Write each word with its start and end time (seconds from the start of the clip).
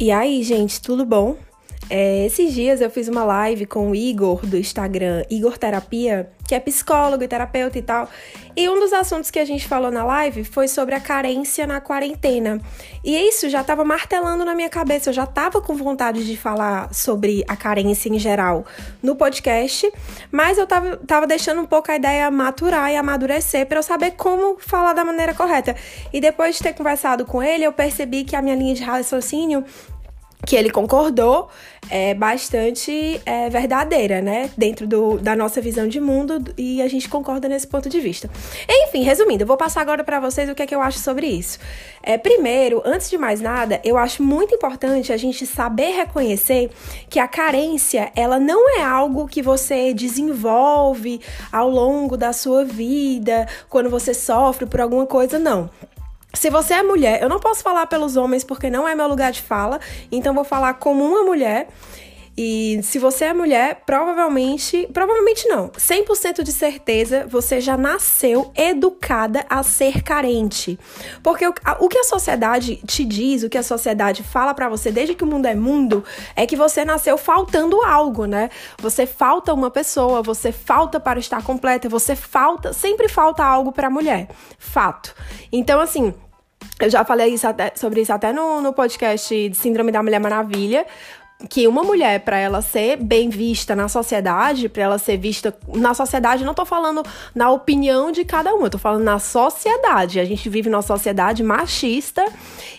E 0.00 0.10
aí, 0.10 0.42
gente, 0.42 0.80
tudo 0.80 1.04
bom? 1.04 1.36
É, 1.90 2.24
esses 2.24 2.54
dias 2.54 2.80
eu 2.80 2.88
fiz 2.88 3.06
uma 3.06 3.22
live 3.22 3.66
com 3.66 3.90
o 3.90 3.94
Igor 3.94 4.46
do 4.46 4.56
Instagram, 4.56 5.24
Igor 5.28 5.58
Terapia, 5.58 6.32
que 6.50 6.54
é 6.56 6.58
psicólogo 6.58 7.22
e 7.22 7.28
terapeuta 7.28 7.78
e 7.78 7.82
tal. 7.82 8.08
E 8.56 8.68
um 8.68 8.80
dos 8.80 8.92
assuntos 8.92 9.30
que 9.30 9.38
a 9.38 9.44
gente 9.44 9.68
falou 9.68 9.88
na 9.88 10.02
live 10.02 10.42
foi 10.42 10.66
sobre 10.66 10.96
a 10.96 11.00
carência 11.00 11.64
na 11.64 11.80
quarentena. 11.80 12.60
E 13.04 13.16
isso 13.16 13.48
já 13.48 13.60
estava 13.60 13.84
martelando 13.84 14.44
na 14.44 14.52
minha 14.52 14.68
cabeça, 14.68 15.10
eu 15.10 15.14
já 15.14 15.22
estava 15.22 15.60
com 15.60 15.76
vontade 15.76 16.26
de 16.26 16.36
falar 16.36 16.92
sobre 16.92 17.44
a 17.46 17.54
carência 17.54 18.08
em 18.08 18.18
geral 18.18 18.66
no 19.00 19.14
podcast, 19.14 19.88
mas 20.32 20.58
eu 20.58 20.66
tava, 20.66 20.96
tava 20.96 21.24
deixando 21.24 21.60
um 21.60 21.66
pouco 21.66 21.92
a 21.92 21.94
ideia 21.94 22.28
maturar 22.32 22.90
e 22.90 22.96
amadurecer 22.96 23.64
para 23.66 23.78
eu 23.78 23.82
saber 23.84 24.10
como 24.16 24.58
falar 24.58 24.92
da 24.92 25.04
maneira 25.04 25.32
correta. 25.32 25.76
E 26.12 26.20
depois 26.20 26.56
de 26.56 26.64
ter 26.64 26.72
conversado 26.72 27.24
com 27.24 27.40
ele, 27.40 27.62
eu 27.62 27.72
percebi 27.72 28.24
que 28.24 28.34
a 28.34 28.42
minha 28.42 28.56
linha 28.56 28.74
de 28.74 28.82
raciocínio 28.82 29.64
que 30.46 30.56
ele 30.56 30.70
concordou 30.70 31.48
é 31.88 32.14
bastante 32.14 33.20
é, 33.24 33.48
verdadeira, 33.48 34.20
né? 34.20 34.50
Dentro 34.56 34.86
do, 34.86 35.18
da 35.18 35.34
nossa 35.34 35.60
visão 35.60 35.88
de 35.88 35.98
mundo 36.00 36.42
e 36.56 36.80
a 36.80 36.88
gente 36.88 37.08
concorda 37.08 37.48
nesse 37.48 37.66
ponto 37.66 37.88
de 37.88 38.00
vista. 38.00 38.30
Enfim, 38.68 39.02
resumindo, 39.02 39.42
eu 39.42 39.46
vou 39.46 39.56
passar 39.56 39.80
agora 39.80 40.04
para 40.04 40.20
vocês 40.20 40.48
o 40.48 40.54
que 40.54 40.62
é 40.62 40.66
que 40.66 40.74
eu 40.74 40.80
acho 40.80 40.98
sobre 40.98 41.26
isso. 41.26 41.58
É, 42.02 42.16
primeiro, 42.16 42.82
antes 42.84 43.10
de 43.10 43.18
mais 43.18 43.40
nada, 43.40 43.80
eu 43.84 43.96
acho 43.96 44.22
muito 44.22 44.54
importante 44.54 45.12
a 45.12 45.16
gente 45.16 45.46
saber 45.46 45.92
reconhecer 45.92 46.70
que 47.08 47.18
a 47.18 47.26
carência, 47.26 48.12
ela 48.14 48.38
não 48.38 48.78
é 48.78 48.82
algo 48.82 49.26
que 49.26 49.42
você 49.42 49.92
desenvolve 49.92 51.20
ao 51.50 51.68
longo 51.68 52.16
da 52.16 52.32
sua 52.32 52.64
vida, 52.64 53.48
quando 53.68 53.90
você 53.90 54.14
sofre 54.14 54.66
por 54.66 54.80
alguma 54.80 55.06
coisa, 55.06 55.38
não. 55.38 55.70
Se 56.32 56.48
você 56.48 56.74
é 56.74 56.82
mulher, 56.82 57.20
eu 57.20 57.28
não 57.28 57.40
posso 57.40 57.62
falar 57.62 57.86
pelos 57.86 58.16
homens 58.16 58.44
porque 58.44 58.70
não 58.70 58.86
é 58.86 58.94
meu 58.94 59.08
lugar 59.08 59.32
de 59.32 59.42
fala, 59.42 59.80
então 60.12 60.32
vou 60.32 60.44
falar 60.44 60.74
como 60.74 61.04
uma 61.04 61.24
mulher. 61.24 61.68
E 62.42 62.80
se 62.82 62.98
você 62.98 63.26
é 63.26 63.34
mulher, 63.34 63.82
provavelmente, 63.84 64.88
provavelmente 64.94 65.46
não, 65.46 65.68
100% 65.68 66.42
de 66.42 66.50
certeza 66.52 67.26
você 67.28 67.60
já 67.60 67.76
nasceu 67.76 68.50
educada 68.56 69.44
a 69.50 69.62
ser 69.62 70.02
carente. 70.02 70.78
Porque 71.22 71.46
o, 71.46 71.52
o 71.80 71.86
que 71.86 71.98
a 71.98 72.04
sociedade 72.04 72.76
te 72.86 73.04
diz, 73.04 73.42
o 73.42 73.50
que 73.50 73.58
a 73.58 73.62
sociedade 73.62 74.22
fala 74.22 74.54
para 74.54 74.70
você 74.70 74.90
desde 74.90 75.14
que 75.14 75.22
o 75.22 75.26
mundo 75.26 75.44
é 75.44 75.54
mundo, 75.54 76.02
é 76.34 76.46
que 76.46 76.56
você 76.56 76.82
nasceu 76.82 77.18
faltando 77.18 77.82
algo, 77.82 78.24
né? 78.24 78.48
Você 78.78 79.04
falta 79.04 79.52
uma 79.52 79.70
pessoa, 79.70 80.22
você 80.22 80.50
falta 80.50 80.98
para 80.98 81.20
estar 81.20 81.44
completa, 81.44 81.90
você 81.90 82.16
falta, 82.16 82.72
sempre 82.72 83.06
falta 83.06 83.44
algo 83.44 83.70
para 83.70 83.90
mulher. 83.90 84.30
Fato. 84.58 85.14
Então, 85.52 85.78
assim, 85.78 86.14
eu 86.80 86.88
já 86.88 87.04
falei 87.04 87.34
isso 87.34 87.46
até, 87.46 87.72
sobre 87.76 88.00
isso 88.00 88.12
até 88.12 88.32
no, 88.32 88.62
no 88.62 88.72
podcast 88.72 89.50
de 89.50 89.54
Síndrome 89.54 89.92
da 89.92 90.02
Mulher 90.02 90.18
Maravilha, 90.18 90.86
que 91.48 91.66
uma 91.66 91.82
mulher, 91.82 92.20
para 92.20 92.38
ela 92.38 92.60
ser 92.60 92.96
bem 92.96 93.30
vista 93.30 93.74
na 93.74 93.88
sociedade, 93.88 94.68
para 94.68 94.82
ela 94.82 94.98
ser 94.98 95.16
vista 95.16 95.56
na 95.68 95.94
sociedade, 95.94 96.44
não 96.44 96.52
tô 96.52 96.66
falando 96.66 97.02
na 97.34 97.50
opinião 97.50 98.12
de 98.12 98.24
cada 98.24 98.54
uma, 98.54 98.66
eu 98.66 98.70
tô 98.70 98.78
falando 98.78 99.04
na 99.04 99.18
sociedade. 99.18 100.20
A 100.20 100.24
gente 100.24 100.48
vive 100.48 100.68
numa 100.68 100.82
sociedade 100.82 101.42
machista 101.42 102.24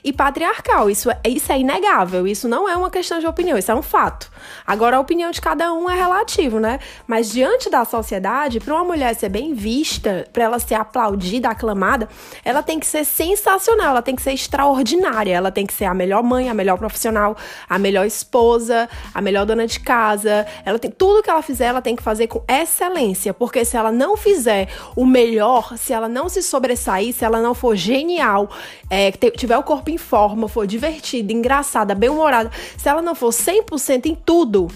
e 0.03 0.13
patriarcal. 0.13 0.89
Isso, 0.89 1.09
é, 1.09 1.19
isso 1.27 1.51
é 1.51 1.59
inegável. 1.59 2.27
Isso 2.27 2.47
não 2.47 2.69
é 2.69 2.75
uma 2.75 2.91
questão 2.91 3.19
de 3.19 3.25
opinião, 3.25 3.57
isso 3.57 3.71
é 3.71 3.75
um 3.75 3.81
fato. 3.81 4.31
Agora, 4.65 4.97
a 4.97 4.99
opinião 4.99 5.31
de 5.31 5.41
cada 5.41 5.73
um 5.73 5.89
é 5.89 5.95
relativo, 5.95 6.59
né? 6.59 6.79
Mas 7.07 7.31
diante 7.31 7.69
da 7.69 7.83
sociedade, 7.83 8.59
para 8.59 8.75
uma 8.75 8.83
mulher 8.83 9.15
ser 9.15 9.29
bem 9.29 9.53
vista, 9.53 10.27
para 10.31 10.43
ela 10.43 10.59
ser 10.59 10.75
aplaudida, 10.75 11.49
aclamada, 11.49 12.07
ela 12.45 12.61
tem 12.61 12.79
que 12.79 12.85
ser 12.85 13.05
sensacional, 13.05 13.89
ela 13.89 14.01
tem 14.01 14.15
que 14.15 14.21
ser 14.21 14.33
extraordinária, 14.33 15.33
ela 15.33 15.51
tem 15.51 15.65
que 15.65 15.73
ser 15.73 15.85
a 15.85 15.93
melhor 15.93 16.21
mãe, 16.21 16.47
a 16.47 16.53
melhor 16.53 16.77
profissional, 16.77 17.35
a 17.67 17.79
melhor 17.79 18.05
esposa 18.05 18.50
esposa, 18.51 18.89
a 19.13 19.21
melhor 19.21 19.45
dona 19.45 19.65
de 19.65 19.79
casa. 19.79 20.45
Ela 20.65 20.77
tem 20.77 20.91
tudo 20.91 21.23
que 21.23 21.29
ela 21.29 21.41
fizer, 21.41 21.65
ela 21.65 21.81
tem 21.81 21.95
que 21.95 22.03
fazer 22.03 22.27
com 22.27 22.43
excelência, 22.47 23.33
porque 23.33 23.63
se 23.63 23.77
ela 23.77 23.91
não 23.91 24.17
fizer 24.17 24.67
o 24.95 25.05
melhor, 25.05 25.77
se 25.77 25.93
ela 25.93 26.09
não 26.09 26.27
se 26.27 26.41
sobressair, 26.41 27.13
se 27.13 27.23
ela 27.23 27.41
não 27.41 27.53
for 27.53 27.75
genial, 27.75 28.49
é, 28.89 29.11
tiver 29.11 29.57
o 29.57 29.63
corpo 29.63 29.89
em 29.89 29.97
forma, 29.97 30.47
for 30.47 30.67
divertida, 30.67 31.31
engraçada, 31.31 31.95
bem-humorada, 31.95 32.51
se 32.77 32.89
ela 32.89 33.01
não 33.01 33.15
for 33.15 33.29
100% 33.29 34.05
em 34.05 34.15
tudo, 34.15 34.67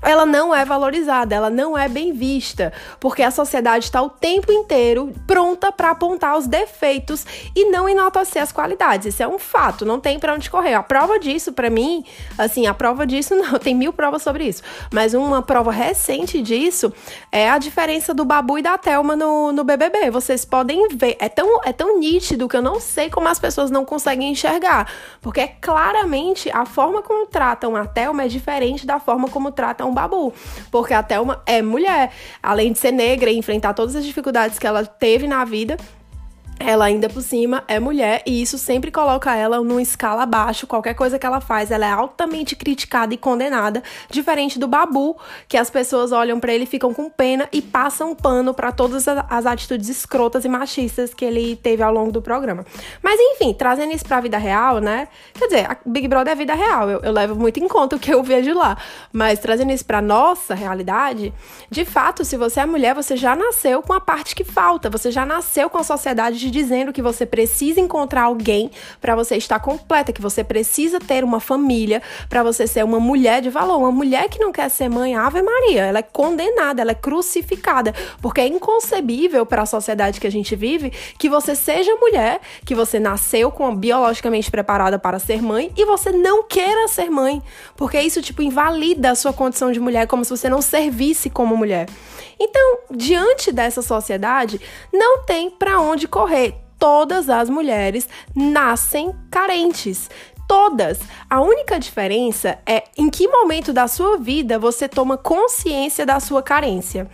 ela 0.00 0.24
não 0.24 0.54
é 0.54 0.64
valorizada, 0.64 1.34
ela 1.34 1.50
não 1.50 1.76
é 1.76 1.88
bem 1.88 2.12
vista, 2.12 2.72
porque 3.00 3.22
a 3.22 3.30
sociedade 3.30 3.84
está 3.84 4.00
o 4.00 4.08
tempo 4.08 4.52
inteiro 4.52 5.12
pronta 5.26 5.72
para 5.72 5.90
apontar 5.90 6.36
os 6.36 6.46
defeitos 6.46 7.26
e 7.54 7.70
não 7.70 7.88
enaltecer 7.88 8.42
as 8.42 8.52
qualidades. 8.52 9.14
Isso 9.14 9.22
é 9.22 9.28
um 9.28 9.38
fato, 9.38 9.84
não 9.84 9.98
tem 9.98 10.18
para 10.18 10.34
onde 10.34 10.50
correr. 10.50 10.74
A 10.74 10.82
prova 10.82 11.18
disso, 11.18 11.52
para 11.52 11.68
mim, 11.68 12.04
assim, 12.36 12.66
a 12.66 12.74
prova 12.74 13.06
disso 13.06 13.34
não, 13.36 13.58
tem 13.58 13.74
mil 13.74 13.92
provas 13.92 14.22
sobre 14.22 14.44
isso, 14.44 14.62
mas 14.92 15.14
uma 15.14 15.42
prova 15.42 15.72
recente 15.72 16.40
disso 16.40 16.92
é 17.32 17.50
a 17.50 17.58
diferença 17.58 18.14
do 18.14 18.24
Babu 18.24 18.58
e 18.58 18.62
da 18.62 18.78
Thelma 18.78 19.16
no, 19.16 19.52
no 19.52 19.64
BBB. 19.64 20.10
Vocês 20.10 20.44
podem 20.44 20.88
ver, 20.88 21.16
é 21.18 21.28
tão, 21.28 21.60
é 21.64 21.72
tão 21.72 21.98
nítido 21.98 22.48
que 22.48 22.56
eu 22.56 22.62
não 22.62 22.78
sei 22.78 23.10
como 23.10 23.28
as 23.28 23.38
pessoas 23.38 23.70
não 23.70 23.84
conseguem 23.84 24.30
enxergar, 24.30 24.90
porque 25.20 25.46
claramente 25.60 26.50
a 26.50 26.64
forma 26.64 27.02
como 27.02 27.26
tratam 27.26 27.74
a 27.74 27.84
Thelma 27.84 28.24
é 28.24 28.28
diferente 28.28 28.86
da 28.86 29.00
forma 29.00 29.28
como 29.28 29.50
tratam 29.50 29.87
um 29.88 29.94
babu. 29.94 30.32
Porque 30.70 30.94
a 30.94 31.02
Thelma 31.02 31.42
é 31.46 31.62
mulher. 31.62 32.12
Além 32.42 32.72
de 32.72 32.78
ser 32.78 32.92
negra 32.92 33.30
e 33.30 33.36
enfrentar 33.36 33.74
todas 33.74 33.96
as 33.96 34.04
dificuldades 34.04 34.58
que 34.58 34.66
ela 34.66 34.84
teve 34.84 35.26
na 35.26 35.44
vida, 35.44 35.76
ela 36.58 36.86
ainda 36.86 37.08
por 37.08 37.22
cima 37.22 37.62
é 37.68 37.78
mulher 37.78 38.22
e 38.26 38.42
isso 38.42 38.58
sempre 38.58 38.90
coloca 38.90 39.34
ela 39.34 39.60
numa 39.62 39.80
escala 39.80 40.22
abaixo. 40.22 40.66
Qualquer 40.66 40.94
coisa 40.94 41.18
que 41.18 41.26
ela 41.26 41.40
faz, 41.40 41.70
ela 41.70 41.86
é 41.86 41.90
altamente 41.90 42.56
criticada 42.56 43.14
e 43.14 43.16
condenada, 43.16 43.82
diferente 44.10 44.58
do 44.58 44.66
Babu, 44.66 45.16
que 45.46 45.56
as 45.56 45.70
pessoas 45.70 46.12
olham 46.12 46.40
para 46.40 46.52
ele, 46.52 46.66
ficam 46.66 46.92
com 46.92 47.08
pena 47.08 47.48
e 47.52 47.62
passam 47.62 48.14
pano 48.14 48.52
para 48.52 48.72
todas 48.72 49.06
as 49.06 49.46
atitudes 49.46 49.88
escrotas 49.88 50.44
e 50.44 50.48
machistas 50.48 51.14
que 51.14 51.24
ele 51.24 51.56
teve 51.56 51.82
ao 51.82 51.92
longo 51.92 52.10
do 52.10 52.20
programa. 52.20 52.64
Mas 53.02 53.18
enfim, 53.20 53.52
trazendo 53.52 53.92
isso 53.92 54.04
pra 54.04 54.20
vida 54.20 54.38
real, 54.38 54.78
né? 54.78 55.08
Quer 55.34 55.46
dizer, 55.46 55.70
a 55.70 55.76
Big 55.86 56.08
Brother 56.08 56.32
é 56.32 56.36
vida 56.36 56.54
real, 56.54 56.90
eu, 56.90 57.00
eu 57.00 57.12
levo 57.12 57.34
muito 57.34 57.60
em 57.60 57.68
conta 57.68 57.96
o 57.96 57.98
que 57.98 58.12
eu 58.12 58.22
vejo 58.22 58.54
lá. 58.54 58.76
Mas 59.12 59.38
trazendo 59.38 59.72
isso 59.72 59.84
pra 59.84 60.02
nossa 60.02 60.54
realidade, 60.54 61.32
de 61.70 61.84
fato, 61.84 62.24
se 62.24 62.36
você 62.36 62.60
é 62.60 62.66
mulher, 62.66 62.94
você 62.94 63.16
já 63.16 63.36
nasceu 63.36 63.82
com 63.82 63.92
a 63.92 64.00
parte 64.00 64.34
que 64.34 64.44
falta, 64.44 64.90
você 64.90 65.10
já 65.10 65.24
nasceu 65.24 65.70
com 65.70 65.78
a 65.78 65.84
sociedade 65.84 66.47
dizendo 66.50 66.92
que 66.92 67.02
você 67.02 67.24
precisa 67.24 67.80
encontrar 67.80 68.24
alguém 68.24 68.70
para 69.00 69.14
você 69.14 69.36
estar 69.36 69.58
completa, 69.60 70.12
que 70.12 70.20
você 70.20 70.42
precisa 70.44 70.98
ter 70.98 71.24
uma 71.24 71.40
família 71.40 72.02
para 72.28 72.42
você 72.42 72.66
ser 72.66 72.84
uma 72.84 73.00
mulher 73.00 73.40
de 73.40 73.50
valor. 73.50 73.78
Uma 73.78 73.92
mulher 73.92 74.28
que 74.28 74.38
não 74.38 74.52
quer 74.52 74.68
ser 74.68 74.88
mãe, 74.88 75.14
Ave 75.14 75.42
Maria, 75.42 75.86
ela 75.86 75.98
é 75.98 76.02
condenada, 76.02 76.82
ela 76.82 76.92
é 76.92 76.94
crucificada, 76.94 77.94
porque 78.20 78.40
é 78.40 78.46
inconcebível 78.46 79.44
para 79.46 79.62
a 79.62 79.66
sociedade 79.66 80.20
que 80.20 80.26
a 80.26 80.30
gente 80.30 80.54
vive 80.56 80.92
que 81.18 81.28
você 81.28 81.54
seja 81.54 81.94
mulher, 81.96 82.40
que 82.64 82.74
você 82.74 82.98
nasceu 82.98 83.50
com 83.50 83.74
biologicamente 83.74 84.50
preparada 84.50 84.98
para 84.98 85.18
ser 85.18 85.42
mãe 85.42 85.72
e 85.76 85.84
você 85.84 86.10
não 86.10 86.42
queira 86.42 86.88
ser 86.88 87.10
mãe, 87.10 87.42
porque 87.76 88.00
isso 88.00 88.22
tipo 88.22 88.42
invalida 88.42 89.10
a 89.10 89.14
sua 89.14 89.32
condição 89.32 89.72
de 89.72 89.80
mulher 89.80 90.06
como 90.06 90.24
se 90.24 90.30
você 90.30 90.48
não 90.48 90.62
servisse 90.62 91.30
como 91.30 91.56
mulher. 91.56 91.86
Então, 92.40 92.78
diante 92.90 93.50
dessa 93.50 93.82
sociedade, 93.82 94.60
não 94.92 95.24
tem 95.24 95.50
para 95.50 95.80
onde 95.80 96.06
correr. 96.06 96.37
Todas 96.78 97.28
as 97.28 97.50
mulheres 97.50 98.08
nascem 98.34 99.12
carentes. 99.30 100.08
Todas. 100.46 100.98
A 101.28 101.40
única 101.40 101.78
diferença 101.78 102.58
é 102.64 102.84
em 102.96 103.10
que 103.10 103.28
momento 103.28 103.72
da 103.72 103.88
sua 103.88 104.16
vida 104.16 104.58
você 104.58 104.88
toma 104.88 105.18
consciência 105.18 106.06
da 106.06 106.20
sua 106.20 106.42
carência. 106.42 107.10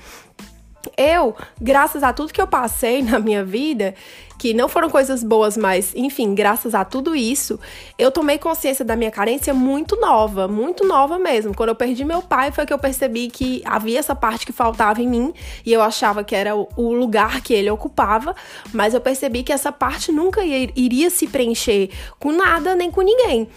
Eu, 0.97 1.35
graças 1.61 2.03
a 2.03 2.13
tudo 2.13 2.33
que 2.33 2.41
eu 2.41 2.47
passei 2.47 3.01
na 3.03 3.19
minha 3.19 3.45
vida, 3.45 3.95
que 4.39 4.53
não 4.53 4.69
foram 4.69 4.91
coisas 4.91 5.23
boas, 5.23 5.57
mas 5.57 5.93
enfim, 5.95 6.35
graças 6.35 6.75
a 6.75 6.85
tudo 6.85 7.15
isso, 7.15 7.59
eu 7.99 8.11
tomei 8.11 8.39
consciência 8.39 8.85
da 8.85 8.97
minha 8.97 9.11
carência 9.11 9.55
muito 9.55 9.97
nova, 10.01 10.49
muito 10.49 10.87
nova 10.87 11.19
mesmo. 11.19 11.55
Quando 11.55 11.71
eu 11.71 11.75
perdi 11.75 12.05
meu 12.05 12.21
pai, 12.21 12.51
foi 12.51 12.67
que 12.67 12.73
eu 12.73 12.79
percebi 12.79 13.29
que 13.29 13.63
havia 13.65 13.99
essa 13.99 14.15
parte 14.15 14.45
que 14.45 14.53
faltava 14.53 15.01
em 15.01 15.09
mim 15.09 15.33
e 15.65 15.73
eu 15.73 15.83
achava 15.83 16.25
que 16.25 16.35
era 16.35 16.55
o 16.55 16.93
lugar 16.93 17.41
que 17.41 17.55
ele 17.55 17.71
ocupava, 17.71 18.35
mas 18.73 18.95
eu 18.95 19.01
percebi 19.01 19.43
que 19.43 19.53
essa 19.53 19.71
parte 19.71 20.11
nunca 20.13 20.45
iria 20.45 21.11
se 21.11 21.27
preencher 21.27 21.91
com 22.19 22.33
nada 22.33 22.75
nem 22.75 22.91
com 22.91 23.03
ninguém. 23.03 23.49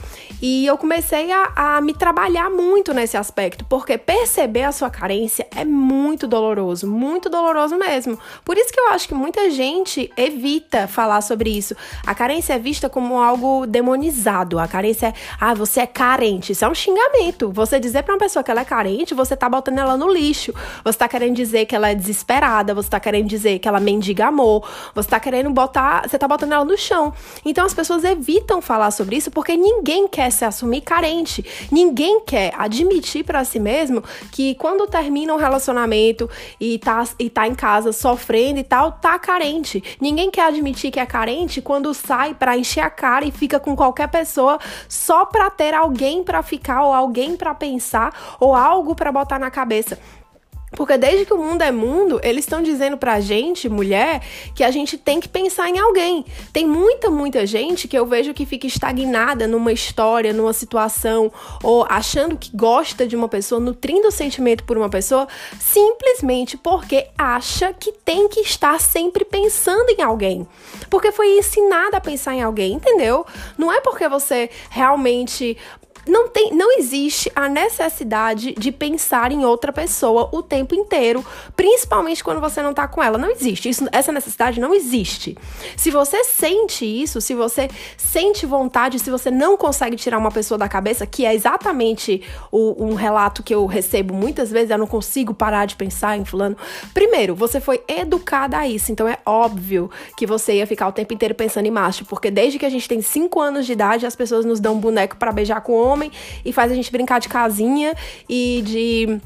E 0.41 0.65
eu 0.65 0.77
comecei 0.77 1.31
a, 1.31 1.51
a 1.55 1.81
me 1.81 1.93
trabalhar 1.93 2.49
muito 2.49 2.93
nesse 2.93 3.17
aspecto, 3.17 3.65
porque 3.65 3.97
perceber 3.97 4.63
a 4.63 4.71
sua 4.71 4.89
carência 4.89 5.47
é 5.55 5.65
muito 5.65 6.27
doloroso, 6.27 6.87
muito 6.87 7.29
doloroso 7.29 7.75
mesmo. 7.75 8.19
Por 8.45 8.57
isso 8.57 8.71
que 8.71 8.79
eu 8.79 8.89
acho 8.89 9.07
que 9.07 9.15
muita 9.15 9.49
gente 9.49 10.11
evita 10.15 10.76
falar 10.85 11.21
sobre 11.21 11.49
isso. 11.49 11.75
A 12.05 12.13
carência 12.13 12.53
é 12.53 12.59
vista 12.59 12.89
como 12.89 13.17
algo 13.17 13.65
demonizado. 13.65 14.59
A 14.59 14.67
carência 14.67 15.07
é, 15.07 15.13
ah, 15.39 15.53
você 15.53 15.79
é 15.79 15.87
carente. 15.87 16.51
Isso 16.51 16.65
é 16.65 16.69
um 16.69 16.75
xingamento. 16.75 17.51
Você 17.51 17.79
dizer 17.79 18.03
para 18.03 18.13
uma 18.13 18.19
pessoa 18.19 18.43
que 18.43 18.51
ela 18.51 18.61
é 18.61 18.65
carente, 18.65 19.13
você 19.13 19.35
tá 19.35 19.49
botando 19.49 19.79
ela 19.79 19.97
no 19.97 20.11
lixo. 20.11 20.53
Você 20.83 20.97
tá 20.97 21.07
querendo 21.07 21.35
dizer 21.35 21.65
que 21.65 21.75
ela 21.75 21.89
é 21.89 21.95
desesperada, 21.95 22.73
você 22.73 22.89
tá 22.89 22.99
querendo 22.99 23.27
dizer 23.27 23.59
que 23.59 23.67
ela 23.67 23.79
mendiga 23.79 24.27
amor, 24.27 24.67
você 24.93 25.09
tá 25.09 25.19
querendo 25.19 25.49
botar, 25.49 26.07
você 26.07 26.17
tá 26.17 26.27
botando 26.27 26.51
ela 26.51 26.65
no 26.65 26.77
chão. 26.77 27.13
Então 27.45 27.65
as 27.65 27.73
pessoas 27.73 28.03
evitam 28.03 28.61
falar 28.61 28.91
sobre 28.91 29.15
isso 29.15 29.31
porque 29.31 29.55
ninguém 29.55 30.07
quer 30.07 30.31
se 30.31 30.43
assumir 30.43 30.81
carente. 30.81 31.45
Ninguém 31.71 32.19
quer 32.21 32.53
admitir 32.57 33.23
para 33.23 33.43
si 33.43 33.59
mesmo 33.59 34.03
que 34.31 34.55
quando 34.55 34.87
termina 34.87 35.33
um 35.33 35.37
relacionamento 35.37 36.29
e 36.59 36.77
tá, 36.79 37.03
e 37.17 37.29
tá 37.29 37.47
em 37.47 37.55
casa 37.55 37.91
sofrendo 37.91 38.59
e 38.59 38.63
tal, 38.63 38.91
tá 38.91 39.17
carente. 39.17 39.83
Ninguém 39.99 40.29
quer 40.29 40.45
admitir 40.57 40.91
que 40.91 40.99
é 40.99 41.05
carente 41.05 41.61
quando 41.61 41.93
sai 41.93 42.33
para 42.33 42.57
encher 42.57 42.81
a 42.81 42.89
cara 42.89 43.25
e 43.25 43.31
fica 43.31 43.59
com 43.59 43.75
qualquer 43.75 44.07
pessoa 44.07 44.59
só 44.89 45.25
para 45.25 45.49
ter 45.49 45.73
alguém 45.73 46.23
para 46.23 46.41
ficar 46.41 46.83
ou 46.83 46.93
alguém 46.93 47.37
para 47.37 47.53
pensar 47.53 48.37
ou 48.39 48.55
algo 48.55 48.95
para 48.95 49.11
botar 49.11 49.39
na 49.39 49.51
cabeça. 49.51 49.97
Porque 50.71 50.97
desde 50.97 51.25
que 51.25 51.33
o 51.33 51.37
mundo 51.37 51.61
é 51.61 51.71
mundo, 51.71 52.19
eles 52.21 52.43
estão 52.43 52.61
dizendo 52.61 52.97
pra 52.97 53.21
gente, 53.21 53.69
mulher, 53.69 54.21
que 54.53 54.63
a 54.63 54.69
gente 54.69 54.97
tem 54.97 55.19
que 55.19 55.29
pensar 55.29 55.69
em 55.69 55.79
alguém. 55.79 56.25
Tem 56.51 56.67
muita, 56.67 57.09
muita 57.09 57.45
gente 57.45 57.87
que 57.87 57.97
eu 57.97 58.05
vejo 58.05 58.33
que 58.33 58.45
fica 58.45 58.67
estagnada 58.67 59.47
numa 59.47 59.71
história, 59.71 60.33
numa 60.33 60.51
situação, 60.51 61.31
ou 61.63 61.85
achando 61.89 62.35
que 62.35 62.55
gosta 62.55 63.07
de 63.07 63.15
uma 63.15 63.29
pessoa, 63.29 63.61
nutrindo 63.61 64.09
o 64.09 64.11
sentimento 64.11 64.65
por 64.65 64.77
uma 64.77 64.89
pessoa, 64.89 65.27
simplesmente 65.57 66.57
porque 66.57 67.07
acha 67.17 67.73
que 67.73 67.93
tem 67.93 68.27
que 68.27 68.41
estar 68.41 68.79
sempre 68.81 69.23
pensando 69.23 69.89
em 69.89 70.01
alguém. 70.01 70.45
Porque 70.89 71.13
foi 71.13 71.37
ensinada 71.37 71.97
a 71.97 72.01
pensar 72.01 72.35
em 72.35 72.43
alguém, 72.43 72.73
entendeu? 72.73 73.25
Não 73.57 73.71
é 73.71 73.79
porque 73.79 74.07
você 74.09 74.49
realmente 74.69 75.57
não 76.07 76.27
tem, 76.27 76.53
não 76.53 76.77
existe 76.77 77.31
a 77.35 77.47
necessidade 77.49 78.53
de 78.53 78.71
pensar 78.71 79.31
em 79.31 79.45
outra 79.45 79.71
pessoa 79.71 80.29
o 80.31 80.41
tempo 80.41 80.75
inteiro, 80.75 81.25
principalmente 81.55 82.23
quando 82.23 82.41
você 82.41 82.61
não 82.61 82.73
tá 82.73 82.87
com 82.87 83.01
ela. 83.01 83.17
Não 83.17 83.29
existe. 83.29 83.69
Isso, 83.69 83.87
essa 83.91 84.11
necessidade 84.11 84.59
não 84.59 84.73
existe. 84.73 85.37
Se 85.75 85.91
você 85.91 86.23
sente 86.23 86.85
isso, 86.85 87.21
se 87.21 87.33
você 87.33 87.69
sente 87.97 88.45
vontade, 88.45 88.99
se 88.99 89.09
você 89.09 89.31
não 89.31 89.57
consegue 89.57 89.95
tirar 89.95 90.17
uma 90.17 90.31
pessoa 90.31 90.57
da 90.57 90.67
cabeça, 90.67 91.05
que 91.05 91.25
é 91.25 91.33
exatamente 91.33 92.21
o, 92.51 92.85
um 92.85 92.93
relato 92.93 93.43
que 93.43 93.53
eu 93.53 93.65
recebo 93.65 94.13
muitas 94.13 94.51
vezes, 94.51 94.69
eu 94.69 94.77
não 94.77 94.87
consigo 94.87 95.33
parar 95.33 95.65
de 95.65 95.75
pensar 95.75 96.17
em 96.17 96.25
fulano. 96.25 96.57
Primeiro, 96.93 97.35
você 97.35 97.59
foi 97.59 97.83
educada 97.87 98.57
a 98.57 98.67
isso, 98.67 98.91
então 98.91 99.07
é 99.07 99.17
óbvio 99.25 99.89
que 100.15 100.25
você 100.25 100.55
ia 100.55 100.67
ficar 100.67 100.87
o 100.87 100.91
tempo 100.91 101.13
inteiro 101.13 101.35
pensando 101.35 101.65
em 101.65 101.71
macho, 101.71 102.05
porque 102.05 102.31
desde 102.31 102.59
que 102.59 102.65
a 102.65 102.69
gente 102.69 102.87
tem 102.87 103.01
5 103.01 103.39
anos 103.39 103.65
de 103.65 103.73
idade, 103.73 104.05
as 104.05 104.15
pessoas 104.15 104.45
nos 104.45 104.59
dão 104.59 104.75
um 104.75 104.79
boneco 104.79 105.15
para 105.17 105.31
beijar 105.31 105.61
com 105.61 105.73
o 105.73 105.83
homem 105.97 106.11
e 106.45 106.53
faz 106.53 106.71
a 106.71 106.75
gente 106.75 106.91
brincar 106.91 107.19
de 107.19 107.27
casinha 107.27 107.95
e 108.29 108.61
de 108.63 109.19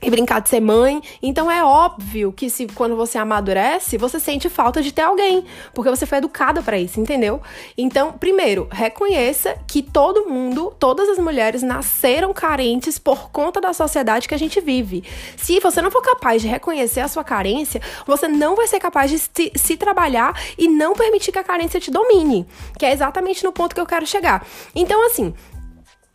e 0.00 0.10
brincar 0.10 0.40
de 0.40 0.48
ser 0.48 0.60
mãe. 0.60 1.02
Então 1.22 1.50
é 1.50 1.64
óbvio 1.64 2.32
que 2.32 2.48
se 2.48 2.66
quando 2.66 2.96
você 2.96 3.18
amadurece, 3.18 3.98
você 3.98 4.20
sente 4.20 4.48
falta 4.48 4.80
de 4.80 4.92
ter 4.92 5.02
alguém, 5.02 5.44
porque 5.74 5.90
você 5.90 6.06
foi 6.06 6.18
educada 6.18 6.62
para 6.62 6.78
isso, 6.78 7.00
entendeu? 7.00 7.40
Então, 7.76 8.12
primeiro, 8.12 8.68
reconheça 8.70 9.56
que 9.66 9.82
todo 9.82 10.28
mundo, 10.28 10.72
todas 10.78 11.08
as 11.08 11.18
mulheres 11.18 11.62
nasceram 11.62 12.32
carentes 12.32 12.98
por 12.98 13.30
conta 13.30 13.60
da 13.60 13.72
sociedade 13.72 14.28
que 14.28 14.34
a 14.34 14.38
gente 14.38 14.60
vive. 14.60 15.02
Se 15.36 15.58
você 15.58 15.82
não 15.82 15.90
for 15.90 16.02
capaz 16.02 16.42
de 16.42 16.48
reconhecer 16.48 17.00
a 17.00 17.08
sua 17.08 17.24
carência, 17.24 17.82
você 18.06 18.28
não 18.28 18.54
vai 18.54 18.68
ser 18.68 18.78
capaz 18.78 19.10
de 19.10 19.18
se, 19.18 19.52
se 19.56 19.76
trabalhar 19.76 20.40
e 20.56 20.68
não 20.68 20.94
permitir 20.94 21.32
que 21.32 21.38
a 21.38 21.44
carência 21.44 21.80
te 21.80 21.90
domine, 21.90 22.46
que 22.78 22.86
é 22.86 22.92
exatamente 22.92 23.42
no 23.42 23.52
ponto 23.52 23.74
que 23.74 23.80
eu 23.80 23.86
quero 23.86 24.06
chegar. 24.06 24.46
Então, 24.74 25.04
assim, 25.06 25.34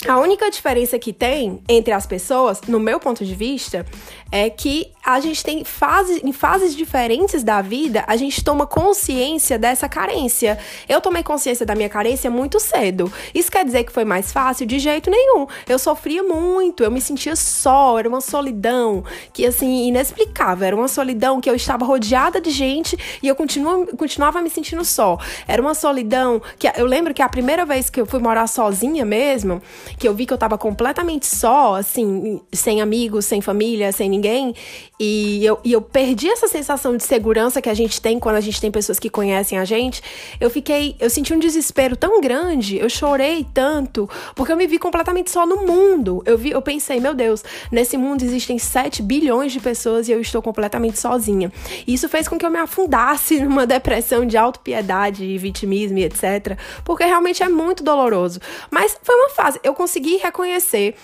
a 0.07 0.17
única 0.19 0.49
diferença 0.49 0.99
que 0.99 1.13
tem 1.13 1.61
entre 1.67 1.93
as 1.93 2.05
pessoas, 2.05 2.61
no 2.67 2.79
meu 2.79 2.99
ponto 2.99 3.23
de 3.23 3.35
vista, 3.35 3.85
é 4.33 4.49
que 4.49 4.91
a 5.05 5.19
gente 5.19 5.43
tem 5.43 5.63
fases, 5.63 6.23
em 6.23 6.31
fases 6.31 6.75
diferentes 6.75 7.43
da 7.43 7.61
vida, 7.61 8.03
a 8.07 8.15
gente 8.15 8.43
toma 8.43 8.65
consciência 8.65 9.59
dessa 9.59 9.87
carência. 9.87 10.57
Eu 10.89 10.99
tomei 10.99 11.21
consciência 11.21 11.63
da 11.65 11.75
minha 11.75 11.89
carência 11.89 12.31
muito 12.31 12.59
cedo. 12.59 13.13
Isso 13.35 13.51
quer 13.51 13.63
dizer 13.63 13.83
que 13.83 13.91
foi 13.91 14.05
mais 14.05 14.31
fácil? 14.31 14.65
De 14.65 14.79
jeito 14.79 15.11
nenhum. 15.11 15.45
Eu 15.69 15.77
sofria 15.77 16.23
muito, 16.23 16.83
eu 16.83 16.89
me 16.89 16.99
sentia 16.99 17.35
só, 17.35 17.99
era 17.99 18.09
uma 18.09 18.21
solidão 18.21 19.03
que, 19.31 19.45
assim, 19.45 19.87
inexplicável. 19.87 20.65
Era 20.65 20.75
uma 20.75 20.87
solidão 20.87 21.39
que 21.39 21.49
eu 21.49 21.53
estava 21.53 21.85
rodeada 21.85 22.41
de 22.41 22.49
gente 22.49 22.97
e 23.21 23.27
eu 23.27 23.35
continuo, 23.35 23.85
continuava 23.95 24.41
me 24.41 24.49
sentindo 24.49 24.83
só. 24.83 25.19
Era 25.47 25.61
uma 25.61 25.75
solidão 25.75 26.41
que 26.57 26.67
eu 26.75 26.85
lembro 26.87 27.13
que 27.13 27.21
a 27.21 27.29
primeira 27.29 27.65
vez 27.65 27.87
que 27.87 28.01
eu 28.01 28.05
fui 28.07 28.19
morar 28.19 28.47
sozinha 28.47 29.05
mesmo, 29.05 29.61
que 29.99 30.07
eu 30.07 30.13
vi 30.15 30.25
que 30.25 30.33
eu 30.33 30.37
estava 30.37 30.57
completamente 30.57 31.27
só, 31.27 31.75
assim, 31.75 32.41
sem 32.51 32.81
amigos, 32.81 33.25
sem 33.25 33.39
família, 33.39 33.91
sem 33.91 34.09
ninguém 34.09 34.22
ninguém. 34.23 34.55
E 34.99 35.45
eu, 35.45 35.59
e 35.63 35.73
eu 35.73 35.81
perdi 35.81 36.29
essa 36.29 36.47
sensação 36.47 36.95
de 36.95 37.03
segurança 37.03 37.61
que 37.61 37.69
a 37.69 37.73
gente 37.73 37.99
tem 37.99 38.19
quando 38.19 38.37
a 38.37 38.41
gente 38.41 38.61
tem 38.61 38.71
pessoas 38.71 38.99
que 38.99 39.09
conhecem 39.09 39.57
a 39.57 39.65
gente. 39.65 40.01
Eu 40.39 40.49
fiquei, 40.49 40.95
eu 40.99 41.09
senti 41.09 41.33
um 41.33 41.39
desespero 41.39 41.97
tão 41.97 42.21
grande, 42.21 42.77
eu 42.77 42.89
chorei 42.89 43.45
tanto, 43.53 44.09
porque 44.33 44.51
eu 44.51 44.55
me 44.55 44.65
vi 44.65 44.79
completamente 44.79 45.29
só 45.29 45.45
no 45.45 45.65
mundo. 45.67 46.23
Eu 46.25 46.37
vi, 46.37 46.51
eu 46.51 46.61
pensei, 46.61 47.01
meu 47.01 47.13
Deus, 47.13 47.43
nesse 47.69 47.97
mundo 47.97 48.23
existem 48.23 48.57
7 48.57 49.01
bilhões 49.01 49.51
de 49.51 49.59
pessoas 49.59 50.07
e 50.07 50.13
eu 50.13 50.21
estou 50.21 50.41
completamente 50.41 50.97
sozinha. 50.97 51.51
E 51.85 51.93
isso 51.93 52.07
fez 52.07 52.27
com 52.27 52.37
que 52.37 52.45
eu 52.45 52.51
me 52.51 52.59
afundasse 52.59 53.39
numa 53.43 53.67
depressão 53.67 54.25
de 54.25 54.37
autopiedade, 54.37 55.37
vitimismo 55.37 55.97
e 55.97 56.05
etc, 56.05 56.57
porque 56.85 57.03
realmente 57.03 57.43
é 57.43 57.49
muito 57.49 57.83
doloroso. 57.83 58.39
Mas 58.71 58.97
foi 59.03 59.15
uma 59.15 59.29
fase, 59.29 59.59
eu 59.63 59.73
consegui 59.73 60.17
reconhecer 60.17 60.95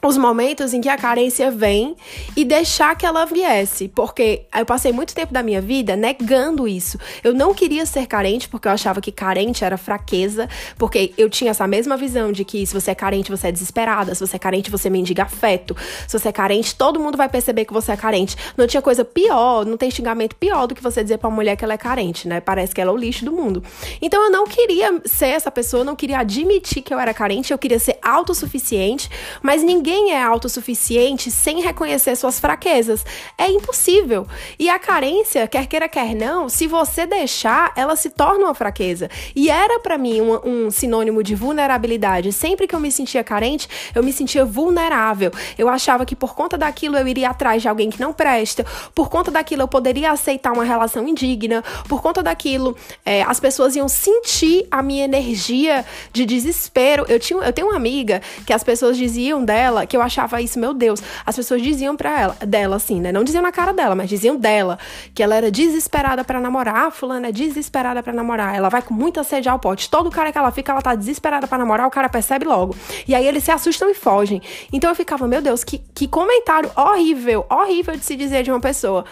os 0.00 0.16
momentos 0.16 0.72
em 0.72 0.80
que 0.80 0.88
a 0.88 0.96
carência 0.96 1.50
vem 1.50 1.96
e 2.36 2.44
deixar 2.44 2.96
que 2.96 3.04
ela 3.04 3.24
viesse, 3.24 3.88
porque 3.88 4.46
eu 4.56 4.64
passei 4.64 4.92
muito 4.92 5.12
tempo 5.12 5.32
da 5.32 5.42
minha 5.42 5.60
vida 5.60 5.96
negando 5.96 6.68
isso. 6.68 6.96
Eu 7.24 7.34
não 7.34 7.52
queria 7.52 7.84
ser 7.84 8.06
carente 8.06 8.48
porque 8.48 8.68
eu 8.68 8.72
achava 8.72 9.00
que 9.00 9.10
carente 9.10 9.64
era 9.64 9.76
fraqueza, 9.76 10.48
porque 10.78 11.12
eu 11.18 11.28
tinha 11.28 11.50
essa 11.50 11.66
mesma 11.66 11.96
visão 11.96 12.30
de 12.30 12.44
que 12.44 12.64
se 12.64 12.72
você 12.72 12.92
é 12.92 12.94
carente, 12.94 13.28
você 13.28 13.48
é 13.48 13.52
desesperada, 13.52 14.14
se 14.14 14.20
você 14.20 14.36
é 14.36 14.38
carente, 14.38 14.70
você 14.70 14.88
mendiga 14.88 15.24
afeto. 15.24 15.76
Se 16.06 16.16
você 16.16 16.28
é 16.28 16.32
carente, 16.32 16.76
todo 16.76 17.00
mundo 17.00 17.18
vai 17.18 17.28
perceber 17.28 17.64
que 17.64 17.72
você 17.72 17.90
é 17.90 17.96
carente. 17.96 18.36
Não 18.56 18.68
tinha 18.68 18.80
coisa 18.80 19.04
pior, 19.04 19.66
não 19.66 19.76
tem 19.76 19.90
xingamento 19.90 20.36
pior 20.36 20.68
do 20.68 20.76
que 20.76 20.82
você 20.82 21.02
dizer 21.02 21.18
para 21.18 21.28
uma 21.28 21.34
mulher 21.34 21.56
que 21.56 21.64
ela 21.64 21.74
é 21.74 21.78
carente, 21.78 22.28
né? 22.28 22.40
Parece 22.40 22.72
que 22.72 22.80
ela 22.80 22.92
é 22.92 22.94
o 22.94 22.96
lixo 22.96 23.24
do 23.24 23.32
mundo. 23.32 23.64
Então 24.00 24.22
eu 24.22 24.30
não 24.30 24.46
queria 24.46 25.02
ser 25.04 25.30
essa 25.30 25.50
pessoa, 25.50 25.82
não 25.82 25.96
queria 25.96 26.20
admitir 26.20 26.82
que 26.82 26.94
eu 26.94 27.00
era 27.00 27.12
carente, 27.12 27.52
eu 27.52 27.58
queria 27.58 27.80
ser 27.80 27.98
autossuficiente, 28.00 29.10
mas 29.42 29.60
ninguém 29.64 29.87
ninguém 29.88 30.12
é 30.12 30.22
autossuficiente 30.22 31.30
sem 31.30 31.62
reconhecer 31.62 32.14
suas 32.14 32.38
fraquezas. 32.38 33.06
É 33.38 33.48
impossível. 33.50 34.26
E 34.58 34.68
a 34.68 34.78
carência, 34.78 35.46
quer 35.48 35.66
queira, 35.66 35.88
quer 35.88 36.14
não, 36.14 36.46
se 36.46 36.66
você 36.66 37.06
deixar, 37.06 37.72
ela 37.74 37.96
se 37.96 38.10
torna 38.10 38.44
uma 38.44 38.54
fraqueza. 38.54 39.08
E 39.34 39.48
era 39.48 39.80
para 39.80 39.96
mim 39.96 40.20
um, 40.20 40.66
um 40.66 40.70
sinônimo 40.70 41.22
de 41.22 41.34
vulnerabilidade. 41.34 42.32
Sempre 42.32 42.66
que 42.66 42.74
eu 42.74 42.80
me 42.80 42.92
sentia 42.92 43.24
carente, 43.24 43.66
eu 43.94 44.02
me 44.02 44.12
sentia 44.12 44.44
vulnerável. 44.44 45.30
Eu 45.56 45.70
achava 45.70 46.04
que 46.04 46.14
por 46.14 46.34
conta 46.34 46.58
daquilo 46.58 46.98
eu 46.98 47.08
iria 47.08 47.30
atrás 47.30 47.62
de 47.62 47.68
alguém 47.68 47.88
que 47.88 48.00
não 48.00 48.12
presta, 48.12 48.66
por 48.94 49.08
conta 49.08 49.30
daquilo 49.30 49.62
eu 49.62 49.68
poderia 49.68 50.12
aceitar 50.12 50.52
uma 50.52 50.64
relação 50.64 51.08
indigna, 51.08 51.64
por 51.88 52.02
conta 52.02 52.22
daquilo 52.22 52.76
é, 53.06 53.22
as 53.22 53.40
pessoas 53.40 53.74
iam 53.74 53.88
sentir 53.88 54.66
a 54.70 54.82
minha 54.82 55.04
energia 55.04 55.82
de 56.12 56.26
desespero. 56.26 57.06
Eu, 57.08 57.18
tinha, 57.18 57.40
eu 57.40 57.52
tenho 57.54 57.68
uma 57.68 57.76
amiga 57.76 58.20
que 58.46 58.52
as 58.52 58.62
pessoas 58.62 58.98
diziam 58.98 59.42
dela 59.42 59.77
que 59.86 59.96
eu 59.96 60.02
achava 60.02 60.40
isso, 60.40 60.58
meu 60.58 60.74
Deus. 60.74 61.02
As 61.24 61.36
pessoas 61.36 61.62
diziam 61.62 61.96
pra 61.96 62.20
ela, 62.20 62.36
dela 62.46 62.76
assim, 62.76 63.00
né? 63.00 63.12
Não 63.12 63.24
diziam 63.24 63.42
na 63.42 63.52
cara 63.52 63.72
dela, 63.72 63.94
mas 63.94 64.08
diziam 64.08 64.36
dela, 64.36 64.78
que 65.14 65.22
ela 65.22 65.34
era 65.34 65.50
desesperada 65.50 66.24
para 66.24 66.40
namorar. 66.40 66.74
Ah, 66.86 66.90
fulana 66.90 67.28
é 67.28 67.32
desesperada 67.32 68.02
para 68.02 68.12
namorar. 68.12 68.54
Ela 68.54 68.68
vai 68.68 68.82
com 68.82 68.94
muita 68.94 69.22
sede 69.24 69.48
ao 69.48 69.58
pote. 69.58 69.90
Todo 69.90 70.10
cara 70.10 70.32
que 70.32 70.38
ela 70.38 70.50
fica, 70.50 70.72
ela 70.72 70.82
tá 70.82 70.94
desesperada 70.94 71.46
para 71.46 71.58
namorar, 71.58 71.86
o 71.86 71.90
cara 71.90 72.08
percebe 72.08 72.44
logo. 72.44 72.76
E 73.06 73.14
aí 73.14 73.26
eles 73.26 73.44
se 73.44 73.50
assustam 73.50 73.90
e 73.90 73.94
fogem. 73.94 74.42
Então 74.72 74.90
eu 74.90 74.96
ficava, 74.96 75.26
meu 75.26 75.40
Deus, 75.40 75.64
que, 75.64 75.78
que 75.94 76.06
comentário 76.08 76.70
horrível, 76.76 77.46
horrível 77.50 77.96
de 77.96 78.04
se 78.04 78.16
dizer 78.16 78.42
de 78.42 78.50
uma 78.50 78.60
pessoa 78.60 79.04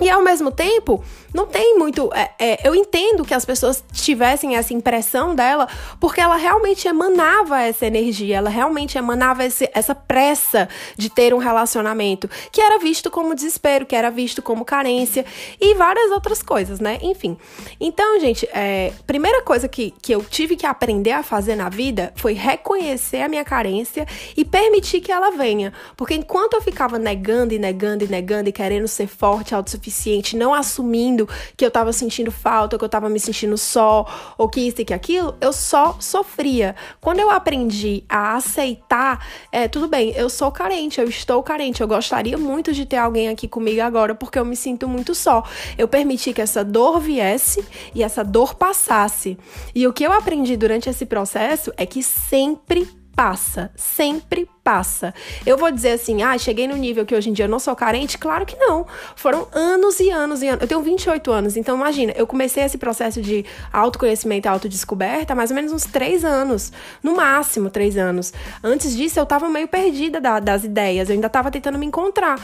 E 0.00 0.10
ao 0.10 0.22
mesmo 0.22 0.50
tempo, 0.50 1.02
não 1.36 1.46
tem 1.46 1.78
muito. 1.78 2.10
É, 2.14 2.30
é, 2.38 2.68
eu 2.68 2.74
entendo 2.74 3.24
que 3.24 3.34
as 3.34 3.44
pessoas 3.44 3.84
tivessem 3.92 4.56
essa 4.56 4.72
impressão 4.72 5.34
dela, 5.34 5.68
porque 6.00 6.20
ela 6.20 6.36
realmente 6.36 6.88
emanava 6.88 7.60
essa 7.60 7.86
energia, 7.86 8.38
ela 8.38 8.50
realmente 8.50 8.96
emanava 8.98 9.44
esse, 9.44 9.68
essa 9.74 9.94
pressa 9.94 10.68
de 10.96 11.10
ter 11.10 11.34
um 11.34 11.38
relacionamento, 11.38 12.28
que 12.50 12.60
era 12.60 12.78
visto 12.78 13.10
como 13.10 13.34
desespero, 13.34 13.86
que 13.86 13.94
era 13.94 14.10
visto 14.10 14.40
como 14.40 14.64
carência 14.64 15.24
e 15.60 15.74
várias 15.74 16.10
outras 16.10 16.42
coisas, 16.42 16.80
né? 16.80 16.98
Enfim. 17.02 17.36
Então, 17.78 18.18
gente, 18.18 18.48
é, 18.52 18.92
primeira 19.06 19.42
coisa 19.42 19.68
que, 19.68 19.92
que 20.02 20.12
eu 20.12 20.24
tive 20.24 20.56
que 20.56 20.66
aprender 20.66 21.12
a 21.12 21.22
fazer 21.22 21.54
na 21.54 21.68
vida 21.68 22.12
foi 22.16 22.32
reconhecer 22.32 23.20
a 23.22 23.28
minha 23.28 23.44
carência 23.44 24.06
e 24.36 24.44
permitir 24.44 25.00
que 25.00 25.12
ela 25.12 25.30
venha. 25.30 25.72
Porque 25.96 26.14
enquanto 26.14 26.54
eu 26.54 26.62
ficava 26.62 26.98
negando 26.98 27.52
e 27.52 27.58
negando 27.58 28.04
e 28.04 28.08
negando 28.08 28.48
e 28.48 28.52
querendo 28.52 28.88
ser 28.88 29.06
forte, 29.06 29.54
autossuficiente, 29.54 29.86
suficiente, 29.86 30.36
não 30.36 30.54
assumindo 30.54 31.25
que 31.56 31.64
eu 31.64 31.70
tava 31.70 31.92
sentindo 31.92 32.30
falta, 32.30 32.78
que 32.78 32.84
eu 32.84 32.88
tava 32.88 33.08
me 33.08 33.20
sentindo 33.20 33.56
só, 33.56 34.06
ou 34.36 34.48
que 34.48 34.60
isso 34.60 34.80
e 34.80 34.84
que 34.84 34.94
aquilo, 34.94 35.34
eu 35.40 35.52
só 35.52 35.96
sofria. 36.00 36.74
Quando 37.00 37.20
eu 37.20 37.30
aprendi 37.30 38.04
a 38.08 38.34
aceitar, 38.34 39.26
é, 39.50 39.68
tudo 39.68 39.88
bem, 39.88 40.12
eu 40.16 40.28
sou 40.28 40.50
carente, 40.50 41.00
eu 41.00 41.08
estou 41.08 41.42
carente, 41.42 41.80
eu 41.80 41.88
gostaria 41.88 42.38
muito 42.38 42.72
de 42.72 42.86
ter 42.86 42.96
alguém 42.96 43.28
aqui 43.28 43.48
comigo 43.48 43.80
agora, 43.80 44.14
porque 44.14 44.38
eu 44.38 44.44
me 44.44 44.56
sinto 44.56 44.88
muito 44.88 45.14
só. 45.14 45.42
Eu 45.76 45.88
permiti 45.88 46.32
que 46.32 46.40
essa 46.40 46.64
dor 46.64 47.00
viesse 47.00 47.64
e 47.94 48.02
essa 48.02 48.24
dor 48.24 48.54
passasse. 48.54 49.38
E 49.74 49.86
o 49.86 49.92
que 49.92 50.04
eu 50.04 50.12
aprendi 50.12 50.56
durante 50.56 50.88
esse 50.88 51.06
processo 51.06 51.72
é 51.76 51.86
que 51.86 52.02
sempre 52.02 52.88
passa, 53.16 53.70
sempre 53.74 54.46
passa. 54.62 55.14
Eu 55.46 55.56
vou 55.56 55.72
dizer 55.72 55.92
assim, 55.92 56.22
ah, 56.22 56.36
cheguei 56.36 56.68
no 56.68 56.76
nível 56.76 57.06
que 57.06 57.14
hoje 57.14 57.30
em 57.30 57.32
dia 57.32 57.46
eu 57.46 57.48
não 57.48 57.58
sou 57.58 57.74
carente? 57.74 58.18
Claro 58.18 58.44
que 58.44 58.54
não. 58.56 58.86
Foram 59.16 59.48
anos 59.52 59.98
e 59.98 60.10
anos 60.10 60.42
e 60.42 60.48
anos. 60.48 60.60
Eu 60.60 60.68
tenho 60.68 60.82
28 60.82 61.32
anos, 61.32 61.56
então 61.56 61.76
imagina, 61.76 62.12
eu 62.14 62.26
comecei 62.26 62.62
esse 62.62 62.76
processo 62.76 63.22
de 63.22 63.44
autoconhecimento 63.72 64.46
e 64.46 64.50
autodescoberta 64.50 65.32
há 65.32 65.36
mais 65.36 65.50
ou 65.50 65.56
menos 65.56 65.72
uns 65.72 65.86
três 65.86 66.24
anos, 66.24 66.70
no 67.02 67.16
máximo 67.16 67.70
três 67.70 67.96
anos. 67.96 68.34
Antes 68.62 68.94
disso, 68.94 69.18
eu 69.18 69.24
tava 69.24 69.48
meio 69.48 69.66
perdida 69.66 70.20
da, 70.20 70.38
das 70.38 70.62
ideias, 70.62 71.08
eu 71.08 71.14
ainda 71.14 71.30
tava 71.30 71.50
tentando 71.50 71.78
me 71.78 71.86
encontrar. 71.86 72.38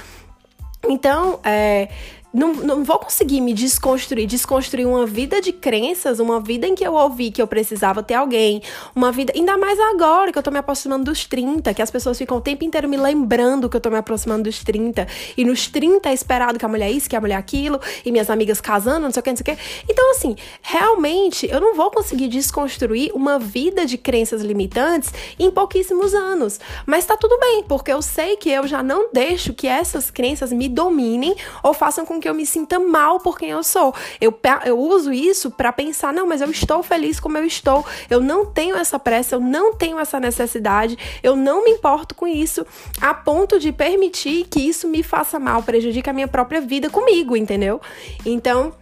Então, 0.88 1.38
é, 1.44 1.88
não, 2.32 2.54
não 2.54 2.82
vou 2.82 2.98
conseguir 2.98 3.40
me 3.40 3.52
desconstruir, 3.52 4.26
desconstruir 4.26 4.86
uma 4.86 5.06
vida 5.06 5.40
de 5.40 5.52
crenças, 5.52 6.18
uma 6.18 6.40
vida 6.40 6.66
em 6.66 6.74
que 6.74 6.86
eu 6.86 6.94
ouvi 6.94 7.30
que 7.30 7.42
eu 7.42 7.46
precisava 7.46 8.02
ter 8.02 8.14
alguém, 8.14 8.62
uma 8.94 9.12
vida, 9.12 9.32
ainda 9.36 9.58
mais 9.58 9.78
agora 9.78 10.32
que 10.32 10.38
eu 10.38 10.42
tô 10.42 10.50
me 10.50 10.58
aproximando 10.58 11.04
dos 11.04 11.26
30, 11.26 11.74
que 11.74 11.82
as 11.82 11.90
pessoas 11.90 12.16
ficam 12.16 12.38
o 12.38 12.40
tempo 12.40 12.64
inteiro 12.64 12.88
me 12.88 12.96
lembrando 12.96 13.68
que 13.68 13.76
eu 13.76 13.80
tô 13.80 13.90
me 13.90 13.98
aproximando 13.98 14.44
dos 14.44 14.64
30, 14.64 15.06
e 15.36 15.44
nos 15.44 15.66
30 15.66 16.08
é 16.08 16.14
esperado 16.14 16.58
que 16.58 16.64
a 16.64 16.68
mulher 16.68 16.86
é 16.86 16.90
isso, 16.90 17.08
que 17.08 17.16
a 17.16 17.20
mulher 17.20 17.34
é 17.34 17.38
aquilo, 17.38 17.78
e 18.04 18.10
minhas 18.10 18.30
amigas 18.30 18.60
casando, 18.60 19.00
não 19.00 19.10
sei 19.10 19.20
o 19.20 19.22
que, 19.22 19.30
não 19.30 19.36
sei 19.36 19.54
o 19.54 19.56
que. 19.56 19.62
Então, 19.90 20.10
assim, 20.12 20.36
realmente 20.62 21.46
eu 21.50 21.60
não 21.60 21.74
vou 21.74 21.90
conseguir 21.90 22.28
desconstruir 22.28 23.12
uma 23.14 23.38
vida 23.38 23.84
de 23.84 23.98
crenças 23.98 24.42
limitantes 24.42 25.12
em 25.38 25.50
pouquíssimos 25.50 26.14
anos. 26.14 26.58
Mas 26.86 27.04
tá 27.04 27.16
tudo 27.16 27.38
bem, 27.38 27.64
porque 27.64 27.92
eu 27.92 28.00
sei 28.00 28.36
que 28.36 28.48
eu 28.48 28.66
já 28.66 28.82
não 28.82 29.10
deixo 29.12 29.52
que 29.52 29.66
essas 29.66 30.10
crenças 30.10 30.52
me 30.52 30.68
dominem 30.68 31.34
ou 31.62 31.74
façam 31.74 32.06
com 32.06 32.21
que 32.22 32.28
eu 32.28 32.34
me 32.34 32.46
sinta 32.46 32.78
mal 32.78 33.18
por 33.20 33.36
quem 33.36 33.50
eu 33.50 33.62
sou. 33.62 33.94
Eu, 34.20 34.38
eu 34.64 34.78
uso 34.78 35.12
isso 35.12 35.50
para 35.50 35.72
pensar, 35.72 36.12
não, 36.14 36.26
mas 36.26 36.40
eu 36.40 36.50
estou 36.50 36.82
feliz 36.82 37.20
como 37.20 37.36
eu 37.36 37.44
estou. 37.44 37.84
Eu 38.08 38.20
não 38.20 38.46
tenho 38.46 38.76
essa 38.76 38.98
pressa, 38.98 39.34
eu 39.34 39.40
não 39.40 39.74
tenho 39.74 39.98
essa 39.98 40.18
necessidade, 40.20 40.96
eu 41.22 41.36
não 41.36 41.64
me 41.64 41.72
importo 41.72 42.14
com 42.14 42.26
isso, 42.26 42.64
a 43.00 43.12
ponto 43.12 43.58
de 43.58 43.72
permitir 43.72 44.46
que 44.48 44.60
isso 44.60 44.88
me 44.88 45.02
faça 45.02 45.38
mal, 45.38 45.62
prejudique 45.62 46.08
a 46.08 46.12
minha 46.12 46.28
própria 46.28 46.60
vida 46.60 46.88
comigo, 46.88 47.36
entendeu? 47.36 47.80
Então, 48.24 48.72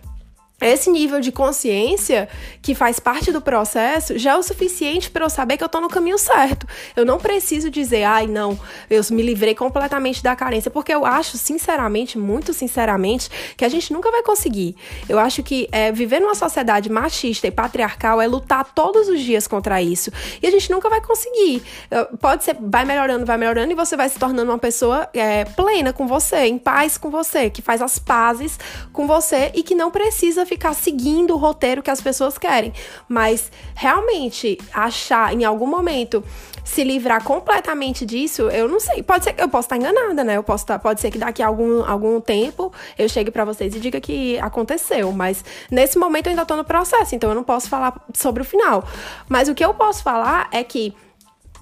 esse 0.60 0.90
nível 0.90 1.20
de 1.20 1.32
consciência 1.32 2.28
que 2.60 2.74
faz 2.74 3.00
parte 3.00 3.32
do 3.32 3.40
processo 3.40 4.18
já 4.18 4.32
é 4.32 4.36
o 4.36 4.42
suficiente 4.42 5.10
para 5.10 5.24
eu 5.24 5.30
saber 5.30 5.56
que 5.56 5.64
eu 5.64 5.66
estou 5.66 5.80
no 5.80 5.88
caminho 5.88 6.18
certo. 6.18 6.66
Eu 6.94 7.04
não 7.04 7.18
preciso 7.18 7.70
dizer, 7.70 8.04
ai, 8.04 8.26
não, 8.26 8.58
eu 8.88 9.02
me 9.10 9.22
livrei 9.22 9.54
completamente 9.54 10.22
da 10.22 10.36
carência, 10.36 10.70
porque 10.70 10.92
eu 10.92 11.06
acho, 11.06 11.38
sinceramente, 11.38 12.18
muito 12.18 12.52
sinceramente, 12.52 13.30
que 13.56 13.64
a 13.64 13.68
gente 13.68 13.92
nunca 13.92 14.10
vai 14.10 14.22
conseguir. 14.22 14.76
Eu 15.08 15.18
acho 15.18 15.42
que 15.42 15.68
é, 15.72 15.90
viver 15.90 16.20
numa 16.20 16.34
sociedade 16.34 16.90
machista 16.90 17.46
e 17.46 17.50
patriarcal 17.50 18.20
é 18.20 18.26
lutar 18.26 18.64
todos 18.74 19.08
os 19.08 19.20
dias 19.20 19.46
contra 19.46 19.80
isso. 19.80 20.10
E 20.42 20.46
a 20.46 20.50
gente 20.50 20.70
nunca 20.70 20.88
vai 20.88 21.00
conseguir. 21.00 21.62
Pode 22.20 22.44
ser, 22.44 22.56
vai 22.60 22.84
melhorando, 22.84 23.24
vai 23.24 23.38
melhorando, 23.38 23.72
e 23.72 23.74
você 23.74 23.96
vai 23.96 24.08
se 24.08 24.18
tornando 24.18 24.50
uma 24.50 24.58
pessoa 24.58 25.08
é, 25.14 25.44
plena 25.44 25.92
com 25.92 26.06
você, 26.06 26.46
em 26.46 26.58
paz 26.58 26.98
com 26.98 27.10
você, 27.10 27.48
que 27.48 27.62
faz 27.62 27.80
as 27.80 27.98
pazes 27.98 28.58
com 28.92 29.06
você 29.06 29.50
e 29.54 29.62
que 29.62 29.74
não 29.74 29.90
precisa 29.90 30.44
ficar 30.50 30.74
seguindo 30.74 31.34
o 31.34 31.36
roteiro 31.36 31.80
que 31.80 31.90
as 31.90 32.00
pessoas 32.00 32.36
querem, 32.36 32.72
mas 33.08 33.52
realmente 33.74 34.58
achar 34.74 35.32
em 35.32 35.44
algum 35.44 35.66
momento 35.66 36.24
se 36.64 36.82
livrar 36.82 37.22
completamente 37.22 38.04
disso, 38.04 38.42
eu 38.50 38.68
não 38.68 38.80
sei. 38.80 39.02
Pode 39.02 39.24
ser 39.24 39.32
que 39.32 39.42
eu 39.42 39.48
possa 39.48 39.66
estar 39.66 39.76
enganada, 39.76 40.24
né? 40.24 40.36
Eu 40.36 40.42
posso 40.42 40.64
estar, 40.64 40.78
pode 40.78 41.00
ser 41.00 41.10
que 41.10 41.18
daqui 41.18 41.40
a 41.42 41.46
algum, 41.46 41.84
algum 41.84 42.20
tempo 42.20 42.72
eu 42.98 43.08
chegue 43.08 43.30
para 43.30 43.44
vocês 43.44 43.74
e 43.74 43.80
diga 43.80 44.00
que 44.00 44.38
aconteceu, 44.40 45.12
mas 45.12 45.44
nesse 45.70 45.98
momento 45.98 46.26
eu 46.26 46.30
ainda 46.30 46.44
tô 46.44 46.56
no 46.56 46.64
processo, 46.64 47.14
então 47.14 47.30
eu 47.30 47.36
não 47.36 47.44
posso 47.44 47.68
falar 47.68 47.94
sobre 48.12 48.42
o 48.42 48.44
final. 48.44 48.84
Mas 49.28 49.48
o 49.48 49.54
que 49.54 49.64
eu 49.64 49.72
posso 49.72 50.02
falar 50.02 50.48
é 50.50 50.64
que 50.64 50.94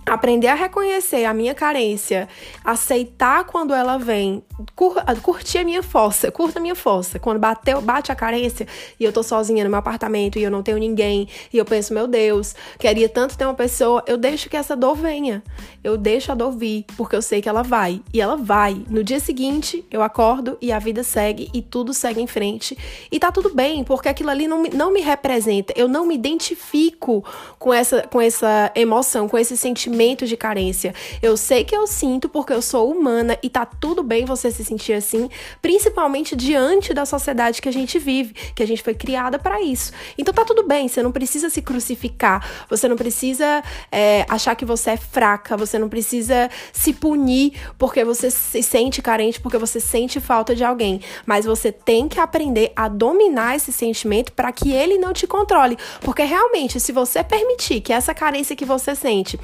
aprender 0.09 0.49
a 0.49 0.55
reconhecer 0.55 1.25
a 1.25 1.35
minha 1.35 1.55
carência, 1.55 2.29
aceitar 2.65 3.45
quando 3.45 3.75
ela 3.75 3.99
vem, 3.99 4.43
cur 4.75 4.97
curtir 5.23 5.59
a 5.59 5.65
minha 5.65 5.83
força, 5.83 6.31
curta 6.31 6.59
a 6.59 6.63
minha 6.63 6.75
força. 6.75 7.19
Quando 7.19 7.39
bateu, 7.39 7.81
bate 7.81 8.11
a 8.11 8.15
carência 8.15 8.67
e 8.99 9.05
eu 9.05 9.13
tô 9.13 9.23
sozinha 9.23 9.65
no 9.65 9.71
meu 9.71 9.79
apartamento 9.79 10.39
e 10.39 10.43
eu 10.43 10.51
não 10.51 10.63
tenho 10.63 10.79
ninguém 10.79 11.29
e 11.53 11.59
eu 11.59 11.65
penso, 11.65 11.93
meu 11.93 12.07
Deus, 12.07 12.55
queria 12.79 13.09
tanto 13.09 13.37
ter 13.37 13.45
uma 13.45 13.55
pessoa, 13.55 14.03
eu 14.07 14.17
deixo 14.17 14.49
que 14.49 14.57
essa 14.57 14.75
dor 14.75 14.97
venha. 14.97 15.43
Eu 15.83 15.97
deixo 15.97 16.33
a 16.33 16.35
dor 16.35 16.53
vir, 16.53 16.85
porque 16.97 17.15
eu 17.15 17.23
sei 17.23 17.41
que 17.41 17.49
ela 17.49 17.63
vai. 17.63 18.03
E 18.13 18.21
ela 18.21 18.37
vai. 18.37 18.83
No 18.89 19.05
dia 19.05 19.21
seguinte, 19.21 19.85
eu 19.91 20.03
acordo 20.03 20.59
e 20.61 20.73
a 20.73 20.79
vida 20.79 21.03
segue 21.03 21.49
e 21.55 21.63
tudo 21.63 21.95
segue 21.95 22.21
em 22.21 22.27
frente. 22.27 22.77
E 23.11 23.19
tá 23.19 23.31
tudo 23.31 23.55
bem, 23.55 23.85
porque 23.85 24.09
aquilo 24.09 24.31
ali 24.31 24.47
não 24.47 24.63
não 24.65 24.93
me 24.93 25.01
representa. 25.01 25.73
Eu 25.77 25.89
não 25.89 26.05
me 26.05 26.15
identifico 26.15 27.25
com 27.59 27.73
essa, 27.73 28.03
com 28.03 28.21
essa 28.21 28.73
emoção, 28.75 29.29
com 29.29 29.39
esse 29.39 29.57
sentimento 29.57 29.98
sentimento 29.99 30.27
de 30.27 30.37
carência. 30.37 30.95
Eu 31.21 31.37
sei 31.37 31.65
que 31.65 31.75
eu 31.75 31.87
sinto 31.87 32.29
porque 32.29 32.53
eu 32.53 32.63
sou 32.63 32.91
humana 32.91 33.37
e 33.43 33.51
tá 33.51 33.67
tudo 33.67 34.03
bem 34.03 34.25
você 34.25 34.49
se 34.51 34.65
sentir 34.65 34.93
assim, 34.93 35.29
principalmente 35.61 36.37
diante 36.37 36.95
da 36.95 37.05
sociedade 37.05 37.61
que 37.61 37.69
a 37.69 37.73
gente 37.73 37.99
vive, 37.99 38.33
que 38.55 38.63
a 38.63 38.67
gente 38.67 38.83
foi 38.83 38.95
criada 38.95 39.39
para 39.39 39.61
isso. 39.61 39.93
Então 40.17 40.33
tá 40.33 40.45
tudo 40.45 40.63
bem, 40.63 40.87
você 40.87 41.03
não 41.03 41.11
precisa 41.11 41.51
se 41.51 41.61
crucificar, 41.61 42.49
você 42.71 42.87
não 42.87 42.97
precisa 42.97 43.63
é, 43.91 44.25
achar 44.29 44.55
que 44.55 44.65
você 44.65 44.91
é 44.91 44.97
fraca, 44.97 45.57
você 45.57 45.79
não 45.79 45.89
precisa 45.89 46.49
se 46.73 46.93
punir 46.93 47.55
porque 47.77 48.05
você 48.05 48.31
se 48.31 48.63
sente 48.63 49.03
carente, 49.03 49.41
porque 49.41 49.59
você 49.59 49.81
sente 49.81 50.21
falta 50.21 50.55
de 50.55 50.63
alguém. 50.63 51.01
Mas 51.27 51.45
você 51.45 51.73
tem 51.73 52.07
que 52.07 52.21
aprender 52.21 52.73
a 52.77 52.89
dominar 52.89 53.57
esse 53.57 53.73
sentimento 53.73 54.33
para 54.33 54.53
que 54.53 54.73
ele 54.73 54.97
não 54.97 55.13
te 55.13 55.27
controle. 55.27 55.77
Porque 56.03 56.23
realmente, 56.23 56.79
se 56.79 56.93
você 56.93 57.25
permitir 57.25 57.81
que 57.81 57.93
essa 57.93 58.15
carência 58.15 58.55
que 58.55 58.65
você 58.65 58.95
sente 58.95 59.39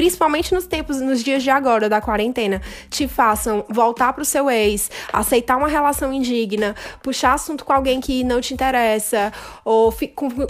principalmente 0.00 0.54
nos 0.54 0.66
tempos, 0.66 0.98
nos 0.98 1.22
dias 1.22 1.42
de 1.42 1.50
agora 1.50 1.86
da 1.86 2.00
quarentena, 2.00 2.62
te 2.88 3.06
façam 3.06 3.66
voltar 3.68 4.14
pro 4.14 4.24
seu 4.24 4.50
ex, 4.50 4.90
aceitar 5.12 5.58
uma 5.58 5.68
relação 5.68 6.10
indigna, 6.10 6.74
puxar 7.02 7.34
assunto 7.34 7.66
com 7.66 7.72
alguém 7.74 8.00
que 8.00 8.24
não 8.24 8.40
te 8.40 8.54
interessa, 8.54 9.30
ou 9.62 9.94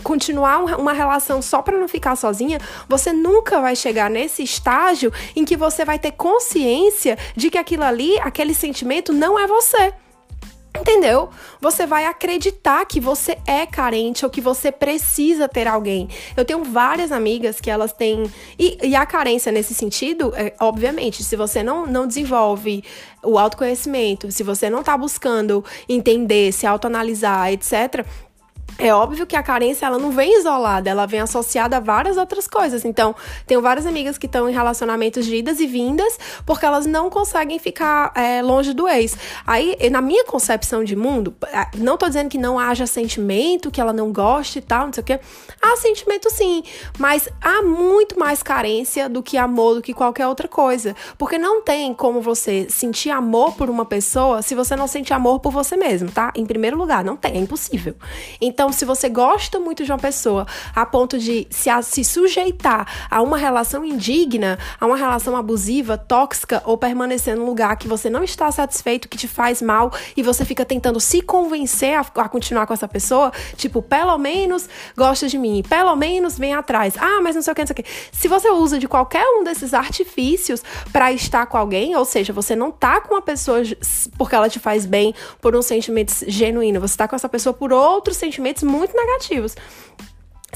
continuar 0.05 0.79
uma 0.79 0.93
relação 0.93 1.43
só 1.43 1.63
para 1.63 1.77
não 1.77 1.89
ficar 1.89 2.15
sozinha, 2.15 2.61
você 2.89 3.13
nunca 3.13 3.61
vai 3.61 3.75
chegar 3.75 4.09
nesse 4.09 4.45
estágio 4.45 5.13
em 5.35 5.45
que 5.45 5.57
você 5.57 5.85
vai 5.85 5.99
ter 5.99 6.13
consciência 6.13 7.19
de 7.35 7.51
que 7.51 7.59
aquilo 7.59 7.83
ali, 7.83 8.21
aquele 8.21 8.55
sentimento 8.55 9.13
não 9.13 9.37
é 9.37 9.49
você. 9.49 9.93
Entendeu? 10.79 11.29
Você 11.61 11.85
vai 11.85 12.07
acreditar 12.07 12.85
que 12.87 13.01
você 13.01 13.37
é 13.47 13.67
carente 13.67 14.25
ou 14.25 14.31
que 14.31 14.41
você 14.41 14.71
precisa 14.71 15.49
ter 15.49 15.67
alguém. 15.67 16.09
Eu 16.37 16.45
tenho 16.45 16.63
várias 16.63 17.11
amigas 17.11 17.61
que 17.61 17.71
elas 17.71 17.93
têm. 17.93 18.31
E, 18.59 18.79
e 18.83 18.95
a 18.95 19.05
carência 19.05 19.51
nesse 19.51 19.75
sentido, 19.75 20.33
é, 20.37 20.55
obviamente, 20.61 21.25
se 21.25 21.37
você 21.37 21.63
não, 21.63 21.87
não 21.87 22.07
desenvolve 22.07 22.85
o 23.23 23.37
autoconhecimento, 23.39 24.31
se 24.31 24.43
você 24.43 24.71
não 24.71 24.83
tá 24.83 24.97
buscando 24.97 25.65
entender, 25.89 26.53
se 26.53 26.67
autoanalisar, 26.67 27.53
etc., 27.53 28.07
é 28.79 28.95
óbvio 28.95 29.27
que 29.27 29.37
a 29.37 29.43
carência 29.43 29.87
ela 29.87 29.99
não 29.99 30.11
vem 30.11 30.39
isolada, 30.39 30.89
ela 30.89 31.07
vem 31.07 31.21
associada 31.21 31.77
a 31.77 31.81
várias 31.81 32.17
outras 32.17 32.47
coisas. 32.47 32.85
Então, 32.85 33.15
tenho 33.47 33.61
várias 33.61 33.87
amigas 33.87 34.19
que 34.19 34.27
estão 34.27 34.49
em 34.49 34.53
relacionamentos 34.53 35.27
de 35.27 35.37
idas 35.37 35.61
e 35.61 35.67
vindas 35.67 36.19
porque 36.45 36.65
elas 36.65 36.87
não 36.87 37.11
conseguem 37.11 37.59
ficar 37.59 38.13
é, 38.15 38.43
longe 38.43 38.73
do 38.73 38.89
ex. 38.89 39.17
Aí, 39.47 39.77
na 39.91 40.01
minha 40.01 40.25
concepção 40.25 40.85
de 40.85 40.97
mundo, 40.97 41.35
é, 41.53 41.77
não 41.77 41.97
tô 41.97 42.07
dizendo 42.07 42.29
que 42.29 42.39
não 42.39 42.59
haja 42.59 42.87
sentimento, 42.87 43.71
que 43.71 43.81
ela 43.81 43.93
não 43.93 44.13
goste 44.13 44.59
e 44.59 44.63
tal, 44.63 44.87
não 44.87 44.93
sei 44.93 45.03
o 45.03 45.05
quê. 45.05 45.21
Há 45.61 45.77
sentimento 45.77 46.31
sim, 46.31 46.63
mas 46.99 47.29
há 47.41 47.63
muito 47.63 48.19
mais 48.19 48.43
carência 48.43 49.09
do 49.09 49.23
que 49.23 49.37
amor, 49.37 49.75
do 49.75 49.83
que 49.83 49.93
qualquer 49.93 50.27
outra 50.27 50.49
coisa. 50.49 50.95
Porque 51.19 51.39
não 51.39 51.63
tem 51.63 51.93
como 51.95 52.21
você 52.21 52.67
sentir 52.69 53.11
amor 53.11 53.55
por 53.55 53.69
uma 53.69 53.85
pessoa 53.85 54.43
se 54.43 54.55
você 54.55 54.75
não 54.75 54.87
sente 54.87 55.13
amor 55.13 55.41
por 55.41 55.53
você 55.53 55.77
mesmo, 55.77 56.11
tá? 56.11 56.33
Em 56.35 56.47
primeiro 56.47 56.77
lugar, 56.77 57.05
não 57.05 57.17
tem, 57.17 57.33
é 57.33 57.39
impossível. 57.39 57.95
Então, 58.41 58.60
então, 58.61 58.71
se 58.71 58.85
você 58.85 59.09
gosta 59.09 59.59
muito 59.59 59.87
de 59.87 59.91
uma 59.91 59.97
pessoa 59.97 60.47
a 60.77 60.85
ponto 60.85 61.19
de 61.19 61.47
se, 61.49 61.71
a, 61.71 61.81
se 61.81 62.05
sujeitar 62.05 62.87
a 63.11 63.23
uma 63.23 63.39
relação 63.39 63.83
indigna, 63.83 64.59
a 64.79 64.85
uma 64.85 64.99
relação 64.99 65.35
abusiva, 65.35 65.97
tóxica 65.97 66.63
ou 66.67 66.77
permanecer 66.77 67.35
num 67.35 67.47
lugar 67.47 67.75
que 67.79 67.89
você 67.89 68.11
não 68.11 68.23
está 68.23 68.53
satisfeito, 68.53 69.09
que 69.09 69.17
te 69.17 69.27
faz 69.27 69.63
mal 69.63 69.91
e 70.15 70.23
você 70.23 70.45
fica 70.45 70.63
tentando 70.63 71.01
se 71.01 71.23
convencer 71.23 71.95
a, 71.95 72.01
a 72.01 72.29
continuar 72.29 72.67
com 72.67 72.75
essa 72.75 72.87
pessoa, 72.87 73.33
tipo, 73.57 73.81
pelo 73.81 74.19
menos 74.19 74.69
gosta 74.95 75.27
de 75.27 75.39
mim, 75.39 75.63
pelo 75.67 75.97
menos 75.97 76.37
vem 76.37 76.53
atrás. 76.53 76.97
Ah, 76.99 77.23
mas 77.23 77.35
não 77.35 77.41
sei 77.41 77.53
o 77.53 77.55
que, 77.55 77.63
não 77.63 77.67
sei 77.67 77.73
o 77.73 77.83
que. 77.83 77.91
Se 78.13 78.29
você 78.29 78.51
usa 78.51 78.79
de 78.79 78.87
qualquer 78.87 79.25
um 79.25 79.43
desses 79.43 79.73
artifícios 79.73 80.63
para 80.93 81.11
estar 81.11 81.47
com 81.47 81.57
alguém, 81.57 81.97
ou 81.97 82.05
seja, 82.05 82.31
você 82.31 82.55
não 82.55 82.71
tá 82.71 83.01
com 83.01 83.15
uma 83.15 83.23
pessoa 83.23 83.63
porque 84.19 84.35
ela 84.35 84.51
te 84.51 84.59
faz 84.59 84.85
bem 84.85 85.15
por 85.41 85.57
um 85.57 85.63
sentimento 85.63 86.13
genuíno, 86.27 86.79
você 86.79 86.95
tá 86.95 87.09
com 87.09 87.17
essa 87.17 87.27
pessoa 87.27 87.55
por 87.55 87.73
outros 87.73 88.19
muito 88.63 88.95
negativos. 88.97 89.57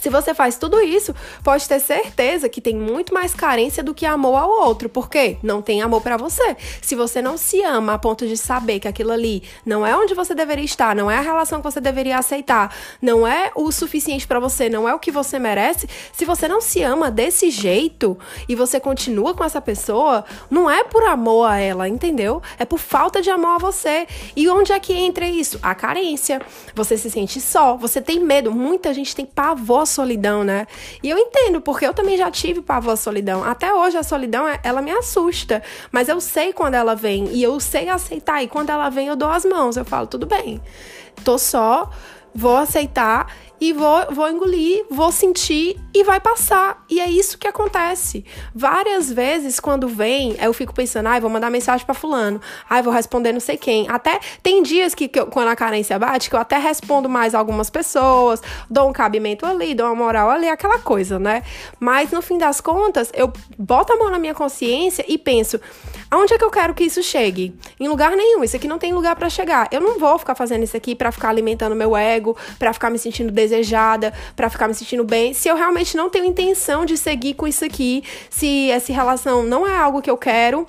Se 0.00 0.10
você 0.10 0.34
faz 0.34 0.56
tudo 0.56 0.80
isso, 0.80 1.14
pode 1.42 1.68
ter 1.68 1.80
certeza 1.80 2.48
que 2.48 2.60
tem 2.60 2.74
muito 2.74 3.14
mais 3.14 3.32
carência 3.32 3.82
do 3.82 3.94
que 3.94 4.04
amor 4.04 4.36
ao 4.36 4.50
outro. 4.50 4.88
Por 4.88 5.08
quê? 5.08 5.38
Não 5.42 5.62
tem 5.62 5.82
amor 5.82 6.02
para 6.02 6.16
você. 6.16 6.56
Se 6.82 6.94
você 6.94 7.22
não 7.22 7.36
se 7.36 7.62
ama 7.62 7.94
a 7.94 7.98
ponto 7.98 8.26
de 8.26 8.36
saber 8.36 8.80
que 8.80 8.88
aquilo 8.88 9.12
ali 9.12 9.42
não 9.64 9.86
é 9.86 9.96
onde 9.96 10.12
você 10.12 10.34
deveria 10.34 10.64
estar, 10.64 10.94
não 10.96 11.10
é 11.10 11.16
a 11.16 11.20
relação 11.20 11.60
que 11.60 11.70
você 11.70 11.80
deveria 11.80 12.18
aceitar, 12.18 12.74
não 13.00 13.26
é 13.26 13.52
o 13.54 13.70
suficiente 13.70 14.26
para 14.26 14.40
você, 14.40 14.68
não 14.68 14.88
é 14.88 14.94
o 14.94 14.98
que 14.98 15.10
você 15.10 15.38
merece, 15.38 15.88
se 16.12 16.24
você 16.24 16.48
não 16.48 16.60
se 16.60 16.82
ama 16.82 17.10
desse 17.10 17.50
jeito 17.50 18.18
e 18.48 18.54
você 18.54 18.80
continua 18.80 19.32
com 19.32 19.44
essa 19.44 19.60
pessoa, 19.60 20.24
não 20.50 20.68
é 20.68 20.84
por 20.84 21.04
amor 21.04 21.50
a 21.50 21.58
ela, 21.58 21.88
entendeu? 21.88 22.42
É 22.58 22.64
por 22.64 22.78
falta 22.78 23.22
de 23.22 23.30
amor 23.30 23.56
a 23.56 23.58
você. 23.58 24.06
E 24.34 24.48
onde 24.48 24.72
é 24.72 24.80
que 24.80 24.92
entra 24.92 25.26
isso? 25.26 25.58
A 25.62 25.74
carência. 25.74 26.42
Você 26.74 26.98
se 26.98 27.10
sente 27.10 27.40
só, 27.40 27.76
você 27.76 28.00
tem 28.00 28.18
medo. 28.18 28.50
Muita 28.52 28.92
gente 28.92 29.14
tem 29.14 29.24
pavor 29.24 29.83
solidão, 29.86 30.44
né? 30.44 30.66
E 31.02 31.10
eu 31.10 31.18
entendo, 31.18 31.60
porque 31.60 31.86
eu 31.86 31.94
também 31.94 32.16
já 32.16 32.30
tive 32.30 32.60
pavor 32.60 32.96
solidão. 32.96 33.44
Até 33.44 33.72
hoje 33.72 33.96
a 33.96 34.02
solidão, 34.02 34.46
é, 34.46 34.60
ela 34.62 34.80
me 34.80 34.90
assusta. 34.90 35.62
Mas 35.90 36.08
eu 36.08 36.20
sei 36.20 36.52
quando 36.52 36.74
ela 36.74 36.94
vem 36.94 37.28
e 37.28 37.42
eu 37.42 37.58
sei 37.60 37.88
aceitar. 37.88 38.42
E 38.42 38.48
quando 38.48 38.70
ela 38.70 38.88
vem, 38.88 39.08
eu 39.08 39.16
dou 39.16 39.28
as 39.28 39.44
mãos. 39.44 39.76
Eu 39.76 39.84
falo, 39.84 40.06
tudo 40.06 40.26
bem. 40.26 40.60
Tô 41.24 41.38
só, 41.38 41.90
vou 42.34 42.56
aceitar 42.56 43.28
e 43.60 43.72
vou, 43.72 44.06
vou 44.10 44.28
engolir, 44.28 44.84
vou 44.90 45.12
sentir 45.12 45.80
e 45.94 46.02
vai 46.02 46.20
passar. 46.20 46.84
E 46.90 47.00
é 47.00 47.08
isso 47.08 47.38
que 47.38 47.46
acontece. 47.46 48.24
Várias 48.54 49.10
vezes, 49.10 49.60
quando 49.60 49.88
vem, 49.88 50.36
eu 50.40 50.52
fico 50.52 50.74
pensando, 50.74 51.06
ai, 51.06 51.20
vou 51.20 51.30
mandar 51.30 51.50
mensagem 51.50 51.86
para 51.86 51.94
fulano, 51.94 52.40
ai, 52.68 52.82
vou 52.82 52.92
responder 52.92 53.32
não 53.32 53.40
sei 53.40 53.56
quem. 53.56 53.88
Até 53.88 54.18
tem 54.42 54.62
dias 54.62 54.94
que, 54.94 55.08
que 55.08 55.20
eu, 55.20 55.26
quando 55.28 55.48
a 55.48 55.56
carência 55.56 55.98
bate, 55.98 56.28
que 56.28 56.36
eu 56.36 56.40
até 56.40 56.58
respondo 56.58 57.08
mais 57.08 57.34
algumas 57.34 57.70
pessoas, 57.70 58.42
dou 58.68 58.88
um 58.88 58.92
cabimento 58.92 59.46
ali, 59.46 59.74
dou 59.74 59.86
uma 59.86 59.94
moral 59.94 60.30
ali, 60.30 60.48
aquela 60.48 60.78
coisa, 60.78 61.18
né? 61.18 61.42
Mas 61.78 62.10
no 62.10 62.20
fim 62.20 62.36
das 62.36 62.60
contas, 62.60 63.10
eu 63.14 63.32
boto 63.56 63.92
a 63.92 63.96
mão 63.96 64.10
na 64.10 64.18
minha 64.18 64.34
consciência 64.34 65.04
e 65.08 65.16
penso, 65.16 65.60
aonde 66.14 66.34
é 66.34 66.38
que 66.38 66.44
eu 66.44 66.50
quero 66.50 66.74
que 66.74 66.84
isso 66.84 67.02
chegue? 67.02 67.54
Em 67.78 67.88
lugar 67.88 68.12
nenhum. 68.12 68.42
Isso 68.44 68.56
aqui 68.56 68.68
não 68.68 68.78
tem 68.78 68.92
lugar 68.92 69.16
para 69.16 69.28
chegar. 69.28 69.68
Eu 69.70 69.80
não 69.80 69.98
vou 69.98 70.18
ficar 70.18 70.34
fazendo 70.34 70.62
isso 70.62 70.76
aqui 70.76 70.94
para 70.94 71.12
ficar 71.12 71.28
alimentando 71.28 71.74
meu 71.74 71.96
ego, 71.96 72.36
para 72.58 72.72
ficar 72.72 72.90
me 72.90 72.98
sentindo 72.98 73.32
desejada, 73.32 74.12
para 74.34 74.48
ficar 74.48 74.68
me 74.68 74.74
sentindo 74.74 75.04
bem, 75.04 75.34
se 75.34 75.48
eu 75.48 75.56
realmente 75.56 75.96
não 75.96 76.08
tenho 76.08 76.24
intenção 76.24 76.84
de 76.84 76.96
seguir 76.96 77.34
com 77.34 77.46
isso 77.46 77.64
aqui, 77.64 78.02
se 78.30 78.70
essa 78.70 78.92
relação 78.92 79.42
não 79.42 79.66
é 79.66 79.76
algo 79.76 80.00
que 80.00 80.10
eu 80.10 80.16
quero, 80.16 80.66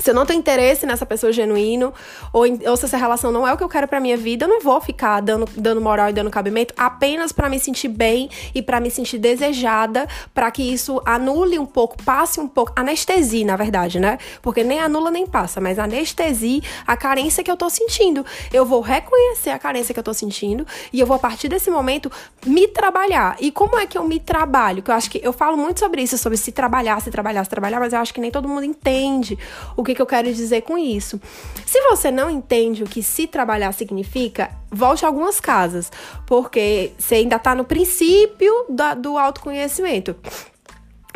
se 0.00 0.10
eu 0.10 0.14
não 0.14 0.24
tenho 0.24 0.38
interesse 0.38 0.86
nessa 0.86 1.04
pessoa 1.04 1.32
genuíno, 1.32 1.92
ou, 2.32 2.44
ou 2.44 2.76
se 2.76 2.84
essa 2.84 2.96
relação 2.96 3.32
não 3.32 3.46
é 3.46 3.52
o 3.52 3.56
que 3.56 3.64
eu 3.64 3.68
quero 3.68 3.88
pra 3.88 3.98
minha 3.98 4.16
vida, 4.16 4.44
eu 4.44 4.48
não 4.48 4.60
vou 4.60 4.80
ficar 4.80 5.20
dando, 5.20 5.44
dando 5.56 5.80
moral 5.80 6.08
e 6.08 6.12
dando 6.12 6.30
cabimento 6.30 6.72
apenas 6.76 7.32
para 7.32 7.48
me 7.48 7.58
sentir 7.58 7.88
bem 7.88 8.30
e 8.54 8.62
para 8.62 8.78
me 8.78 8.92
sentir 8.92 9.18
desejada, 9.18 10.06
para 10.32 10.52
que 10.52 10.62
isso 10.62 11.02
anule 11.04 11.58
um 11.58 11.66
pouco, 11.66 12.00
passe 12.04 12.38
um 12.38 12.46
pouco, 12.46 12.72
anestesie, 12.76 13.44
na 13.44 13.56
verdade, 13.56 13.98
né? 13.98 14.18
Porque 14.40 14.62
nem 14.62 14.78
anula 14.78 15.10
nem 15.10 15.26
passa, 15.26 15.60
mas 15.60 15.80
anestesie 15.80 16.62
a 16.86 16.96
carência 16.96 17.42
que 17.42 17.50
eu 17.50 17.56
tô 17.56 17.68
sentindo. 17.68 18.24
Eu 18.52 18.64
vou 18.64 18.80
reconhecer 18.80 19.50
a 19.50 19.58
carência 19.58 19.92
que 19.92 19.98
eu 19.98 20.04
tô 20.04 20.14
sentindo 20.14 20.64
e 20.92 21.00
eu 21.00 21.06
vou, 21.06 21.16
a 21.16 21.18
partir 21.18 21.48
desse 21.48 21.72
momento, 21.72 22.08
me 22.46 22.68
trabalhar. 22.68 23.36
E 23.40 23.50
como 23.50 23.76
é 23.76 23.84
que 23.84 23.98
eu 23.98 24.04
me 24.04 24.20
trabalho? 24.20 24.80
Que 24.80 24.92
eu 24.92 24.94
acho 24.94 25.10
que 25.10 25.20
eu 25.24 25.32
falo 25.32 25.56
muito 25.56 25.80
sobre 25.80 26.02
isso, 26.02 26.16
sobre 26.16 26.38
se 26.38 26.52
trabalhar, 26.52 27.00
se 27.00 27.10
trabalhar, 27.10 27.42
se 27.42 27.50
trabalhar, 27.50 27.80
mas 27.80 27.92
eu 27.92 27.98
acho 27.98 28.14
que 28.14 28.20
nem 28.20 28.30
todo 28.30 28.46
mundo 28.46 28.62
entende 28.62 29.36
o 29.76 29.87
que, 29.88 29.94
que 29.94 30.02
eu 30.02 30.06
quero 30.06 30.32
dizer 30.32 30.62
com 30.62 30.76
isso? 30.76 31.20
Se 31.64 31.80
você 31.82 32.10
não 32.10 32.30
entende 32.30 32.82
o 32.82 32.86
que 32.86 33.02
se 33.02 33.26
trabalhar 33.26 33.72
significa, 33.72 34.50
volte 34.70 35.04
a 35.04 35.08
algumas 35.08 35.40
casas, 35.40 35.90
porque 36.26 36.92
você 36.98 37.16
ainda 37.16 37.36
está 37.36 37.54
no 37.54 37.64
princípio 37.64 38.52
do 38.98 39.16
autoconhecimento. 39.16 40.14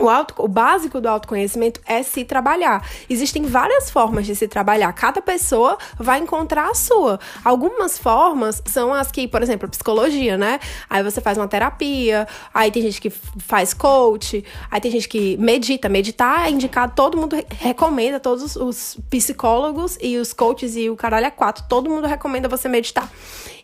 O, 0.00 0.08
auto, 0.08 0.34
o 0.38 0.48
básico 0.48 1.00
do 1.02 1.08
autoconhecimento 1.08 1.78
é 1.86 2.02
se 2.02 2.24
trabalhar. 2.24 2.86
Existem 3.10 3.44
várias 3.44 3.90
formas 3.90 4.24
de 4.24 4.34
se 4.34 4.48
trabalhar. 4.48 4.90
Cada 4.94 5.20
pessoa 5.20 5.76
vai 5.98 6.18
encontrar 6.18 6.70
a 6.70 6.74
sua. 6.74 7.20
Algumas 7.44 7.98
formas 7.98 8.62
são 8.64 8.94
as 8.94 9.12
que, 9.12 9.28
por 9.28 9.42
exemplo, 9.42 9.68
psicologia, 9.68 10.38
né? 10.38 10.60
Aí 10.88 11.02
você 11.02 11.20
faz 11.20 11.36
uma 11.36 11.46
terapia, 11.46 12.26
aí 12.54 12.70
tem 12.70 12.82
gente 12.82 13.00
que 13.02 13.10
faz 13.10 13.74
coach, 13.74 14.42
aí 14.70 14.80
tem 14.80 14.90
gente 14.90 15.08
que 15.08 15.36
medita. 15.36 15.90
Meditar 15.90 16.46
é 16.46 16.50
indicado, 16.50 16.94
todo 16.96 17.18
mundo 17.18 17.36
recomenda, 17.50 18.18
todos 18.18 18.56
os 18.56 18.96
psicólogos 19.10 19.98
e 20.00 20.16
os 20.16 20.32
coaches 20.32 20.74
e 20.74 20.88
o 20.88 20.96
caralho 20.96 21.26
é 21.26 21.30
quatro, 21.30 21.64
todo 21.68 21.90
mundo 21.90 22.06
recomenda 22.06 22.48
você 22.48 22.66
meditar. 22.66 23.10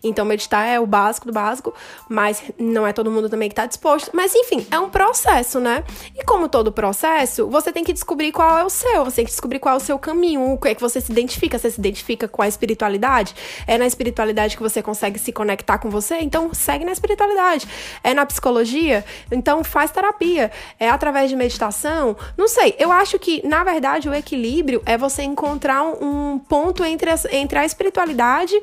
Então, 0.02 0.24
meditar 0.24 0.66
é 0.66 0.78
o 0.78 0.86
básico 0.86 1.26
do 1.26 1.32
básico, 1.32 1.74
mas 2.08 2.42
não 2.58 2.86
é 2.86 2.92
todo 2.92 3.10
mundo 3.10 3.28
também 3.28 3.48
que 3.48 3.52
está 3.52 3.66
disposto. 3.66 4.10
Mas, 4.12 4.34
enfim, 4.34 4.66
é 4.70 4.78
um 4.78 4.88
processo, 4.88 5.60
né? 5.60 5.84
E 6.16 6.24
como 6.24 6.48
todo 6.48 6.72
processo, 6.72 7.48
você 7.48 7.72
tem 7.72 7.84
que 7.84 7.92
descobrir 7.92 8.32
qual 8.32 8.58
é 8.58 8.64
o 8.64 8.70
seu, 8.70 9.04
você 9.04 9.16
tem 9.16 9.24
que 9.24 9.30
descobrir 9.30 9.58
qual 9.58 9.74
é 9.74 9.78
o 9.78 9.80
seu 9.80 9.98
caminho, 9.98 10.52
o 10.52 10.58
que 10.58 10.68
é 10.68 10.74
que 10.74 10.80
você 10.80 11.00
se 11.00 11.10
identifica. 11.10 11.58
Você 11.58 11.70
se 11.70 11.78
identifica 11.78 12.28
com 12.28 12.42
a 12.42 12.48
espiritualidade? 12.48 13.34
É 13.66 13.76
na 13.78 13.86
espiritualidade 13.86 14.56
que 14.56 14.62
você 14.62 14.82
consegue 14.82 15.18
se 15.18 15.32
conectar 15.32 15.78
com 15.78 15.90
você? 15.90 16.18
Então, 16.20 16.52
segue 16.52 16.84
na 16.84 16.92
espiritualidade. 16.92 17.68
É 18.02 18.14
na 18.14 18.24
psicologia? 18.26 19.04
Então, 19.30 19.64
faz 19.64 19.90
terapia. 19.90 20.50
É 20.78 20.88
através 20.88 21.30
de 21.30 21.36
meditação? 21.36 22.16
Não 22.36 22.48
sei. 22.48 22.74
Eu 22.78 22.92
acho 22.92 23.18
que, 23.18 23.46
na 23.46 23.64
verdade, 23.64 24.08
o 24.08 24.14
equilíbrio 24.14 24.82
é 24.86 24.96
você 24.96 25.22
encontrar 25.22 25.82
um 25.82 26.38
ponto 26.38 26.84
entre, 26.84 27.10
entre 27.32 27.58
a 27.58 27.64
espiritualidade 27.64 28.60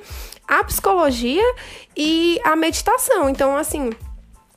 a 0.47 0.63
psicologia 0.63 1.24
e 1.95 2.39
a 2.43 2.55
meditação. 2.55 3.29
Então, 3.29 3.55
assim, 3.57 3.89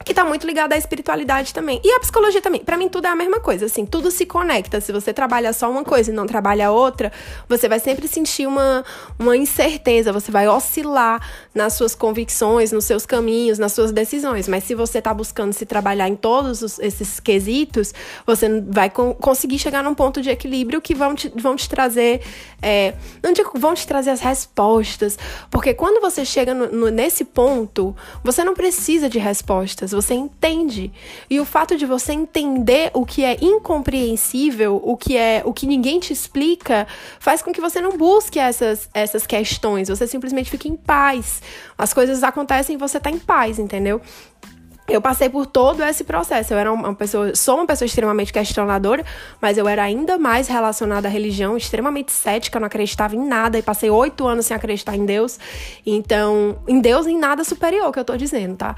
que 0.08 0.14
tá 0.14 0.24
muito 0.24 0.46
ligada 0.46 0.74
à 0.74 0.78
espiritualidade 0.78 1.52
também. 1.52 1.82
E 1.84 1.92
a 1.92 2.00
psicologia 2.00 2.40
também. 2.40 2.64
Para 2.64 2.78
mim, 2.78 2.88
tudo 2.88 3.06
é 3.06 3.10
a 3.10 3.14
mesma 3.14 3.40
coisa, 3.40 3.66
assim, 3.66 3.84
tudo 3.84 4.10
se 4.10 4.24
conecta. 4.24 4.80
Se 4.80 4.90
você 4.90 5.12
trabalha 5.12 5.52
só 5.52 5.70
uma 5.70 5.84
coisa 5.84 6.10
e 6.10 6.14
não 6.14 6.26
trabalha 6.26 6.70
outra, 6.70 7.12
você 7.46 7.68
vai 7.68 7.78
sempre 7.78 8.08
sentir 8.08 8.46
uma, 8.46 8.82
uma 9.18 9.36
incerteza, 9.36 10.10
você 10.10 10.32
vai 10.32 10.48
oscilar 10.48 11.20
nas 11.54 11.74
suas 11.74 11.94
convicções, 11.94 12.72
nos 12.72 12.86
seus 12.86 13.04
caminhos, 13.04 13.58
nas 13.58 13.72
suas 13.72 13.92
decisões. 13.92 14.48
Mas 14.48 14.64
se 14.64 14.74
você 14.74 15.02
tá 15.02 15.12
buscando 15.12 15.52
se 15.52 15.66
trabalhar 15.66 16.08
em 16.08 16.16
todos 16.16 16.62
os, 16.62 16.78
esses 16.78 17.20
quesitos, 17.20 17.92
você 18.26 18.62
vai 18.62 18.88
con 18.88 19.12
conseguir 19.12 19.58
chegar 19.58 19.84
num 19.84 19.94
ponto 19.94 20.22
de 20.22 20.30
equilíbrio 20.30 20.80
que 20.80 20.94
vão 20.94 21.14
te, 21.14 21.30
vão 21.36 21.54
te 21.54 21.68
trazer. 21.68 22.22
É, 22.62 22.94
não 23.22 23.34
digo 23.34 23.52
vão 23.58 23.74
te 23.74 23.86
trazer 23.86 24.08
as 24.08 24.20
respostas, 24.20 25.18
porque 25.50 25.74
quando 25.74 26.00
você 26.00 26.24
chega 26.24 26.54
no, 26.54 26.66
no, 26.68 26.88
nesse 26.88 27.26
ponto, 27.26 27.94
você 28.24 28.42
não 28.42 28.54
precisa 28.54 29.06
de 29.06 29.18
respostas 29.18 29.97
você 30.00 30.14
entende. 30.14 30.92
E 31.28 31.40
o 31.40 31.44
fato 31.44 31.76
de 31.76 31.84
você 31.84 32.12
entender 32.12 32.90
o 32.94 33.04
que 33.04 33.24
é 33.24 33.36
incompreensível, 33.40 34.80
o 34.82 34.96
que 34.96 35.16
é 35.16 35.42
o 35.44 35.52
que 35.52 35.66
ninguém 35.66 35.98
te 35.98 36.12
explica, 36.12 36.86
faz 37.18 37.42
com 37.42 37.52
que 37.52 37.60
você 37.60 37.80
não 37.80 37.96
busque 37.96 38.38
essas, 38.38 38.88
essas 38.94 39.26
questões. 39.26 39.88
Você 39.88 40.06
simplesmente 40.06 40.50
fica 40.50 40.68
em 40.68 40.76
paz. 40.76 41.42
As 41.76 41.92
coisas 41.92 42.22
acontecem 42.22 42.76
e 42.76 42.78
você 42.78 43.00
tá 43.00 43.10
em 43.10 43.18
paz, 43.18 43.58
entendeu? 43.58 44.00
eu 44.88 45.02
passei 45.02 45.28
por 45.28 45.44
todo 45.44 45.84
esse 45.84 46.02
processo. 46.02 46.54
Eu 46.54 46.58
era 46.58 46.72
uma 46.72 46.94
pessoa, 46.94 47.34
sou 47.34 47.56
uma 47.56 47.66
pessoa 47.66 47.84
extremamente 47.86 48.32
questionadora, 48.32 49.04
mas 49.40 49.58
eu 49.58 49.68
era 49.68 49.82
ainda 49.82 50.18
mais 50.18 50.48
relacionada 50.48 51.06
à 51.06 51.10
religião, 51.10 51.56
extremamente 51.56 52.10
cética, 52.10 52.58
não 52.58 52.66
acreditava 52.66 53.14
em 53.14 53.24
nada 53.24 53.58
e 53.58 53.62
passei 53.62 53.90
oito 53.90 54.26
anos 54.26 54.46
sem 54.46 54.56
acreditar 54.56 54.96
em 54.96 55.04
Deus. 55.04 55.38
Então, 55.84 56.58
em 56.66 56.80
Deus 56.80 57.06
em 57.06 57.18
nada 57.18 57.44
superior 57.44 57.92
que 57.92 57.98
eu 57.98 58.04
tô 58.04 58.16
dizendo, 58.16 58.56
tá? 58.56 58.74